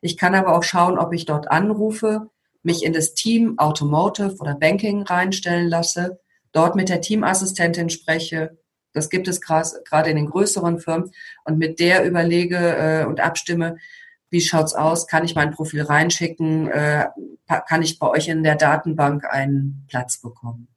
Ich 0.00 0.16
kann 0.16 0.34
aber 0.34 0.56
auch 0.56 0.62
schauen, 0.62 0.98
ob 0.98 1.12
ich 1.12 1.26
dort 1.26 1.50
anrufe, 1.50 2.30
mich 2.62 2.84
in 2.84 2.92
das 2.92 3.14
Team 3.14 3.58
Automotive 3.58 4.36
oder 4.38 4.54
Banking 4.54 5.02
reinstellen 5.02 5.68
lasse, 5.68 6.20
dort 6.52 6.76
mit 6.76 6.88
der 6.88 7.00
Teamassistentin 7.00 7.90
spreche. 7.90 8.58
Das 8.92 9.10
gibt 9.10 9.28
es 9.28 9.40
gerade 9.40 10.10
in 10.10 10.16
den 10.16 10.30
größeren 10.30 10.78
Firmen 10.78 11.10
und 11.44 11.58
mit 11.58 11.78
der 11.78 12.04
überlege 12.04 12.56
äh, 12.56 13.04
und 13.06 13.20
abstimme, 13.20 13.76
wie 14.30 14.40
schaut's 14.40 14.74
aus? 14.74 15.06
Kann 15.06 15.24
ich 15.24 15.34
mein 15.34 15.52
Profil 15.52 15.82
reinschicken? 15.82 16.68
Äh, 16.68 17.06
kann 17.68 17.82
ich 17.82 17.98
bei 17.98 18.08
euch 18.08 18.28
in 18.28 18.42
der 18.42 18.56
Datenbank 18.56 19.24
einen 19.24 19.86
Platz 19.88 20.20
bekommen? 20.20 20.68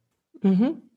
Mhm. 0.42 0.87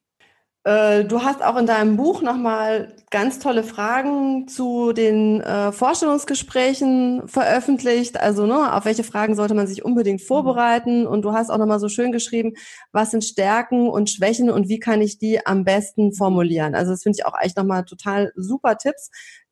Äh, 0.63 1.05
du 1.05 1.23
hast 1.23 1.43
auch 1.43 1.57
in 1.57 1.65
deinem 1.65 1.97
Buch 1.97 2.21
nochmal 2.21 2.95
ganz 3.09 3.39
tolle 3.39 3.63
Fragen 3.63 4.47
zu 4.47 4.93
den 4.93 5.41
äh, 5.41 5.71
Vorstellungsgesprächen 5.71 7.27
veröffentlicht. 7.27 8.19
Also 8.19 8.45
ne, 8.45 8.71
auf 8.73 8.85
welche 8.85 9.03
Fragen 9.03 9.35
sollte 9.35 9.55
man 9.55 9.65
sich 9.65 9.83
unbedingt 9.83 10.21
vorbereiten? 10.21 11.07
Und 11.07 11.23
du 11.23 11.33
hast 11.33 11.49
auch 11.49 11.57
nochmal 11.57 11.79
so 11.79 11.89
schön 11.89 12.11
geschrieben, 12.11 12.53
was 12.91 13.09
sind 13.09 13.23
Stärken 13.23 13.89
und 13.89 14.11
Schwächen 14.11 14.51
und 14.51 14.69
wie 14.69 14.79
kann 14.79 15.01
ich 15.01 15.17
die 15.17 15.43
am 15.43 15.63
besten 15.63 16.13
formulieren? 16.13 16.75
Also 16.75 16.91
das 16.91 17.01
finde 17.01 17.17
ich 17.19 17.25
auch 17.25 17.39
echt 17.41 17.57
nochmal 17.57 17.83
total 17.85 18.31
super 18.35 18.77
Tipps, 18.77 19.09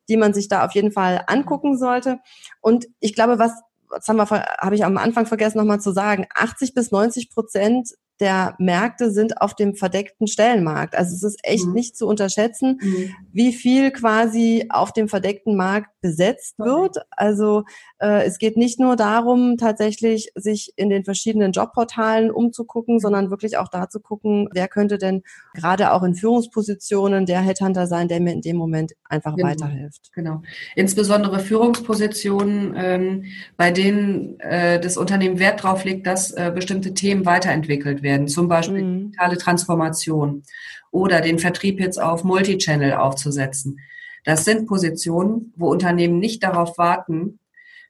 die 0.09 0.17
man 0.17 0.35
sich 0.35 0.47
da 0.47 0.63
auf 0.63 0.73
jeden 0.73 0.91
Fall 0.91 1.23
angucken 1.25 1.75
sollte. 1.75 2.19
Und 2.61 2.87
ich 2.99 3.15
glaube, 3.15 3.39
was 3.39 3.53
das 3.91 4.07
haben 4.07 4.17
wir, 4.17 4.29
habe 4.29 4.75
ich 4.75 4.85
am 4.85 4.97
Anfang 4.97 5.25
vergessen 5.25 5.57
nochmal 5.57 5.81
zu 5.81 5.91
sagen, 5.91 6.27
80 6.35 6.75
bis 6.75 6.91
90 6.91 7.31
Prozent 7.31 7.95
der 8.19 8.55
Märkte 8.59 9.11
sind 9.11 9.41
auf 9.41 9.55
dem 9.55 9.75
verdeckten 9.75 10.27
Stellenmarkt. 10.27 10.95
Also 10.95 11.15
es 11.15 11.23
ist 11.23 11.39
echt 11.43 11.65
mhm. 11.65 11.73
nicht 11.73 11.95
zu 11.95 12.05
unterschätzen, 12.05 12.79
mhm. 12.81 13.15
wie 13.31 13.53
viel 13.53 13.91
quasi 13.91 14.65
auf 14.69 14.91
dem 14.91 15.07
verdeckten 15.07 15.55
Markt 15.55 15.89
besetzt 16.01 16.55
okay. 16.57 16.69
wird. 16.69 16.97
Also 17.11 17.63
äh, 17.99 18.25
es 18.25 18.37
geht 18.37 18.57
nicht 18.57 18.79
nur 18.79 18.95
darum, 18.95 19.57
tatsächlich 19.57 20.31
sich 20.35 20.73
in 20.75 20.89
den 20.89 21.05
verschiedenen 21.05 21.51
Jobportalen 21.51 22.31
umzugucken, 22.31 22.95
mhm. 22.95 22.99
sondern 22.99 23.29
wirklich 23.29 23.57
auch 23.57 23.69
da 23.69 23.89
zu 23.89 23.99
gucken, 23.99 24.49
wer 24.53 24.67
könnte 24.67 24.97
denn 24.97 25.23
gerade 25.53 25.93
auch 25.93 26.03
in 26.03 26.15
Führungspositionen 26.15 27.25
der 27.25 27.41
Headhunter 27.41 27.87
sein, 27.87 28.07
der 28.07 28.19
mir 28.19 28.33
in 28.33 28.41
dem 28.41 28.57
Moment 28.57 28.93
einfach 29.05 29.35
genau. 29.35 29.49
weiterhilft. 29.49 30.11
Genau. 30.13 30.41
Insbesondere 30.75 31.39
Führungspositionen, 31.39 32.73
ähm, 32.75 33.25
bei 33.55 33.71
denen 33.71 34.39
äh, 34.39 34.79
das 34.79 34.97
Unternehmen 34.97 35.39
Wert 35.39 35.63
drauf 35.63 35.85
legt, 35.85 36.05
dass 36.05 36.31
äh, 36.31 36.51
bestimmte 36.53 36.93
Themen 36.93 37.25
weiterentwickelt 37.25 38.03
werden 38.03 38.08
werden, 38.09 38.27
zum 38.27 38.47
Beispiel 38.47 38.81
mhm. 38.81 38.97
digitale 38.97 39.37
Transformation 39.37 40.43
oder 40.91 41.21
den 41.21 41.39
Vertrieb 41.39 41.79
jetzt 41.79 42.01
auf 42.01 42.23
Multichannel 42.23 42.93
aufzusetzen. 42.93 43.79
Das 44.25 44.45
sind 44.45 44.67
Positionen, 44.67 45.53
wo 45.55 45.69
Unternehmen 45.69 46.19
nicht 46.19 46.43
darauf 46.43 46.77
warten, 46.77 47.39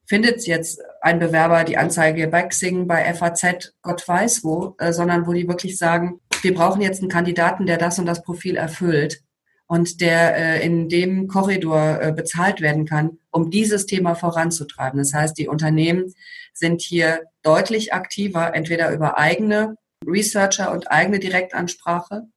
findet 0.05 0.45
jetzt 0.45 0.81
ein 1.01 1.19
Bewerber 1.19 1.63
die 1.63 1.77
Anzeige 1.77 2.27
bei 2.27 2.43
Xing, 2.43 2.87
bei 2.87 3.13
FAZ, 3.13 3.73
Gott 3.81 4.07
weiß 4.07 4.43
wo, 4.43 4.75
äh, 4.79 4.91
sondern 4.91 5.25
wo 5.27 5.33
die 5.33 5.47
wirklich 5.47 5.77
sagen, 5.77 6.19
wir 6.41 6.53
brauchen 6.53 6.81
jetzt 6.81 7.01
einen 7.01 7.11
Kandidaten, 7.11 7.65
der 7.65 7.77
das 7.77 7.99
und 7.99 8.05
das 8.05 8.23
Profil 8.23 8.55
erfüllt 8.55 9.21
und 9.67 10.01
der 10.01 10.35
äh, 10.35 10.65
in 10.65 10.89
dem 10.89 11.27
Korridor 11.27 12.01
äh, 12.01 12.11
bezahlt 12.11 12.59
werden 12.59 12.85
kann, 12.85 13.19
um 13.31 13.51
dieses 13.51 13.85
Thema 13.85 14.15
voranzutreiben. 14.15 14.97
Das 14.97 15.13
heißt, 15.13 15.37
die 15.37 15.47
Unternehmen 15.47 16.13
sind 16.53 16.81
hier 16.81 17.21
deutlich 17.43 17.93
aktiver, 17.93 18.55
entweder 18.55 18.91
über 18.91 19.17
eigene 19.17 19.75
Researcher 20.05 20.71
und 20.71 20.91
eigene 20.91 21.19
Direktansprache 21.19 22.27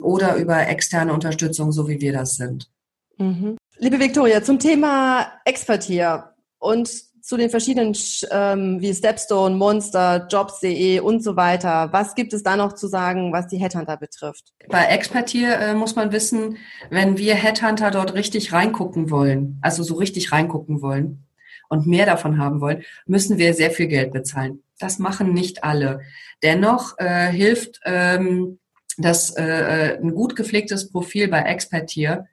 oder 0.00 0.36
über 0.36 0.66
externe 0.68 1.12
Unterstützung, 1.12 1.72
so 1.72 1.88
wie 1.88 2.00
wir 2.00 2.12
das 2.12 2.36
sind. 2.36 2.70
Mhm. 3.18 3.56
Liebe 3.78 3.98
Viktoria, 3.98 4.42
zum 4.42 4.58
Thema 4.58 5.32
Expertier 5.44 6.34
und 6.58 6.88
zu 7.22 7.36
den 7.36 7.50
verschiedenen 7.50 7.94
ähm, 8.30 8.80
wie 8.80 8.94
Stepstone, 8.94 9.54
Monster, 9.54 10.26
Jobs.de 10.30 11.00
und 11.00 11.22
so 11.22 11.36
weiter. 11.36 11.92
Was 11.92 12.14
gibt 12.14 12.32
es 12.32 12.42
da 12.42 12.56
noch 12.56 12.72
zu 12.72 12.86
sagen, 12.86 13.32
was 13.32 13.48
die 13.48 13.58
Headhunter 13.58 13.98
betrifft? 13.98 14.54
Bei 14.68 14.86
Expertier 14.86 15.58
äh, 15.58 15.74
muss 15.74 15.94
man 15.94 16.10
wissen, 16.10 16.56
wenn 16.88 17.18
wir 17.18 17.34
Headhunter 17.34 17.90
dort 17.90 18.14
richtig 18.14 18.52
reingucken 18.52 19.10
wollen, 19.10 19.58
also 19.60 19.82
so 19.82 19.96
richtig 19.96 20.32
reingucken 20.32 20.80
wollen, 20.80 21.28
und 21.68 21.86
mehr 21.86 22.06
davon 22.06 22.38
haben 22.38 22.60
wollen, 22.60 22.82
müssen 23.06 23.38
wir 23.38 23.54
sehr 23.54 23.70
viel 23.70 23.86
Geld 23.86 24.12
bezahlen. 24.12 24.62
Das 24.78 24.98
machen 24.98 25.34
nicht 25.34 25.64
alle. 25.64 26.00
Dennoch 26.42 26.98
äh, 26.98 27.30
hilft 27.30 27.80
ähm, 27.84 28.58
das 28.96 29.30
äh, 29.36 29.42
äh 29.44 29.98
ein 29.98 30.14
gut 30.14 30.36
gepflegtes 30.36 30.90
Profil 30.90 31.28
bei 31.28 31.42
Expertier, 31.42 32.26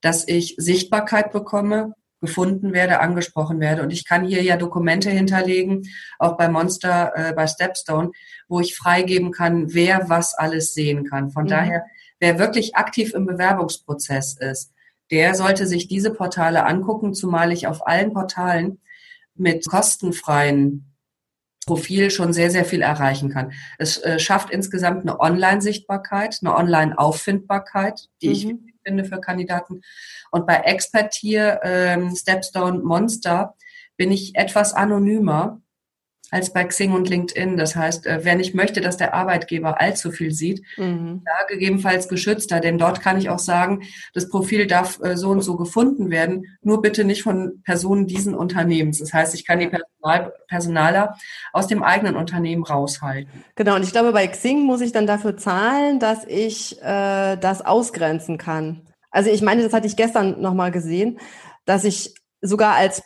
dass 0.00 0.26
ich 0.26 0.54
Sichtbarkeit 0.58 1.32
bekomme, 1.32 1.94
gefunden 2.20 2.72
werde, 2.72 3.00
angesprochen 3.00 3.60
werde. 3.60 3.82
Und 3.82 3.92
ich 3.92 4.06
kann 4.06 4.24
hier 4.24 4.42
ja 4.42 4.56
Dokumente 4.56 5.10
hinterlegen, 5.10 5.82
auch 6.18 6.36
bei 6.36 6.48
Monster, 6.48 7.12
äh, 7.14 7.32
bei 7.34 7.46
Stepstone, 7.46 8.12
wo 8.48 8.60
ich 8.60 8.76
freigeben 8.76 9.32
kann, 9.32 9.74
wer 9.74 10.08
was 10.08 10.34
alles 10.34 10.72
sehen 10.72 11.04
kann. 11.04 11.30
Von 11.30 11.44
mhm. 11.44 11.48
daher, 11.48 11.84
wer 12.20 12.38
wirklich 12.38 12.76
aktiv 12.76 13.12
im 13.12 13.26
Bewerbungsprozess 13.26 14.38
ist, 14.38 14.72
der 15.10 15.34
sollte 15.34 15.66
sich 15.66 15.88
diese 15.88 16.12
Portale 16.12 16.64
angucken, 16.64 17.12
zumal 17.12 17.52
ich 17.52 17.66
auf 17.66 17.86
allen 17.86 18.12
Portalen 18.12 18.80
mit 19.34 19.66
kostenfreien 19.66 20.91
Profil 21.66 22.10
schon 22.10 22.32
sehr, 22.32 22.50
sehr 22.50 22.64
viel 22.64 22.82
erreichen 22.82 23.30
kann. 23.30 23.52
Es 23.78 23.98
äh, 23.98 24.18
schafft 24.18 24.50
insgesamt 24.50 25.02
eine 25.02 25.20
Online-Sichtbarkeit, 25.20 26.38
eine 26.42 26.54
Online-Auffindbarkeit, 26.54 28.08
die 28.20 28.28
mhm. 28.28 28.32
ich 28.32 28.54
finde 28.84 29.04
für 29.04 29.20
Kandidaten. 29.20 29.82
Und 30.30 30.46
bei 30.46 30.56
Expertier, 30.56 31.60
ähm, 31.62 32.14
Stepstone, 32.16 32.80
Monster 32.80 33.54
bin 33.96 34.10
ich 34.10 34.34
etwas 34.34 34.74
anonymer 34.74 35.60
als 36.32 36.52
bei 36.52 36.64
Xing 36.64 36.92
und 36.92 37.08
LinkedIn. 37.08 37.56
Das 37.56 37.76
heißt, 37.76 38.06
äh, 38.06 38.20
wer 38.22 38.34
nicht 38.34 38.54
möchte, 38.54 38.80
dass 38.80 38.96
der 38.96 39.14
Arbeitgeber 39.14 39.80
allzu 39.80 40.10
viel 40.10 40.32
sieht, 40.32 40.62
mhm. 40.78 41.22
da 41.24 41.46
gegebenenfalls 41.46 42.08
geschützter, 42.08 42.58
denn 42.58 42.78
dort 42.78 43.02
kann 43.02 43.18
ich 43.18 43.28
auch 43.28 43.38
sagen, 43.38 43.82
das 44.14 44.28
Profil 44.30 44.66
darf 44.66 44.98
äh, 45.02 45.16
so 45.16 45.28
und 45.28 45.42
so 45.42 45.56
gefunden 45.56 46.10
werden, 46.10 46.46
nur 46.62 46.80
bitte 46.80 47.04
nicht 47.04 47.22
von 47.22 47.62
Personen 47.64 48.06
diesen 48.06 48.34
Unternehmens. 48.34 48.98
Das 48.98 49.12
heißt, 49.12 49.34
ich 49.34 49.46
kann 49.46 49.60
die 49.60 49.68
Personal, 49.68 50.32
Personaler 50.48 51.16
aus 51.52 51.66
dem 51.66 51.82
eigenen 51.82 52.16
Unternehmen 52.16 52.64
raushalten. 52.64 53.44
Genau, 53.54 53.76
und 53.76 53.82
ich 53.82 53.92
glaube, 53.92 54.12
bei 54.12 54.26
Xing 54.26 54.64
muss 54.64 54.80
ich 54.80 54.92
dann 54.92 55.06
dafür 55.06 55.36
zahlen, 55.36 56.00
dass 56.00 56.24
ich 56.24 56.80
äh, 56.82 57.36
das 57.36 57.64
ausgrenzen 57.64 58.38
kann. 58.38 58.80
Also 59.10 59.28
ich 59.28 59.42
meine, 59.42 59.62
das 59.62 59.74
hatte 59.74 59.86
ich 59.86 59.96
gestern 59.96 60.40
nochmal 60.40 60.70
gesehen, 60.70 61.18
dass 61.66 61.84
ich 61.84 62.14
sogar 62.40 62.74
als 62.74 63.02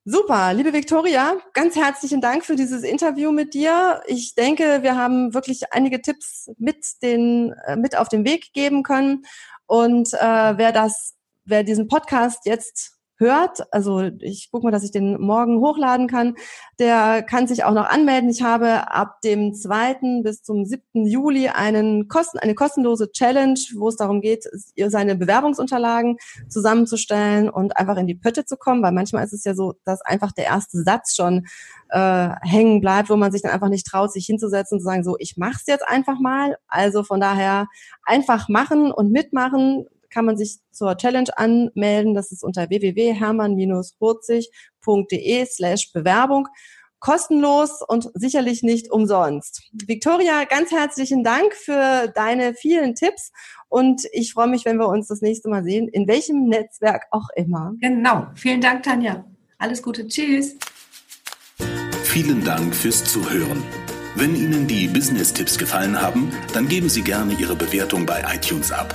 Super, 0.04 0.54
liebe 0.54 0.72
Viktoria, 0.72 1.38
ganz 1.52 1.74
herzlichen 1.74 2.20
Dank 2.20 2.44
für 2.44 2.54
dieses 2.54 2.84
Interview 2.84 3.32
mit 3.32 3.54
dir. 3.54 4.02
Ich 4.06 4.36
denke, 4.36 4.82
wir 4.82 4.96
haben 4.96 5.34
wirklich 5.34 5.72
einige 5.72 6.00
Tipps 6.00 6.48
mit 6.58 6.76
den 7.02 7.52
äh, 7.66 7.74
mit 7.74 7.96
auf 7.96 8.08
den 8.08 8.24
Weg 8.24 8.52
geben 8.52 8.84
können. 8.84 9.24
Und 9.66 10.12
äh, 10.14 10.58
wer 10.58 10.70
das, 10.70 11.14
wer 11.44 11.64
diesen 11.64 11.88
Podcast 11.88 12.46
jetzt 12.46 12.93
hört, 13.24 13.72
also 13.72 14.02
ich 14.20 14.50
gucke 14.50 14.64
mal, 14.64 14.70
dass 14.70 14.84
ich 14.84 14.90
den 14.90 15.20
morgen 15.20 15.60
hochladen 15.60 16.06
kann, 16.06 16.34
der 16.78 17.22
kann 17.22 17.46
sich 17.46 17.64
auch 17.64 17.72
noch 17.72 17.86
anmelden. 17.86 18.30
Ich 18.30 18.42
habe 18.42 18.92
ab 18.92 19.20
dem 19.22 19.54
2. 19.54 20.22
bis 20.22 20.42
zum 20.42 20.64
7. 20.64 21.06
Juli 21.06 21.48
einen 21.48 22.08
Kosten, 22.08 22.38
eine 22.38 22.54
kostenlose 22.54 23.10
Challenge, 23.12 23.58
wo 23.76 23.88
es 23.88 23.96
darum 23.96 24.20
geht, 24.20 24.44
seine 24.76 25.16
Bewerbungsunterlagen 25.16 26.16
zusammenzustellen 26.48 27.48
und 27.48 27.76
einfach 27.76 27.96
in 27.96 28.06
die 28.06 28.14
Pötte 28.14 28.44
zu 28.44 28.56
kommen, 28.56 28.82
weil 28.82 28.92
manchmal 28.92 29.24
ist 29.24 29.32
es 29.32 29.44
ja 29.44 29.54
so, 29.54 29.74
dass 29.84 30.02
einfach 30.02 30.32
der 30.32 30.46
erste 30.46 30.82
Satz 30.82 31.16
schon 31.16 31.46
äh, 31.90 32.30
hängen 32.42 32.80
bleibt, 32.80 33.10
wo 33.10 33.16
man 33.16 33.32
sich 33.32 33.42
dann 33.42 33.52
einfach 33.52 33.68
nicht 33.68 33.86
traut, 33.86 34.12
sich 34.12 34.26
hinzusetzen 34.26 34.76
und 34.76 34.80
zu 34.80 34.84
sagen, 34.84 35.04
so, 35.04 35.16
ich 35.18 35.36
mach's 35.36 35.64
jetzt 35.66 35.86
einfach 35.86 36.18
mal. 36.18 36.56
Also 36.66 37.02
von 37.04 37.20
daher 37.20 37.66
einfach 38.04 38.48
machen 38.48 38.90
und 38.90 39.12
mitmachen 39.12 39.86
kann 40.14 40.24
man 40.24 40.36
sich 40.36 40.60
zur 40.70 40.96
Challenge 40.96 41.36
anmelden. 41.36 42.14
Das 42.14 42.30
ist 42.32 42.42
unter 42.44 42.70
www.hermann-40.de 42.70 45.46
slash 45.46 45.92
Bewerbung. 45.92 46.46
Kostenlos 47.00 47.82
und 47.86 48.08
sicherlich 48.14 48.62
nicht 48.62 48.90
umsonst. 48.90 49.68
Victoria, 49.72 50.44
ganz 50.44 50.70
herzlichen 50.70 51.22
Dank 51.22 51.52
für 51.52 52.10
deine 52.14 52.54
vielen 52.54 52.94
Tipps 52.94 53.30
und 53.68 54.06
ich 54.12 54.32
freue 54.32 54.46
mich, 54.46 54.64
wenn 54.64 54.78
wir 54.78 54.88
uns 54.88 55.08
das 55.08 55.20
nächste 55.20 55.50
Mal 55.50 55.62
sehen, 55.64 55.86
in 55.88 56.08
welchem 56.08 56.48
Netzwerk 56.48 57.02
auch 57.10 57.28
immer. 57.36 57.74
Genau. 57.80 58.28
Vielen 58.36 58.62
Dank, 58.62 58.84
Tanja. 58.84 59.26
Alles 59.58 59.82
Gute. 59.82 60.06
Tschüss. 60.06 60.56
Vielen 62.04 62.42
Dank 62.44 62.74
fürs 62.74 63.04
Zuhören. 63.04 63.62
Wenn 64.14 64.34
Ihnen 64.36 64.66
die 64.68 64.86
Business-Tipps 64.86 65.58
gefallen 65.58 66.00
haben, 66.00 66.30
dann 66.52 66.68
geben 66.68 66.88
Sie 66.88 67.02
gerne 67.02 67.32
Ihre 67.34 67.56
Bewertung 67.56 68.06
bei 68.06 68.22
iTunes 68.32 68.70
ab. 68.70 68.94